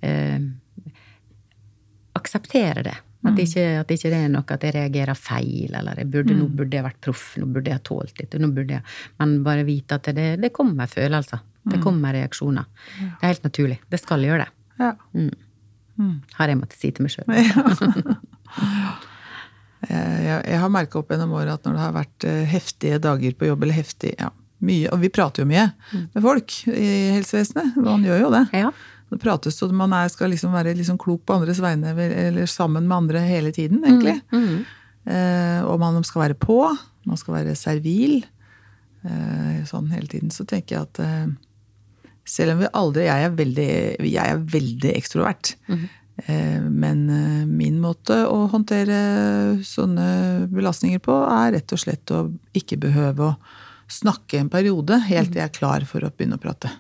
eh, 0.03 0.39
akseptere 2.15 2.83
det. 2.87 2.97
At 3.23 3.39
ikke, 3.39 3.65
at 3.85 3.93
ikke 3.95 4.11
det 4.11 4.19
er 4.19 4.31
noe 4.33 4.43
at 4.51 4.65
jeg 4.67 4.75
reagerer 4.75 5.15
feil, 5.15 5.75
eller 5.79 6.01
burde, 6.11 6.35
nå 6.35 6.49
burde 6.51 6.75
jeg 6.75 6.87
vært 6.89 6.99
proff, 7.07 7.37
nå 7.39 7.47
burde 7.55 7.71
jeg 7.71 7.85
tålt 7.87 8.17
dette, 8.19 8.41
nå 8.43 8.51
burde 8.51 8.81
jeg 8.81 8.83
Men 9.23 9.37
bare 9.47 9.67
vite 9.69 9.99
at 10.01 10.11
det, 10.17 10.27
det 10.43 10.51
kommer 10.57 10.91
følelser. 10.91 11.45
Det 11.63 11.79
kommer 11.79 12.17
reaksjoner. 12.17 12.67
Det 12.99 13.23
er 13.23 13.31
helt 13.31 13.45
naturlig. 13.47 13.79
Det 13.91 14.01
skal 14.03 14.25
gjøre 14.27 14.49
det. 14.49 14.51
Ja. 14.83 14.93
Har 16.41 16.51
jeg 16.51 16.59
måttet 16.59 16.81
si 16.83 16.91
til 16.91 17.07
meg 17.07 17.15
sjøl. 17.15 17.31
Jeg, 19.83 20.43
jeg 20.47 20.59
har 20.63 20.71
merka 20.71 21.01
opp 21.01 21.09
gjennom 21.11 21.33
året 21.35 21.57
at 21.57 21.65
når 21.67 21.75
det 21.75 21.81
har 21.83 21.95
vært 21.97 22.25
eh, 22.31 22.43
heftige 22.47 23.01
dager 23.03 23.33
på 23.35 23.49
jobb, 23.49 23.65
eller 23.67 23.75
heftig 23.75 24.13
ja, 24.15 24.29
mye, 24.63 24.87
Og 24.95 25.01
vi 25.03 25.11
prater 25.11 25.43
jo 25.43 25.49
mye 25.51 25.65
med 25.91 26.21
folk 26.23 26.55
i 26.71 26.91
helsevesenet. 27.17 27.81
Man 27.83 28.05
gjør 28.07 28.21
jo 28.23 28.29
det. 28.31 28.45
Ja. 28.55 28.71
Det 29.13 29.21
prates, 29.21 29.59
så 29.61 29.69
man 29.69 29.93
er, 29.93 30.09
skal 30.09 30.31
liksom 30.33 30.55
være 30.57 30.73
liksom 30.79 30.97
klok 31.01 31.27
på 31.29 31.37
andres 31.37 31.61
vegne, 31.61 31.93
eller 31.93 32.49
sammen 32.49 32.87
med 32.89 32.97
andre 32.97 33.21
hele 33.27 33.53
tiden, 33.53 33.83
egentlig. 33.85 34.17
Mm. 34.33 34.63
Eh, 35.05 35.61
og 35.67 35.81
man 35.83 36.03
skal 36.07 36.27
være 36.27 36.39
på. 36.39 36.59
Man 37.09 37.21
skal 37.21 37.41
være 37.41 37.57
servil. 37.59 38.23
Eh, 39.03 39.63
sånn 39.69 39.91
hele 39.93 40.09
tiden. 40.11 40.33
Så 40.35 40.47
tenker 40.49 40.79
jeg 40.79 40.89
at 40.89 41.03
eh, 41.03 41.33
selv 42.29 42.55
om 42.55 42.63
vi 42.63 42.71
aldri 42.79 43.09
Jeg 43.09 43.27
er 43.27 43.35
veldig, 43.35 43.73
jeg 44.07 44.37
er 44.37 44.47
veldig 44.57 44.95
ekstrovert. 44.95 45.57
Mm. 45.69 45.91
Men 46.71 46.99
min 47.49 47.79
måte 47.81 48.15
å 48.29 48.45
håndtere 48.53 48.99
sånne 49.67 50.45
belastninger 50.53 51.01
på, 51.03 51.17
er 51.25 51.55
rett 51.57 51.73
og 51.75 51.81
slett 51.81 52.13
å 52.15 52.27
ikke 52.55 52.77
behøve 52.79 53.31
å 53.33 53.39
snakke 53.91 54.39
en 54.39 54.51
periode 54.53 55.01
helt 55.09 55.33
til 55.33 55.41
jeg 55.41 55.49
er 55.49 55.57
klar 55.57 55.87
for 55.89 56.05
å 56.05 56.13
begynne 56.13 56.37
å 56.39 56.43
prate. 56.45 56.71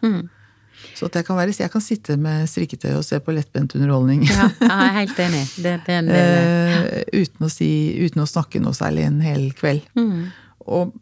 Så 0.94 1.08
jeg 1.12 1.24
kan, 1.26 1.36
være, 1.38 1.54
jeg 1.58 1.70
kan 1.72 1.80
sitte 1.84 2.16
med 2.20 2.46
strikketøy 2.50 2.92
og 2.98 3.04
se 3.06 3.18
på 3.20 3.32
lettbent 3.34 3.74
underholdning. 3.78 4.26
Ja, 4.28 4.48
jeg 4.60 4.70
er 4.88 4.92
helt 5.00 5.22
enig. 5.24 5.42
Det, 5.56 5.74
det, 5.86 6.00
det, 6.08 6.20
uh, 6.20 7.22
uten, 7.22 7.46
å 7.46 7.50
si, 7.52 7.70
uten 8.04 8.22
å 8.24 8.28
snakke 8.28 8.60
noe 8.62 8.76
særlig 8.76 9.06
en 9.08 9.20
hel 9.24 9.48
kveld. 9.58 9.86
Mm. 9.98 10.28
Og, 10.68 10.92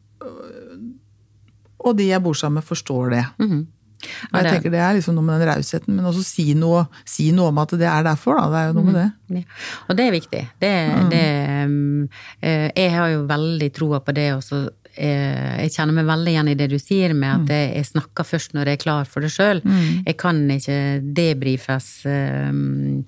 og 1.80 1.92
de 1.98 2.10
jeg 2.10 2.22
bor 2.24 2.36
sammen 2.38 2.60
med, 2.60 2.68
forstår 2.68 3.14
det. 3.16 3.26
Mhm. 3.42 3.60
Og 4.00 4.36
jeg 4.38 4.44
det- 4.44 4.52
tenker 4.54 4.70
Det 4.72 4.78
er 4.80 4.94
liksom 4.96 5.14
noe 5.14 5.24
med 5.26 5.40
den 5.40 5.48
rausheten, 5.50 5.94
men 5.94 6.04
også 6.08 6.22
si 6.24 6.54
noe, 6.54 6.86
si 7.04 7.32
noe 7.32 7.48
om 7.48 7.58
at 7.58 7.68
det 7.76 7.82
er 7.86 8.02
derfor. 8.02 8.38
da, 8.38 8.46
Det 8.48 8.56
er 8.56 8.66
jo 8.68 8.72
noe 8.78 8.84
med 8.84 8.94
det. 8.94 9.12
Ja. 9.28 9.42
Og 9.90 9.96
det 9.96 10.06
er 10.06 10.10
viktig. 10.14 10.40
Det, 10.58 11.10
det, 11.10 11.24
um, 11.66 12.08
eh, 12.40 12.70
jeg 12.74 12.90
har 12.94 13.08
jo 13.10 13.26
veldig 13.26 13.72
troa 13.76 14.00
på 14.00 14.14
det 14.14 14.32
også. 14.38 14.70
Eh, 14.96 15.64
Jeg 15.64 15.74
kjenner 15.74 15.96
meg 15.96 16.08
veldig 16.08 16.32
igjen 16.34 16.52
i 16.52 16.56
det 16.58 16.70
du 16.72 16.78
sier 16.80 17.14
med 17.16 17.30
at 17.44 17.52
jeg, 17.54 17.74
jeg 17.80 17.90
snakker 17.90 18.26
først 18.26 18.56
når 18.56 18.70
jeg 18.72 18.80
er 18.80 18.84
klar 18.84 19.10
for 19.10 19.24
det 19.24 19.32
sjøl. 19.34 19.62
Jeg 20.06 20.16
kan 20.20 20.42
ikke 20.54 20.78
debrifes 21.16 21.92
um, 22.06 23.04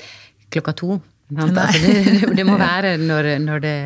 klokka 0.53 0.76
to. 0.78 1.01
Altså, 1.33 1.66
det, 1.85 2.37
det 2.37 2.47
må 2.47 2.59
være 2.61 2.97
når, 3.01 3.35
når, 3.43 3.64
det, 3.64 3.76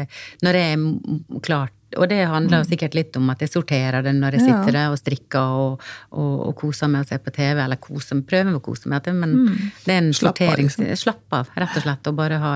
når 0.42 0.61
jeg 0.61 0.76
er 0.76 1.40
klart. 1.47 1.72
Og 1.97 2.09
det 2.11 2.18
handler 2.28 2.61
jo 2.61 2.66
sikkert 2.66 2.97
litt 2.99 3.14
om 3.16 3.30
at 3.32 3.42
jeg 3.44 3.53
sorterer 3.53 4.03
det 4.05 4.12
når 4.16 4.36
jeg 4.36 4.47
sitter 4.49 4.74
der 4.74 4.92
og 4.92 4.99
strikker 4.99 5.61
og, 5.61 5.84
og, 6.11 6.32
og 6.49 6.57
koser 6.59 6.90
meg 6.92 7.07
og 7.07 7.12
ser 7.12 7.22
på 7.22 7.32
TV, 7.36 7.61
eller 7.62 7.78
koser, 7.80 8.20
prøver 8.26 8.59
å 8.59 8.64
kose 8.64 8.90
meg, 8.90 9.07
men 9.14 9.36
det 9.84 9.94
er 9.94 10.03
en 10.03 10.11
Slapp 10.11 10.34
av, 10.34 10.51
sorterings... 10.51 10.76
liksom. 10.82 10.99
Slapp 11.05 11.38
av, 11.38 11.55
rett 11.55 11.78
og 11.78 11.86
slett, 11.86 12.11
og 12.11 12.18
bare 12.18 12.40
ha 12.42 12.53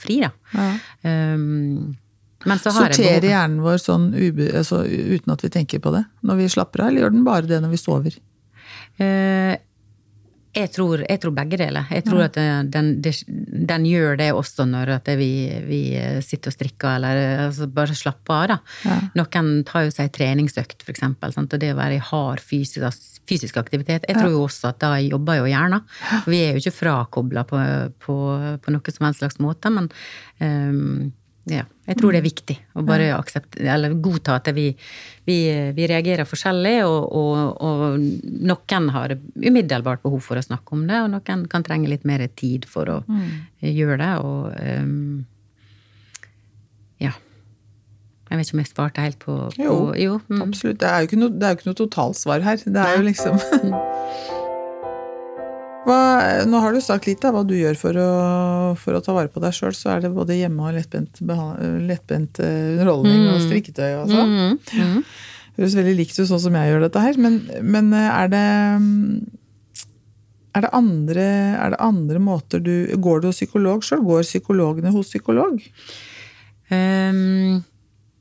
fri, 0.00 0.20
da. 0.22 0.30
Ja. 0.52 0.68
Um, 1.08 1.96
Sorterer 2.40 3.26
hjernen 3.26 3.60
vår 3.60 3.80
sånn 3.82 4.10
altså, 4.16 4.84
uten 4.86 5.34
at 5.34 5.42
vi 5.44 5.52
tenker 5.52 5.82
på 5.82 5.92
det 5.92 6.06
når 6.24 6.38
vi 6.40 6.52
slapper 6.52 6.84
av, 6.86 6.92
eller 6.92 7.04
gjør 7.04 7.16
den 7.16 7.26
bare 7.26 7.48
det 7.50 7.58
når 7.60 7.74
vi 7.74 7.80
sover? 7.80 8.16
Uh, 9.00 9.56
jeg, 10.50 10.70
tror, 10.74 11.04
jeg 11.04 11.20
tror 11.22 11.34
begge 11.36 11.58
deler. 11.60 11.86
Jeg 11.94 12.04
tror 12.08 12.24
at 12.24 12.34
den, 12.34 12.70
den, 12.74 12.88
den 13.70 13.84
gjør 13.86 14.16
det 14.18 14.30
også 14.34 14.66
når 14.66 14.96
vi, 15.20 15.30
vi 15.68 15.80
sitter 16.26 16.50
og 16.50 16.56
strikker, 16.56 16.96
eller 16.96 17.44
altså 17.46 17.68
bare 17.70 17.94
slapper 17.94 18.34
av, 18.34 18.48
da. 18.50 18.56
Ja. 18.88 18.96
Noen 19.20 19.52
tar 19.68 19.86
jo 19.86 19.94
seg 19.94 20.10
treningsøkt, 20.16 20.82
for 20.86 20.98
sant? 20.98 21.22
og 21.22 21.54
det 21.60 21.70
å 21.74 21.78
være 21.78 22.00
i 22.00 22.02
hard 22.10 22.42
fysisk, 22.42 23.06
fysisk 23.30 23.60
aktivitet. 23.62 24.08
Jeg 24.08 24.18
tror 24.18 24.34
jo 24.34 24.42
også 24.48 24.72
at 24.72 24.82
da 24.82 24.96
jobber 25.04 25.38
jo 25.38 25.46
hjernen. 25.52 25.86
Vi 26.26 26.42
er 26.42 26.56
jo 26.56 26.64
ikke 26.64 26.78
frakobla 26.80 27.46
på, 27.46 27.62
på, 28.02 28.18
på 28.64 28.74
noe 28.74 28.96
som 28.96 29.06
helst 29.06 29.22
slags 29.22 29.40
måte, 29.44 29.70
men 29.70 29.90
um, 30.42 31.10
ja, 31.48 31.62
jeg 31.88 31.96
tror 31.96 32.12
det 32.12 32.20
er 32.20 32.26
viktig 32.26 32.54
å 32.76 32.82
bare 32.84 33.06
akseptere, 33.16 33.64
eller 33.72 33.94
godta 34.04 34.36
at 34.36 34.50
vi, 34.52 34.66
vi, 35.24 35.36
vi 35.72 35.86
reagerer 35.88 36.28
forskjellig, 36.28 36.74
og, 36.84 37.06
og, 37.16 37.62
og 37.64 38.44
noen 38.50 38.90
har 38.92 39.14
umiddelbart 39.16 40.04
behov 40.04 40.20
for 40.26 40.40
å 40.40 40.44
snakke 40.44 40.76
om 40.76 40.84
det, 40.90 41.00
og 41.00 41.14
noen 41.14 41.46
kan 41.50 41.64
trenge 41.66 41.88
litt 41.88 42.04
mer 42.08 42.26
tid 42.36 42.68
for 42.68 42.92
å 42.92 42.98
gjøre 43.64 43.96
det, 44.02 44.12
og 44.20 44.52
um, 44.84 45.22
ja. 47.00 47.14
Jeg 48.28 48.38
vet 48.38 48.46
ikke 48.46 48.58
om 48.58 48.62
jeg 48.62 48.70
svarte 48.70 49.06
helt 49.08 49.22
på, 49.24 49.38
på 49.56 49.64
Jo, 49.64 49.78
jo 49.98 50.20
mm. 50.28 50.42
Absolutt. 50.44 50.78
Det 50.82 50.90
er 50.90 51.00
jo 51.00 51.08
ikke 51.08 51.22
noe, 51.24 51.32
det 51.34 51.48
er 51.48 51.54
jo 51.54 51.58
ikke 51.58 51.70
noe 51.70 51.80
totalsvar 51.80 52.44
her. 52.44 52.60
Det 52.62 52.84
er 52.84 53.00
jo 53.00 53.08
liksom 53.08 53.40
hva, 55.86 55.98
Nå 56.48 56.60
har 56.62 56.74
du 56.74 56.80
sagt 56.84 57.08
litt 57.08 57.24
av 57.24 57.34
hva 57.36 57.42
du 57.46 57.56
gjør 57.56 57.78
for 57.78 57.96
å, 57.96 58.10
for 58.80 58.96
å 58.96 59.02
ta 59.04 59.14
vare 59.16 59.32
på 59.32 59.42
deg 59.42 59.56
sjøl. 59.56 59.74
Så 59.76 59.92
er 59.94 60.04
det 60.04 60.12
både 60.14 60.38
hjemme 60.38 60.68
og 60.68 60.76
lettbent, 60.76 61.22
lettbent 61.88 62.40
underholdning 62.44 63.26
mm. 63.26 63.32
og 63.34 63.44
strikketøy 63.46 63.90
og 64.02 64.12
sånn. 64.12 64.34
Mm, 64.36 64.56
mm. 64.60 65.02
Høres 65.58 65.76
veldig 65.76 65.96
likt 65.98 66.18
ut 66.20 66.28
sånn 66.28 66.42
som 66.46 66.56
jeg 66.56 66.72
gjør 66.72 66.86
dette 66.86 67.04
her. 67.04 67.20
Men, 67.20 67.42
men 67.64 67.92
eh, 67.96 68.10
er 68.12 68.32
det 68.32 68.46
er 70.50 70.64
det, 70.64 70.70
andre, 70.74 71.24
er 71.62 71.74
det 71.74 71.78
andre 71.84 72.18
måter 72.18 72.58
du 72.58 72.90
Går 72.98 73.20
du 73.22 73.28
hos 73.28 73.38
psykolog 73.38 73.84
sjøl? 73.86 74.02
Går 74.02 74.24
psykologene 74.26 74.90
hos 74.94 75.12
psykolog? 75.12 75.60
Um, 76.70 77.62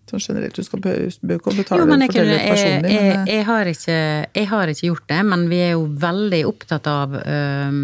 Sånn 0.09 0.23
generelt, 0.23 0.57
Du 0.57 0.65
skal 0.65 0.81
bør 0.81 1.05
ikke 1.05 1.53
betale 1.59 1.83
Jo, 1.83 1.87
men 1.89 2.03
jeg, 2.05 2.13
kunne, 2.15 2.33
jeg, 2.33 2.49
personlig, 2.49 2.91
jeg, 2.95 3.05
men 3.05 3.21
eh, 3.21 3.31
jeg, 3.35 3.45
har 3.51 3.71
ikke, 3.73 4.01
jeg 4.41 4.49
har 4.49 4.73
ikke 4.73 4.87
gjort 4.89 5.07
det, 5.13 5.21
men 5.29 5.47
vi 5.51 5.61
er 5.67 5.71
jo 5.75 5.85
veldig 6.07 6.43
opptatt 6.49 6.89
av 6.89 7.15
eh, 7.19 7.79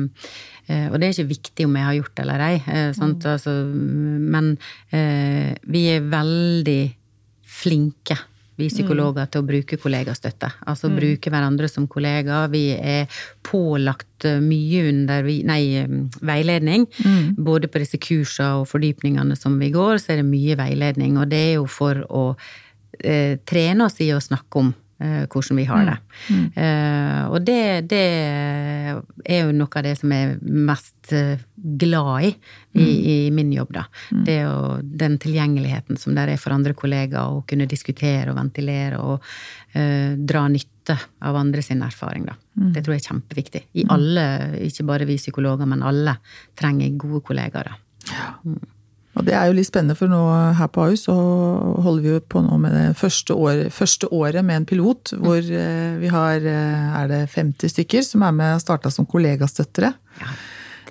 og 0.89 0.97
det 0.97 1.07
er 1.07 1.13
ikke 1.13 1.29
viktig 1.29 1.65
om 1.67 1.75
jeg 1.77 1.85
har 1.85 1.97
gjort 1.99 2.13
det 2.17 2.23
eller 2.25 2.43
ei, 2.47 2.55
eh, 2.73 2.91
sant? 2.97 3.25
Altså, 3.29 3.53
men 3.69 4.55
eh, 4.89 5.53
vi 5.69 5.83
er 5.93 6.07
veldig 6.09 6.81
flinke, 7.55 8.17
vi 8.55 8.69
psykologer, 8.71 9.27
til 9.31 9.43
å 9.43 9.47
bruke 9.47 9.77
kollegastøtte. 9.81 10.49
Altså 10.69 10.89
bruke 10.93 11.31
hverandre 11.31 11.67
som 11.71 11.87
kollegaer. 11.91 12.51
Vi 12.53 12.63
er 12.75 13.09
pålagt 13.43 14.27
eh, 14.27 14.39
mye 14.43 14.85
under 14.91 15.25
vi, 15.27 15.41
nei, 15.47 15.61
veiledning. 16.21 16.85
veiledning. 16.85 17.35
Både 17.37 17.67
på 17.71 17.81
disse 17.83 17.99
kursene 18.01 18.61
og 18.61 18.69
fordypningene 18.71 19.35
som 19.35 19.59
vi 19.59 19.71
går, 19.75 19.99
så 19.99 20.13
er 20.13 20.21
det 20.21 20.29
mye 20.29 20.57
veiledning. 20.59 21.19
Og 21.19 21.29
det 21.31 21.41
er 21.49 21.53
jo 21.57 21.67
for 21.67 22.01
å 22.07 22.25
eh, 22.99 23.37
trene 23.47 23.89
oss 23.89 23.99
i 24.03 24.11
å 24.15 24.23
snakke 24.23 24.63
om 24.63 24.73
hvordan 24.97 25.57
vi 25.59 25.65
har 25.67 25.85
det. 25.89 25.95
Eh, 26.55 27.23
og 27.27 27.41
det, 27.43 27.87
det 27.91 28.03
er 29.25 29.41
jo 29.41 29.55
noe 29.55 29.79
av 29.79 29.83
det 29.83 29.95
som 29.99 30.13
jeg 30.15 30.29
er 30.29 30.37
mest 30.69 31.11
eh, 31.15 31.41
glad 31.55 32.29
i, 32.29 32.31
i 32.79 32.87
i 33.15 33.31
min 33.31 33.51
jobb, 33.53 33.73
da. 33.75 33.85
Det 34.25 34.37
å, 34.47 34.77
den 34.81 35.17
tilgjengeligheten 35.21 35.99
som 35.99 36.15
der 36.15 36.31
er 36.33 36.41
for 36.41 36.55
andre 36.55 36.75
kollegaer, 36.77 37.35
å 37.35 37.43
kunne 37.47 37.67
diskutere 37.69 38.31
og 38.31 38.39
ventilere 38.39 38.99
og 39.01 39.23
uh, 39.75 40.11
dra 40.15 40.45
nytte 40.51 40.97
av 41.25 41.39
andre 41.39 41.63
sin 41.65 41.83
erfaring, 41.85 42.27
da. 42.29 42.37
Det 42.53 42.83
tror 42.85 42.95
jeg 42.95 43.03
er 43.03 43.09
kjempeviktig. 43.09 43.63
I 43.81 43.87
alle, 43.91 44.25
ikke 44.67 44.87
bare 44.87 45.07
vi 45.09 45.17
psykologer, 45.19 45.67
men 45.69 45.83
alle 45.83 46.17
trenger 46.59 46.95
gode 47.01 47.23
kollegaer, 47.31 47.73
da. 47.73 48.55
Og 49.15 49.23
det 49.23 49.35
er 49.37 49.47
jo 49.47 49.55
litt 49.55 49.69
spennende, 49.69 49.95
for 49.95 50.11
nå 50.11 50.19
her 50.57 50.67
på 50.75 50.89
AUS, 50.89 51.05
så 51.07 51.13
holder 51.85 52.03
vi 52.03 52.11
jo 52.11 52.23
på 52.33 52.41
nå 52.43 52.57
med 52.59 52.75
det 52.75 52.87
første, 52.99 53.35
år, 53.35 53.61
første 53.71 54.09
året 54.11 54.43
med 54.43 54.61
en 54.61 54.67
pilot, 54.67 55.13
hvor 55.23 55.39
eh, 55.39 55.95
vi 56.01 56.11
har 56.11 56.43
eh, 56.43 56.97
er 56.99 57.07
det 57.11 57.21
50 57.31 57.71
stykker 57.71 58.03
som 58.03 58.25
er 58.27 58.35
med 58.35 58.57
og 58.57 58.65
starta 58.65 58.91
som 58.91 59.07
kollegastøttere. 59.07 59.93
Ja, 60.19 60.35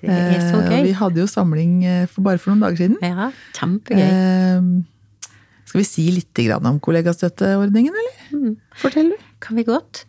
det 0.00 0.16
er 0.16 0.40
så 0.48 0.62
gøy. 0.62 0.72
og. 0.78 0.88
Vi 0.88 0.96
hadde 1.02 1.20
jo 1.20 1.28
samling 1.30 1.76
eh, 1.84 2.06
for 2.08 2.24
bare 2.24 2.40
for 2.40 2.54
noen 2.54 2.64
dager 2.64 2.86
siden. 2.86 2.96
Ja, 3.04 3.28
kjempegøy. 3.60 4.00
Eh, 4.08 5.30
skal 5.68 5.82
vi 5.82 5.86
si 5.88 6.08
litt 6.14 6.40
om 6.54 6.80
kollegastøtteordningen, 6.80 7.92
eller? 7.92 8.56
Fortell 8.80 9.12
du. 9.12 9.20
Kan 9.44 9.58
vi 9.60 9.66
godt? 9.68 10.04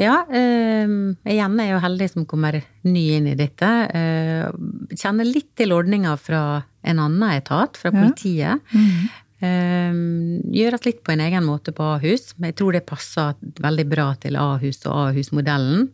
Ja. 0.00 0.22
eh, 0.32 0.88
igjen 1.28 1.60
er 1.60 1.68
jeg 1.68 1.74
jo 1.74 1.84
heldig 1.84 2.10
som 2.14 2.26
kommer 2.30 2.56
ny 2.88 3.04
inn 3.18 3.28
i 3.28 3.36
dette. 3.36 3.68
Eh, 3.92 4.48
kjenner 4.96 5.28
litt 5.28 5.50
til 5.60 5.74
ordninga 5.76 6.14
fra 6.20 6.42
en 6.88 7.02
annen 7.04 7.26
etat, 7.36 7.76
fra 7.76 7.92
politiet. 7.92 8.64
Eh, 9.44 9.98
gjøres 10.50 10.86
litt 10.88 11.04
på 11.06 11.12
en 11.14 11.20
egen 11.26 11.44
måte 11.46 11.74
på 11.76 11.84
Ahus. 11.98 12.32
Men 12.38 12.50
jeg 12.50 12.58
tror 12.62 12.74
det 12.78 12.86
passer 12.88 13.36
veldig 13.60 13.86
bra 13.92 14.08
til 14.22 14.40
Ahus 14.40 14.80
og 14.88 15.10
Ahus-modellen. 15.10 15.90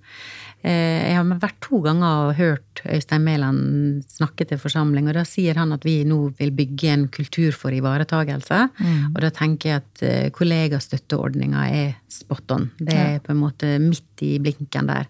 Eh, 0.64 1.10
jeg 1.10 1.16
har 1.18 1.26
vært 1.42 1.58
to 1.60 1.78
ganger 1.84 2.30
og 2.30 2.36
hørt 2.38 2.80
Øystein 2.88 3.20
Mæland 3.26 4.04
snakke 4.08 4.46
til 4.48 4.56
forsamling, 4.58 5.06
og 5.10 5.14
da 5.18 5.24
sier 5.28 5.58
han 5.60 5.74
at 5.76 5.84
vi 5.84 5.98
nå 6.08 6.16
vil 6.38 6.50
bygge 6.56 6.88
en 6.92 7.04
kultur 7.12 7.52
for 7.52 7.74
ivaretagelse. 7.76 8.60
Og 9.12 9.18
da 9.20 9.30
tenker 9.36 9.68
jeg 9.74 9.82
at 9.82 10.02
eh, 10.08 10.30
kollegastøtteordninga 10.32 11.66
er 11.68 11.94
spot 12.10 12.50
on. 12.56 12.70
Det 12.78 12.94
er 12.96 13.18
på 13.24 13.32
en 13.34 13.40
måte 13.42 13.74
midt 13.82 14.22
i 14.24 14.38
blinken 14.42 14.88
der. 14.88 15.08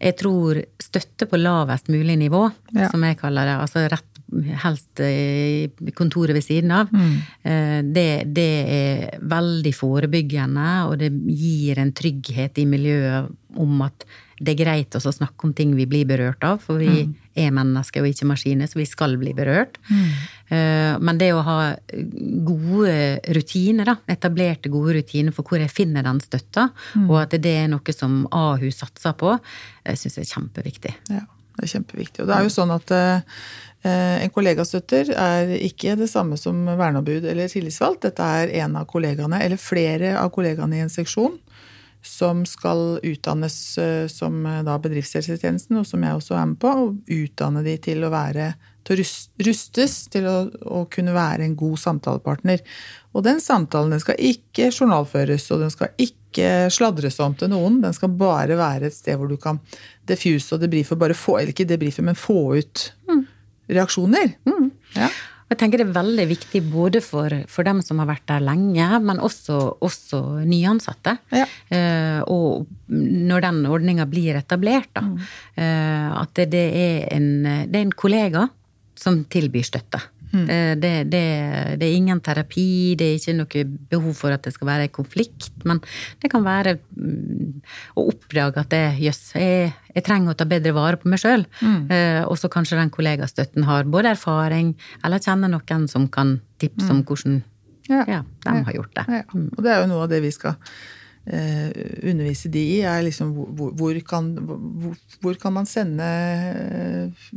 Jeg 0.00 0.16
tror 0.20 0.62
støtte 0.80 1.26
på 1.28 1.36
lavest 1.40 1.88
mulig 1.92 2.16
nivå, 2.20 2.46
Ja. 2.72 2.88
som 2.88 3.02
jeg 3.04 3.18
kaller 3.18 3.44
det, 3.44 3.56
altså 3.60 3.84
rett 3.90 4.09
helst 4.62 5.00
i 5.02 5.92
kontoret 5.96 6.36
ved 6.36 6.46
siden 6.46 6.70
av, 6.70 6.90
Mm. 6.90 7.92
det, 7.92 8.08
det 8.34 8.50
er 8.70 9.20
veldig 9.20 9.72
forebyggende, 9.74 10.70
og 10.88 10.98
det 10.98 11.10
gir 11.26 11.78
en 11.78 11.92
trygghet 11.92 12.58
i 12.58 12.66
miljøet 12.66 13.30
om 13.56 13.82
at 13.82 14.04
det 14.40 14.54
er 14.54 14.60
greit 14.62 14.96
å 14.96 15.12
snakke 15.12 15.44
om 15.44 15.52
ting 15.52 15.74
vi 15.76 15.84
blir 15.88 16.06
berørt 16.08 16.44
av, 16.46 16.62
for 16.64 16.80
vi 16.80 17.02
er 17.36 17.50
mennesker 17.52 18.00
og 18.00 18.08
ikke 18.08 18.28
maskiner, 18.30 18.70
så 18.70 18.78
vi 18.78 18.86
skal 18.88 19.18
bli 19.20 19.34
berørt. 19.36 19.76
Mm. 19.90 20.10
men 21.04 21.18
det 21.20 21.28
å 21.30 21.42
ha 21.46 21.58
gode 22.42 23.20
rutiner, 23.36 23.86
da, 23.86 23.94
etablerte 24.10 24.72
gode 24.72 24.96
rutiner 24.96 25.34
for 25.36 25.46
hvor 25.46 25.60
jeg 25.62 25.70
finner 25.70 26.02
den 26.02 26.18
støtta, 26.24 26.70
mm. 26.96 27.04
og 27.06 27.20
at 27.20 27.36
det 27.38 27.52
er 27.54 27.68
noe 27.70 27.94
som 27.94 28.24
Ahus 28.34 28.80
satser 28.80 29.14
på, 29.14 29.36
syns 29.86 30.18
jeg 30.18 30.26
er 30.26 30.32
kjempeviktig. 30.32 30.94
Ja, 31.12 31.22
det 31.54 31.68
er 31.68 31.72
kjempeviktig. 31.76 32.24
Og 32.24 32.32
det 32.32 32.38
er 32.38 32.48
jo 32.48 32.54
sånn 32.56 32.74
at 32.74 32.96
en 33.88 34.32
kollegastøtter 34.34 35.12
er 35.16 35.54
ikke 35.56 35.94
det 35.96 36.10
samme 36.12 36.36
som 36.36 36.58
verneombud 36.68 37.24
eller 37.24 37.48
tillitsvalgt. 37.48 38.02
Dette 38.04 38.26
er 38.42 38.52
en 38.60 38.74
av 38.76 38.84
kollegaene, 38.90 39.38
eller 39.40 39.60
flere 39.60 40.16
av 40.20 40.28
kollegaene 40.34 40.76
i 40.76 40.82
en 40.84 40.92
seksjon 40.92 41.38
som 42.02 42.46
skal 42.46 42.98
utdannes 43.02 43.78
eh, 43.78 44.06
som 44.08 44.46
eh, 44.46 44.62
da 44.64 44.78
bedriftshelsetjenesten, 44.80 45.80
og 45.80 45.86
som 45.88 46.04
jeg 46.04 46.16
også 46.16 46.36
er 46.38 46.46
med 46.52 46.60
på. 46.62 46.72
Og 46.84 47.16
utdanne 47.16 47.64
de 47.66 47.76
til 47.82 48.04
å 48.04 48.12
være 48.12 48.54
til 48.86 48.96
å 48.96 49.04
rustes 49.44 49.96
til 50.08 50.24
å, 50.24 50.36
å, 50.64 50.86
kunne 50.90 51.12
være 51.12 51.44
en 51.44 51.56
god 51.58 51.76
samtalepartner. 51.82 52.62
Og 53.12 53.26
den 53.26 53.42
samtalen 53.44 53.92
den 53.92 54.00
skal 54.00 54.16
ikke 54.16 54.70
journalføres, 54.70 55.50
og 55.52 55.66
den 55.66 55.74
skal 55.74 55.92
ikke 56.00 56.70
sladres 56.72 57.20
om 57.20 57.36
til 57.36 57.52
noen. 57.52 57.82
Den 57.84 57.94
skal 57.96 58.14
bare 58.16 58.56
være 58.58 58.88
et 58.88 58.96
sted 58.96 59.20
hvor 59.20 59.28
du 59.28 59.36
kan 59.40 59.60
defuse 60.08 60.56
og 60.56 60.64
debrife, 60.64 60.96
bare 60.98 61.18
få, 61.18 61.36
eller 61.38 61.52
ikke 61.52 61.68
debrife, 61.68 62.04
men 62.06 62.16
få 62.18 62.40
ut 62.56 62.86
mm. 63.10 63.22
Reaksjoner. 63.70 64.34
Mm. 64.48 64.70
Ja. 64.96 65.10
Jeg 65.50 65.58
tenker 65.58 65.80
det 65.80 65.88
er 65.88 65.96
veldig 65.96 66.24
viktig 66.30 66.60
både 66.70 67.00
for, 67.02 67.32
for 67.50 67.66
dem 67.66 67.80
som 67.82 67.98
har 67.98 68.06
vært 68.12 68.28
der 68.30 68.44
lenge, 68.46 68.86
men 69.02 69.18
også, 69.18 69.56
også 69.82 70.20
nyansatte. 70.46 71.16
Ja. 71.34 71.48
Eh, 71.74 72.20
og 72.30 72.68
når 72.94 73.42
den 73.48 73.58
ordninga 73.66 74.06
blir 74.10 74.38
etablert, 74.38 74.92
da. 74.94 75.02
Mm. 75.08 75.18
Eh, 75.58 76.06
at 76.20 76.34
det, 76.38 76.46
det, 76.54 76.64
er 76.70 77.10
en, 77.16 77.28
det 77.66 77.80
er 77.80 77.82
en 77.82 77.98
kollega 77.98 78.46
som 78.94 79.24
tilbyr 79.32 79.66
støtte. 79.66 80.04
Mm. 80.30 80.44
Eh, 80.44 80.72
det, 80.78 80.92
det, 81.10 81.22
det, 81.80 81.86
er 81.86 81.96
ingen 81.96 82.20
terapi, 82.22 82.94
det 82.98 83.08
er 83.08 83.18
ikke 83.18 83.34
noe 83.38 83.64
behov 83.90 84.14
for 84.18 84.34
at 84.34 84.44
det 84.46 84.54
skal 84.54 84.70
være 84.70 84.90
konflikt. 84.94 85.50
Men 85.68 85.82
det 86.22 86.30
kan 86.32 86.44
være 86.46 86.76
mm, 86.78 87.60
å 87.98 88.06
oppdage 88.12 88.62
at 88.62 88.70
det, 88.74 88.84
jøss, 89.02 89.22
jeg, 89.38 89.72
jeg, 89.90 90.04
trenger 90.06 90.34
å 90.34 90.38
ta 90.38 90.46
bedre 90.50 90.74
vare 90.76 91.00
på 91.00 91.10
meg 91.10 91.22
sjøl. 91.22 91.46
Mm. 91.60 91.82
Eh, 91.90 92.22
og 92.26 92.38
så 92.40 92.52
kanskje 92.52 92.78
den 92.80 92.94
kollegastøtten 92.94 93.66
har 93.68 93.90
både 93.90 94.14
erfaring 94.14 94.74
eller 95.04 95.22
kjenner 95.22 95.52
noen 95.52 95.88
som 95.90 96.06
kan 96.12 96.38
tipse 96.62 96.86
mm. 96.86 96.94
om 96.94 97.04
hvordan 97.08 97.42
ja. 97.90 98.04
ja 98.06 98.22
de 98.46 98.56
har 98.68 98.76
gjort 98.76 98.96
det. 99.00 99.06
Ja. 99.20 99.26
Mm. 99.34 99.50
Og 99.56 99.62
det 99.66 99.74
er 99.74 99.82
jo 99.82 99.90
noe 99.90 100.06
av 100.06 100.10
det 100.12 100.22
vi 100.22 100.32
skal 100.34 100.58
eh, 101.24 101.70
undervise 102.02 102.48
de 102.48 102.62
i, 102.76 102.78
er 102.86 103.02
liksom 103.04 103.32
hvor, 103.34 103.72
hvor, 103.76 103.98
kan, 104.06 104.30
hvor, 104.46 104.94
hvor, 105.20 105.36
kan, 105.40 105.54
man 105.54 105.68
sende 105.68 106.06
eh, 106.06 107.28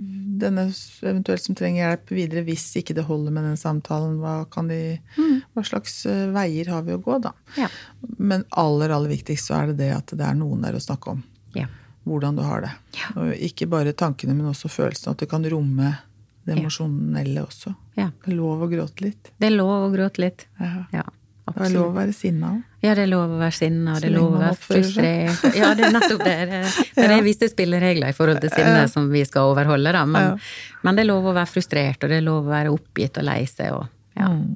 denne 0.44 0.68
eventuelt 1.02 1.44
som 1.44 1.58
trenger 1.58 1.84
hjelp, 1.84 2.14
videre 2.16 2.46
hvis 2.48 2.66
ikke 2.80 2.96
det 2.98 3.08
holder 3.08 3.36
med 3.36 3.48
den 3.50 3.60
samtalen? 3.60 4.20
Hva, 4.24 4.44
de, 4.70 4.82
mm. 5.18 5.36
hva 5.54 5.66
slags 5.68 6.04
eh, 6.10 6.26
veier 6.34 6.72
har 6.74 6.86
vi 6.88 6.96
å 6.96 7.02
gå, 7.04 7.20
da? 7.24 7.34
Ja. 7.60 7.70
Men 8.18 8.48
aller, 8.50 8.94
aller 8.96 9.14
viktigst 9.14 9.52
så 9.52 9.60
er 9.62 9.74
det 9.74 9.82
det 9.84 9.92
at 9.98 10.16
det 10.16 10.28
er 10.28 10.40
noen 10.40 10.64
der 10.66 10.78
å 10.78 10.84
snakke 10.84 11.18
om. 11.18 11.24
Ja. 11.58 11.68
Hvordan 12.08 12.40
du 12.40 12.44
har 12.44 12.66
det. 12.66 12.74
Ja. 13.00 13.14
Og 13.20 13.36
ikke 13.38 13.70
bare 13.72 13.96
tankene, 13.96 14.36
men 14.36 14.50
også 14.52 14.72
følelsene. 14.72 15.16
At 15.16 15.24
det 15.24 15.30
kan 15.32 15.46
romme 15.48 15.96
det 16.44 16.58
emosjonelle 16.58 17.46
også. 17.46 17.72
Det 17.96 18.34
er 18.34 18.36
lov 18.36 18.66
å 18.66 18.68
gråte 18.72 19.06
litt. 19.06 19.30
Det 19.40 19.48
er 19.48 19.56
lov 19.56 19.86
å 19.88 19.92
gråte 19.94 20.20
litt. 20.26 20.44
Ja. 20.92 21.06
Absolutt. 21.44 21.60
Det 21.60 21.68
er 21.68 21.76
lov 21.76 21.89
å 21.89 21.96
være 21.98 22.14
sinna 22.16 22.50
òg. 22.54 22.60
Ja, 22.84 22.94
det 22.96 23.04
er 23.04 23.10
lov 23.12 23.32
å 23.32 23.39
være 23.39 23.56
sinna, 23.56 23.94
det 24.00 24.08
er 24.10 24.14
lov 24.16 24.36
å 24.36 24.39
være 24.41 24.60
frustrert. 24.60 25.44
Ja, 25.56 25.70
det 25.76 25.86
er 25.88 25.96
nettopp 25.96 26.24
det. 26.24 26.36
Det, 26.50 26.60
det 26.98 27.08
er 27.08 27.24
visse 27.24 27.50
spilleregler 27.52 28.12
i 28.12 28.16
forhold 28.16 28.39
til 28.44 28.52
sinne 28.52 28.86
som 28.91 29.10
vi 29.12 29.24
skal 29.28 29.52
overholde, 29.52 29.91
da. 29.96 30.04
Men, 30.08 30.38
men, 30.84 30.96
det 30.96 31.04
er 31.04 31.10
lov 31.10 31.28
å 31.32 31.36
være 31.36 31.52
frustrert, 31.52 32.04
og 32.04 32.12
det 32.12 32.22
er 32.22 32.26
lov 32.28 32.48
å 32.48 32.54
være 32.54 32.72
oppgitt 32.72 33.20
og 33.20 33.28
lei 33.28 33.41
seg 33.50 33.76
og 33.76 33.88
ja. 34.20 34.30
Mm. 34.30 34.54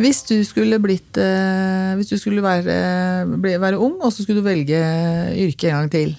Hvis 0.00 0.22
du 0.26 0.34
skulle 0.48 0.80
blitt 0.82 1.18
eh, 1.20 1.92
Hvis 1.98 2.08
du 2.10 2.16
skulle 2.18 2.42
være, 2.42 2.74
være, 3.38 3.76
ung, 3.76 3.98
og 4.00 4.10
så 4.10 4.24
skulle 4.24 4.40
du 4.40 4.48
velge 4.48 4.80
yrke 5.36 5.68
en 5.68 5.76
gang 5.76 5.92
til, 5.92 6.16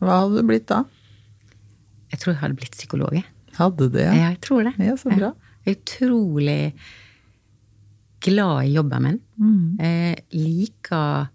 hva 0.00 0.22
hadde 0.22 0.40
du 0.40 0.48
blitt 0.48 0.68
da? 0.70 0.84
Jeg 2.10 2.22
tror 2.22 2.34
jeg 2.34 2.40
hadde 2.40 2.58
blitt 2.58 2.78
psykolog. 2.78 3.20
Hadde 3.58 3.90
det? 3.92 4.06
Ja, 4.06 4.30
jeg 4.30 4.40
tror 4.46 4.64
det. 4.66 4.74
Ja, 4.82 4.96
så 4.98 5.12
bra. 5.12 5.34
Utrolig 5.68 6.72
glad 8.20 8.64
i 8.66 8.74
jobben 8.74 9.06
min. 9.06 9.20
Mm. 9.40 9.76
Jeg 9.80 10.24
liker 10.36 11.28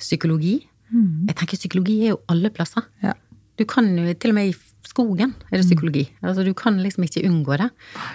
psykologi. 0.00 0.58
Mm. 0.90 1.26
Jeg 1.28 1.36
tenker 1.38 1.60
Psykologi 1.60 1.98
er 2.04 2.14
jo 2.14 2.22
alle 2.32 2.50
plasser. 2.54 2.86
Ja. 3.04 3.14
Du 3.60 3.66
kan 3.68 3.90
jo, 3.98 4.14
Til 4.16 4.32
og 4.32 4.38
med 4.38 4.50
i 4.50 4.54
skogen 4.88 5.34
er 5.50 5.58
det 5.58 5.66
mm. 5.66 5.68
psykologi. 5.68 6.06
Mm. 6.08 6.28
Altså, 6.28 6.44
du 6.46 6.54
kan 6.56 6.80
liksom 6.80 7.04
ikke 7.04 7.26
unngå 7.28 7.58
det. 7.60 7.68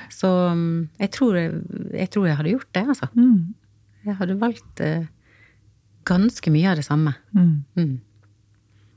Så 0.09 0.32
mm, 0.57 0.89
jeg 0.99 1.11
tror 1.11 1.38
jeg, 1.38 1.61
jeg, 1.93 2.09
tror 2.09 2.26
jeg 2.26 2.38
hadde 2.39 2.55
gjort 2.55 2.71
det, 2.73 2.84
altså. 2.95 3.07
Mm. 3.13 3.53
Jeg 4.05 4.17
hadde 4.19 4.39
valgt 4.41 4.82
uh, 4.82 5.05
ganske 6.05 6.51
mye 6.53 6.69
av 6.69 6.82
det 6.82 6.86
samme. 6.86 7.13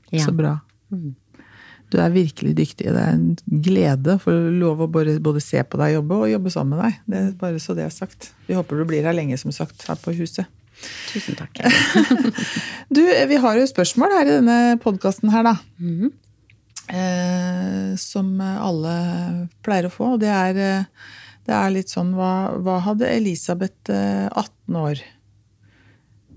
Ja. 0.09 0.25
Så 0.25 0.33
bra. 0.33 0.57
Du 1.89 1.97
er 1.97 2.13
virkelig 2.13 2.53
dyktig. 2.57 2.91
Det 2.93 3.01
er 3.01 3.15
en 3.15 3.61
glede 3.65 4.15
å 4.15 4.21
få 4.21 4.33
lov 4.53 4.83
å 4.85 4.87
både, 4.91 5.17
både, 5.23 5.41
se 5.41 5.63
på 5.65 5.79
deg 5.81 5.95
jobbe 5.95 6.21
og 6.21 6.31
jobbe 6.31 6.53
sammen 6.53 6.77
med 6.77 6.85
deg. 6.85 7.01
Det 7.09 7.21
er 7.21 7.35
bare 7.41 7.61
så 7.63 7.75
det 7.77 7.87
er 7.87 7.93
sagt. 7.93 8.29
Vi 8.45 8.57
håper 8.57 8.81
du 8.81 8.85
blir 8.89 9.07
her 9.07 9.17
lenge, 9.17 9.39
som 9.41 9.53
sagt, 9.55 9.87
her 9.89 9.97
på 10.01 10.13
huset. 10.19 10.49
Tusen 11.09 11.37
takk. 11.39 11.59
du, 12.95 13.01
vi 13.01 13.39
har 13.41 13.59
jo 13.59 13.67
spørsmål 13.69 14.15
her 14.19 14.29
i 14.29 14.35
denne 14.37 14.59
podkasten 14.83 15.33
her, 15.33 15.49
da. 15.49 15.55
Mm 15.79 15.95
-hmm. 15.99 16.11
eh, 16.93 17.97
som 17.97 18.41
alle 18.41 18.95
pleier 19.65 19.89
å 19.89 19.93
få. 19.93 20.13
Og 20.13 20.19
det 20.19 20.29
er, 20.29 20.85
det 21.45 21.55
er 21.55 21.69
litt 21.73 21.89
sånn 21.89 22.13
hva, 22.13 22.55
hva 22.61 22.79
hadde 22.85 23.09
Elisabeth 23.09 23.89
18 23.89 24.45
eh, 24.69 24.81
år? 24.81 25.03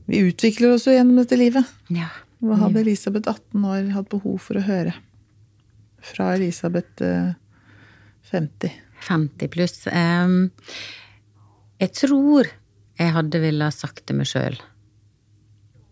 Vi 0.06 0.18
utvikler 0.18 0.74
oss 0.74 0.86
jo 0.86 0.92
gjennom 0.92 1.16
dette 1.16 1.36
livet. 1.36 1.64
Ja. 1.88 2.08
Hva 2.40 2.56
hadde 2.56 2.80
Elisabeth 2.80 3.28
18 3.28 3.64
år 3.64 3.90
hatt 3.94 4.08
behov 4.08 4.40
for 4.42 4.56
å 4.56 4.66
høre? 4.66 4.94
Fra 6.02 6.32
Elisabeth 6.36 7.02
50. 8.30 8.68
Eh, 8.68 8.80
50 9.02 9.48
pluss. 9.50 9.78
Jeg 11.82 11.90
tror 11.98 12.50
jeg 13.00 13.14
hadde 13.16 13.40
ville 13.42 13.70
sagt 13.74 14.04
til 14.06 14.20
meg 14.20 14.28
sjøl 14.30 14.58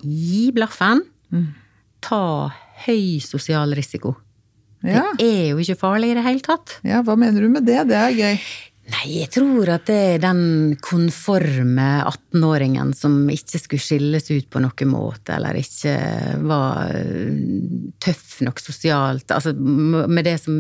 Gi 0.01 0.49
blaffen. 0.57 1.03
Mm. 1.29 1.49
Ta 2.01 2.49
høy 2.87 3.19
sosial 3.21 3.75
risiko. 3.77 4.15
Ja. 4.81 5.11
Det 5.19 5.27
er 5.29 5.49
jo 5.51 5.59
ikke 5.61 5.77
farlig 5.77 6.15
i 6.15 6.17
det 6.17 6.25
hele 6.25 6.41
tatt. 6.41 6.79
Ja, 6.87 7.03
Hva 7.05 7.19
mener 7.21 7.45
du 7.45 7.51
med 7.53 7.67
det? 7.69 7.83
Det 7.91 7.99
er 7.99 8.15
gøy. 8.17 8.39
Nei, 8.91 9.21
jeg 9.21 9.31
tror 9.35 9.69
at 9.71 9.87
det 9.89 9.99
er 10.15 10.23
den 10.23 10.75
konforme 10.83 11.89
18-åringen 12.09 12.93
som 12.97 13.23
ikke 13.31 13.61
skulle 13.61 13.83
skilles 13.83 14.31
ut 14.33 14.49
på 14.51 14.63
noen 14.63 14.91
måte, 14.91 15.37
eller 15.37 15.59
ikke 15.59 15.95
var 16.49 16.91
øh, 16.97 17.37
tøff 18.03 18.41
nok 18.47 18.63
sosialt. 18.63 19.31
Altså 19.37 19.53
med 19.55 20.25
det 20.27 20.37
som 20.43 20.57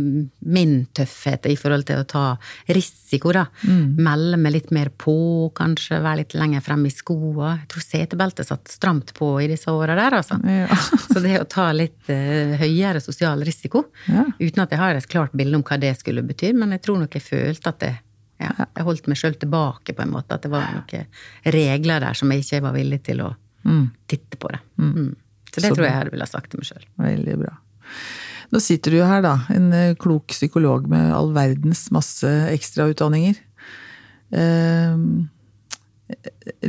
min 0.46 0.74
tøffhet 0.96 1.48
i 1.50 1.56
forhold 1.58 1.86
til 1.88 2.02
å 2.02 2.08
ta 2.10 2.24
risiko, 2.70 3.32
da. 3.34 3.46
Mm. 3.64 3.96
Melde 3.98 4.40
meg 4.44 4.54
litt 4.58 4.70
mer 4.74 4.92
på, 4.94 5.16
kanskje 5.56 6.02
være 6.04 6.22
litt 6.22 6.36
lenger 6.38 6.64
frem 6.66 6.86
i 6.86 6.94
skoa. 6.94 7.54
Jeg 7.62 7.70
tror 7.72 7.86
setebeltet 7.86 8.50
satt 8.50 8.70
stramt 8.70 9.14
på 9.16 9.32
i 9.42 9.48
disse 9.50 9.72
åra 9.74 9.96
der, 9.98 10.20
altså. 10.20 10.38
Ja. 10.44 10.68
Så 11.10 11.24
det 11.24 11.40
å 11.40 11.48
ta 11.50 11.70
litt 11.74 12.12
uh, 12.12 12.54
høyere 12.60 13.02
sosial 13.02 13.42
risiko, 13.46 13.88
ja. 14.06 14.28
uten 14.38 14.62
at 14.66 14.76
jeg 14.76 14.82
har 14.82 15.00
et 15.00 15.10
klart 15.10 15.34
bilde 15.34 15.58
om 15.58 15.66
hva 15.66 15.80
det 15.80 15.96
skulle 15.98 16.24
bety, 16.26 16.52
men 16.54 16.76
jeg 16.76 16.84
tror 16.86 17.02
nok 17.02 17.18
jeg 17.18 17.26
følte 17.26 17.74
at 17.74 17.82
det 17.82 17.92
ja, 18.40 18.66
jeg 18.66 18.86
holdt 18.86 19.08
meg 19.10 19.20
sjøl 19.20 19.36
tilbake, 19.40 19.94
på 19.96 20.04
en 20.04 20.14
måte. 20.14 20.36
At 20.36 20.46
det 20.46 20.52
var 20.52 20.70
noen 20.72 21.06
regler 21.56 22.02
der 22.02 22.16
som 22.18 22.32
jeg 22.32 22.44
ikke 22.44 22.62
var 22.68 22.76
villig 22.76 23.02
til 23.06 23.24
å 23.26 23.34
mm. 23.68 23.84
titte 24.10 24.40
på 24.40 24.52
det. 24.52 24.62
Mm. 24.80 24.94
mm. 24.94 25.10
Så 25.50 25.58
det 25.58 25.66
Så 25.66 25.74
tror 25.74 25.86
jeg 25.88 25.94
jeg 25.96 26.12
ville 26.14 26.26
ha 26.26 26.30
sagt 26.30 26.52
til 26.52 26.60
meg 26.60 26.68
sjøl. 26.68 26.84
Veldig 27.02 27.36
bra. 27.40 27.52
Nå 28.50 28.60
sitter 28.62 28.94
du 28.94 29.00
jo 29.00 29.06
her, 29.06 29.22
da. 29.24 29.34
En 29.50 29.66
eh, 29.74 29.96
klok 29.98 30.30
psykolog 30.30 30.86
med 30.90 31.10
all 31.14 31.32
verdens 31.34 31.88
masse 31.94 32.30
ekstrautdanninger. 32.54 33.38
Eh, 34.30 35.02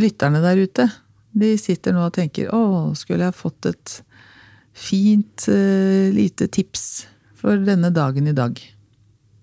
lytterne 0.01 0.41
der 0.43 0.61
ute, 0.61 0.87
de 1.31 1.53
sitter 1.61 1.95
nå 1.95 2.07
og 2.09 2.15
tenker 2.17 2.49
å, 2.53 2.91
skulle 2.97 3.29
jeg 3.29 3.37
fått 3.37 3.69
et 3.69 3.93
fint 4.77 5.47
uh, 5.51 6.11
lite 6.13 6.47
tips 6.51 7.07
for 7.39 7.59
denne 7.65 7.91
dagen 7.95 8.27
i 8.27 8.35
dag? 8.35 8.59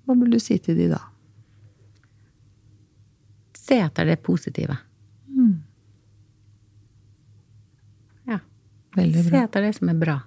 Hva 0.07 0.17
vil 0.21 0.33
du 0.37 0.41
si 0.43 0.59
til 0.63 0.79
de 0.79 0.91
da? 0.93 1.01
Se 3.69 3.79
etter 3.85 4.09
det 4.09 4.17
positive. 4.25 4.77
Mm. 5.29 5.63
Ja. 8.25 8.39
Veldig 8.97 9.25
bra. 9.27 9.31
Se 9.31 9.45
etter 9.45 9.67
det 9.67 9.73
som 9.77 9.93
er 9.93 9.99
bra. 10.01 10.19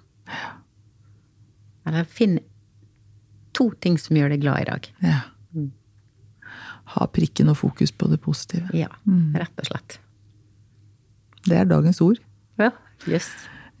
Eller 1.88 2.06
finn 2.06 2.38
to 3.56 3.72
ting 3.82 3.98
som 3.98 4.16
gjør 4.16 4.32
deg 4.32 4.44
glad 4.44 4.62
i 4.62 4.68
dag. 4.70 4.88
Ja. 5.02 5.18
Mm. 5.56 5.72
Ha 6.94 7.08
prikken 7.10 7.50
og 7.50 7.58
fokus 7.58 7.90
på 7.90 8.08
det 8.12 8.20
positive. 8.22 8.70
Ja, 8.76 8.92
mm. 9.08 9.34
rett 9.42 9.64
og 9.64 9.70
slett. 9.72 9.98
Det 11.42 11.58
er 11.58 11.66
dagens 11.66 12.00
ord. 12.04 12.22
Ja. 12.62 12.70
Yes. 13.10 13.28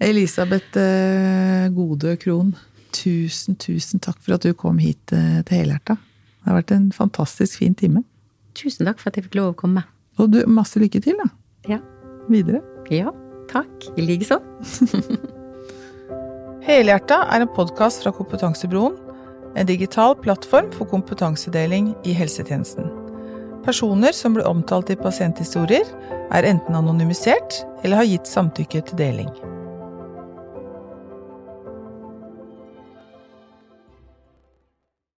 Elisabeth 0.02 0.74
Gode 0.74 1.74
Godø 1.76 2.16
Krohn, 2.18 2.56
tusen, 2.90 3.54
tusen 3.54 4.02
takk 4.02 4.18
for 4.18 4.34
at 4.34 4.42
du 4.42 4.50
kom 4.58 4.80
hit 4.82 5.14
eh, 5.14 5.44
til 5.46 5.62
Helhjerta. 5.62 5.94
Det 6.42 6.50
har 6.50 6.58
vært 6.58 6.74
en 6.74 6.88
fantastisk 6.90 7.60
fin 7.62 7.76
time. 7.78 8.02
Tusen 8.58 8.88
takk 8.88 9.00
for 9.00 9.10
at 9.10 9.18
jeg 9.18 9.28
fikk 9.28 9.38
lov 9.40 9.52
å 9.52 9.58
komme. 9.64 9.84
Og 10.20 10.32
du, 10.32 10.42
masse 10.50 10.80
lykke 10.80 11.00
til, 11.04 11.16
da. 11.20 11.28
Ja. 11.70 11.78
Videre. 12.30 12.60
Ja, 12.92 13.12
takk. 13.50 13.88
I 13.96 14.04
likeså. 14.04 14.38
Helhjerta 16.66 17.24
er 17.34 17.42
en 17.42 17.50
podkast 17.56 18.04
fra 18.04 18.12
Kompetansebroen, 18.14 18.98
en 19.58 19.68
digital 19.68 20.14
plattform 20.16 20.70
for 20.72 20.88
kompetansedeling 20.88 21.90
i 22.08 22.14
helsetjenesten. 22.16 22.86
Personer 23.66 24.14
som 24.16 24.36
blir 24.36 24.46
omtalt 24.48 24.90
i 24.90 24.98
pasienthistorier, 24.98 25.86
er 26.32 26.48
enten 26.48 26.78
anonymisert 26.78 27.60
eller 27.82 28.00
har 28.00 28.08
gitt 28.08 28.30
samtykke 28.30 28.84
til 28.88 29.00
deling. 29.00 29.28